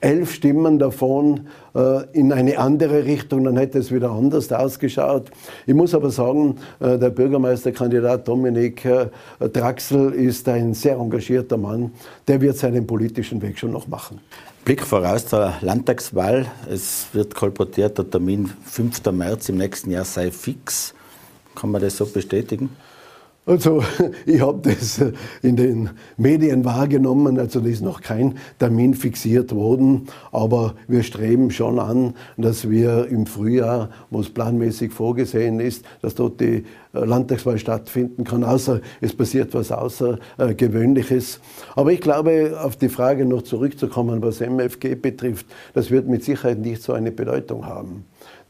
elf 0.00 0.32
Stimmen 0.32 0.78
davon 0.78 1.48
äh, 1.74 2.04
in 2.12 2.32
eine 2.32 2.58
andere 2.58 3.04
Richtung, 3.04 3.44
dann 3.44 3.56
hätte 3.56 3.78
es 3.78 3.92
wieder 3.92 4.10
anders 4.10 4.52
ausgeschaut. 4.52 5.30
Ich 5.66 5.74
muss 5.74 5.94
aber 5.94 6.10
sagen, 6.10 6.56
äh, 6.80 6.98
der 6.98 7.10
Bürgermeisterkandidat 7.10 8.26
Dominik 8.26 8.84
äh, 8.84 9.08
Draxel 9.38 10.12
ist 10.12 10.48
ein 10.48 10.74
sehr 10.74 10.96
engagierter 10.96 11.56
Mann. 11.56 11.92
Der 12.28 12.40
wird 12.40 12.56
seinen 12.56 12.86
politischen 12.86 13.40
Weg 13.42 13.58
schon 13.58 13.72
noch 13.72 13.88
machen. 13.88 14.20
Blick 14.64 14.84
voraus 14.84 15.26
zur 15.26 15.54
Landtagswahl. 15.62 16.46
Es 16.70 17.06
wird 17.12 17.34
kolportiert, 17.34 17.98
der 17.98 18.10
Termin 18.10 18.50
5. 18.64 19.04
März 19.12 19.48
im 19.48 19.56
nächsten 19.56 19.90
Jahr 19.90 20.04
sei 20.04 20.30
fix. 20.30 20.94
Kann 21.54 21.70
man 21.70 21.80
das 21.80 21.96
so 21.96 22.06
bestätigen? 22.06 22.70
Also 23.46 23.82
ich 24.26 24.40
habe 24.40 24.60
das 24.62 24.98
äh, 24.98 25.12
in 25.42 25.56
den 25.56 25.90
Medien 26.18 26.64
wahrgenommen, 26.64 27.38
also 27.38 27.60
da 27.60 27.68
ist 27.68 27.80
noch 27.82 28.02
kein 28.02 28.36
Termin 28.58 28.94
fixiert 28.94 29.54
worden, 29.54 30.06
aber 30.30 30.74
wir 30.88 31.02
streben 31.02 31.50
schon 31.50 31.78
an, 31.78 32.14
dass 32.36 32.68
wir 32.68 33.06
im 33.08 33.24
Frühjahr, 33.24 33.88
wo 34.10 34.20
es 34.20 34.28
planmäßig 34.28 34.92
vorgesehen 34.92 35.58
ist, 35.58 35.86
dass 36.02 36.14
dort 36.14 36.40
die 36.40 36.64
äh, 36.92 36.98
Landtagswahl 37.04 37.58
stattfinden 37.58 38.24
kann, 38.24 38.44
außer 38.44 38.82
es 39.00 39.16
passiert 39.16 39.54
was 39.54 39.72
Außergewöhnliches. 39.72 41.40
Aber 41.76 41.92
ich 41.92 42.02
glaube, 42.02 42.60
auf 42.62 42.76
die 42.76 42.90
Frage 42.90 43.24
noch 43.24 43.42
zurückzukommen, 43.42 44.22
was 44.22 44.42
MFG 44.42 44.96
betrifft, 44.96 45.46
das 45.72 45.90
wird 45.90 46.08
mit 46.08 46.24
Sicherheit 46.24 46.58
nicht 46.58 46.82
so 46.82 46.92
eine 46.92 47.10
Bedeutung 47.10 47.64
haben. 47.64 48.04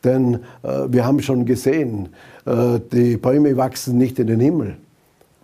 Denn 0.05 0.37
äh, 0.63 0.87
wir 0.89 1.05
haben 1.05 1.21
schon 1.21 1.45
gesehen, 1.45 2.09
äh, 2.47 2.81
die 2.93 3.17
Bäume 3.17 3.57
wachsen 3.57 3.99
nicht 3.99 4.19
in 4.19 4.27
den 4.27 4.41
Himmel 4.41 4.77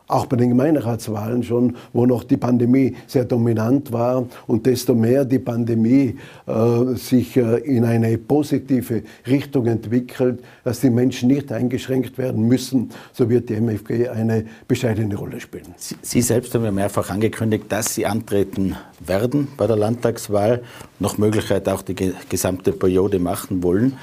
auch 0.08 0.26
bei 0.26 0.36
den 0.36 0.50
Gemeinderatswahlen 0.50 1.42
schon, 1.42 1.76
wo 1.92 2.06
noch 2.06 2.22
die 2.24 2.36
Pandemie 2.36 2.94
sehr 3.06 3.24
dominant 3.24 3.92
war 3.92 4.26
und 4.46 4.66
desto 4.66 4.94
mehr 4.94 5.24
die 5.24 5.38
Pandemie 5.38 6.16
äh, 6.46 6.94
sich 6.94 7.36
äh, 7.36 7.58
in 7.58 7.84
eine 7.84 8.16
positive 8.18 9.02
Richtung 9.26 9.66
entwickelt, 9.66 10.40
dass 10.64 10.80
die 10.80 10.90
Menschen 10.90 11.28
nicht 11.28 11.50
eingeschränkt 11.50 12.18
werden 12.18 12.46
müssen, 12.46 12.90
so 13.12 13.28
wird 13.28 13.48
die 13.48 13.54
MFG 13.54 14.08
eine 14.08 14.44
bescheidene 14.68 15.16
Rolle 15.16 15.40
spielen. 15.40 15.74
Sie, 15.76 15.96
Sie 16.02 16.22
selbst 16.22 16.54
haben 16.54 16.64
ja 16.64 16.72
mehrfach 16.72 17.10
angekündigt, 17.10 17.64
dass 17.68 17.94
Sie 17.94 18.06
antreten 18.06 18.76
werden 19.04 19.48
bei 19.56 19.66
der 19.66 19.76
Landtagswahl, 19.76 20.62
nach 20.98 21.18
Möglichkeit 21.18 21.68
auch 21.68 21.82
die 21.82 21.94
gesamte 22.28 22.72
Periode 22.72 23.18
machen 23.18 23.62
wollen. 23.62 23.94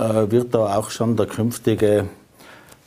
Äh, 0.00 0.30
wird 0.30 0.54
da 0.54 0.78
auch 0.78 0.88
schon 0.90 1.14
der 1.14 1.26
künftige 1.26 2.06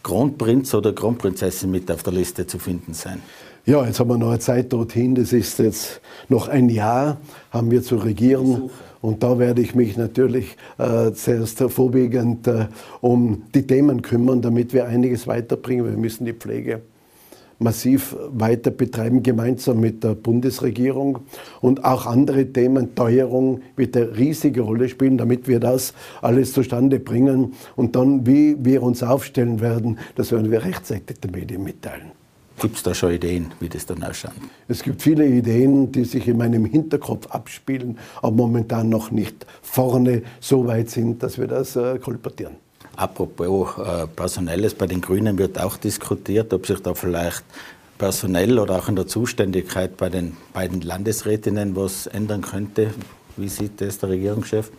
Kronprinz 0.01 0.73
oder 0.73 0.93
Kronprinzessin 0.93 1.69
mit 1.69 1.91
auf 1.91 2.01
der 2.01 2.11
Liste 2.11 2.47
zu 2.47 2.57
finden 2.57 2.95
sein? 2.95 3.21
Ja, 3.67 3.85
jetzt 3.85 3.99
haben 3.99 4.09
wir 4.09 4.17
noch 4.17 4.29
eine 4.29 4.39
Zeit 4.39 4.73
dorthin. 4.73 5.13
Das 5.13 5.31
ist 5.31 5.59
jetzt 5.59 6.01
noch 6.27 6.47
ein 6.47 6.69
Jahr, 6.69 7.17
haben 7.51 7.69
wir 7.69 7.83
zu 7.83 7.97
regieren. 7.97 8.71
Und 8.99 9.21
da 9.21 9.37
werde 9.37 9.61
ich 9.61 9.75
mich 9.75 9.95
natürlich 9.95 10.57
äh, 10.79 11.11
zuerst 11.11 11.59
vorwiegend 11.59 12.47
äh, 12.47 12.65
um 12.99 13.43
die 13.53 13.67
Themen 13.67 14.01
kümmern, 14.01 14.41
damit 14.41 14.73
wir 14.73 14.87
einiges 14.87 15.27
weiterbringen. 15.27 15.85
Wir 15.85 15.97
müssen 15.97 16.25
die 16.25 16.33
Pflege 16.33 16.81
massiv 17.63 18.15
weiter 18.29 18.71
betreiben, 18.71 19.23
gemeinsam 19.23 19.79
mit 19.79 20.03
der 20.03 20.15
Bundesregierung. 20.15 21.19
Und 21.61 21.85
auch 21.85 22.05
andere 22.05 22.51
Themen, 22.51 22.95
Teuerung 22.95 23.61
wird 23.75 23.95
eine 23.97 24.15
riesige 24.15 24.61
Rolle 24.61 24.89
spielen, 24.89 25.17
damit 25.17 25.47
wir 25.47 25.59
das 25.59 25.93
alles 26.21 26.53
zustande 26.53 26.99
bringen. 26.99 27.53
Und 27.75 27.95
dann, 27.95 28.27
wie 28.27 28.57
wir 28.59 28.83
uns 28.83 29.01
aufstellen 29.01 29.61
werden, 29.61 29.97
das 30.15 30.31
werden 30.31 30.51
wir 30.51 30.63
rechtzeitig 30.63 31.19
den 31.19 31.31
Medien 31.31 31.63
mitteilen. 31.63 32.11
Gibt 32.61 32.77
es 32.77 32.83
da 32.83 32.93
schon 32.93 33.11
Ideen, 33.11 33.51
wie 33.59 33.67
das 33.67 33.85
dann 33.85 34.03
ausschaut? 34.03 34.33
Es 34.67 34.83
gibt 34.83 35.01
viele 35.01 35.25
Ideen, 35.25 35.91
die 35.91 36.05
sich 36.05 36.27
in 36.27 36.37
meinem 36.37 36.65
Hinterkopf 36.65 37.27
abspielen, 37.27 37.97
aber 38.21 38.35
momentan 38.35 38.89
noch 38.89 39.11
nicht 39.11 39.45
vorne 39.61 40.21
so 40.39 40.67
weit 40.67 40.89
sind, 40.89 41.23
dass 41.23 41.37
wir 41.37 41.47
das 41.47 41.75
äh, 41.75 41.97
kolportieren. 41.97 42.55
Apropos 42.95 43.77
äh, 43.77 44.07
Personelles, 44.07 44.75
bei 44.75 44.85
den 44.85 45.01
Grünen 45.01 45.37
wird 45.37 45.59
auch 45.59 45.77
diskutiert, 45.77 46.53
ob 46.53 46.67
sich 46.67 46.79
da 46.81 46.93
vielleicht 46.93 47.43
personell 47.97 48.59
oder 48.59 48.77
auch 48.77 48.89
in 48.89 48.95
der 48.95 49.07
Zuständigkeit 49.07 49.97
bei 49.97 50.09
den 50.09 50.37
beiden 50.53 50.81
Landesrätinnen 50.81 51.75
was 51.75 52.07
ändern 52.07 52.41
könnte. 52.41 52.93
Wie 53.35 53.49
sieht 53.49 53.81
das 53.81 53.97
der 53.97 54.09
Regierungschef? 54.09 54.71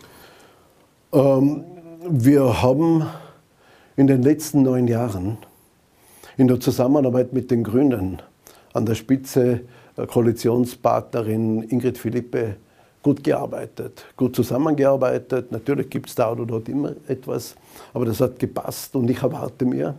Ähm, 1.11 1.63
wir 2.07 2.61
haben 2.61 3.05
in 3.97 4.07
den 4.07 4.21
letzten 4.21 4.63
neun 4.63 4.87
Jahren 4.87 5.37
in 6.37 6.47
der 6.47 6.59
Zusammenarbeit 6.59 7.33
mit 7.33 7.51
den 7.51 7.63
Grünen 7.63 8.21
an 8.73 8.85
der 8.85 8.95
Spitze 8.95 9.61
äh, 9.97 10.05
Koalitionspartnerin 10.05 11.63
Ingrid 11.63 11.97
Philippe 11.97 12.57
gut 13.05 13.23
gearbeitet, 13.23 14.03
gut 14.17 14.35
zusammengearbeitet. 14.35 15.51
Natürlich 15.51 15.91
gibt 15.91 16.09
es 16.09 16.15
da 16.15 16.31
oder 16.31 16.43
dort 16.43 16.67
immer 16.67 16.93
etwas, 17.07 17.55
aber 17.93 18.05
das 18.05 18.19
hat 18.19 18.39
gepasst 18.39 18.95
und 18.95 19.07
ich 19.07 19.21
erwarte 19.21 19.63
mir, 19.63 19.93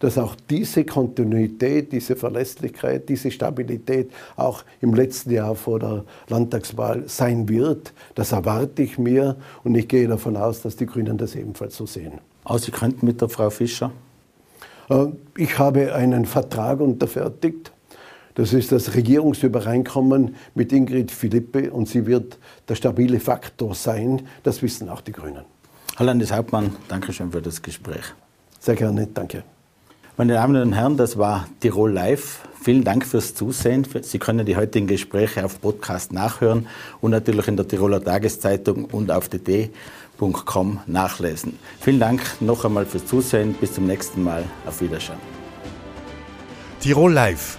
dass 0.00 0.18
auch 0.18 0.34
diese 0.50 0.84
Kontinuität, 0.84 1.92
diese 1.92 2.16
Verlässlichkeit, 2.16 3.08
diese 3.08 3.30
Stabilität 3.30 4.10
auch 4.34 4.64
im 4.80 4.94
letzten 4.94 5.30
Jahr 5.30 5.54
vor 5.54 5.78
der 5.78 6.04
Landtagswahl 6.28 7.04
sein 7.06 7.48
wird. 7.48 7.92
Das 8.16 8.32
erwarte 8.32 8.82
ich 8.82 8.98
mir 8.98 9.36
und 9.62 9.76
ich 9.76 9.86
gehe 9.86 10.08
davon 10.08 10.36
aus, 10.36 10.60
dass 10.60 10.74
die 10.74 10.86
Grünen 10.86 11.16
das 11.16 11.36
ebenfalls 11.36 11.76
so 11.76 11.86
sehen. 11.86 12.14
Aber 12.42 12.58
Sie 12.58 12.72
könnten 12.72 13.06
mit 13.06 13.20
der 13.20 13.28
Frau 13.28 13.48
Fischer? 13.48 13.92
Äh, 14.90 15.06
ich 15.38 15.56
habe 15.60 15.94
einen 15.94 16.24
Vertrag 16.24 16.80
unterfertigt 16.80 17.70
das 18.34 18.52
ist 18.52 18.72
das 18.72 18.94
Regierungsübereinkommen 18.94 20.34
mit 20.54 20.72
Ingrid 20.72 21.10
Philippe 21.10 21.70
und 21.70 21.88
sie 21.88 22.06
wird 22.06 22.38
der 22.68 22.74
stabile 22.74 23.20
Faktor 23.20 23.74
sein. 23.74 24.22
Das 24.42 24.62
wissen 24.62 24.88
auch 24.88 25.00
die 25.00 25.12
Grünen. 25.12 25.44
Herr 25.96 26.06
Landeshauptmann, 26.06 26.74
danke 26.88 27.12
schön 27.12 27.30
für 27.30 27.40
das 27.40 27.62
Gespräch. 27.62 28.14
Sehr 28.58 28.74
gerne, 28.74 29.06
danke. 29.06 29.44
Meine 30.16 30.34
Damen 30.34 30.60
und 30.60 30.72
Herren, 30.72 30.96
das 30.96 31.18
war 31.18 31.48
Tirol 31.60 31.92
Live. 31.92 32.40
Vielen 32.60 32.84
Dank 32.84 33.04
fürs 33.04 33.34
Zusehen. 33.34 33.86
Sie 34.02 34.18
können 34.18 34.46
die 34.46 34.56
heutigen 34.56 34.86
Gespräche 34.86 35.44
auf 35.44 35.60
Podcast 35.60 36.12
nachhören 36.12 36.66
und 37.00 37.10
natürlich 37.10 37.48
in 37.48 37.56
der 37.56 37.68
Tiroler 37.68 38.02
Tageszeitung 38.02 38.84
und 38.86 39.10
auf 39.10 39.28
dt.com 39.28 40.80
nachlesen. 40.86 41.58
Vielen 41.80 42.00
Dank 42.00 42.22
noch 42.40 42.64
einmal 42.64 42.86
fürs 42.86 43.06
Zusehen. 43.06 43.54
Bis 43.54 43.74
zum 43.74 43.86
nächsten 43.86 44.22
Mal. 44.22 44.44
Auf 44.66 44.80
Wiedersehen. 44.80 45.18
Tirol 46.80 47.12
Live 47.12 47.58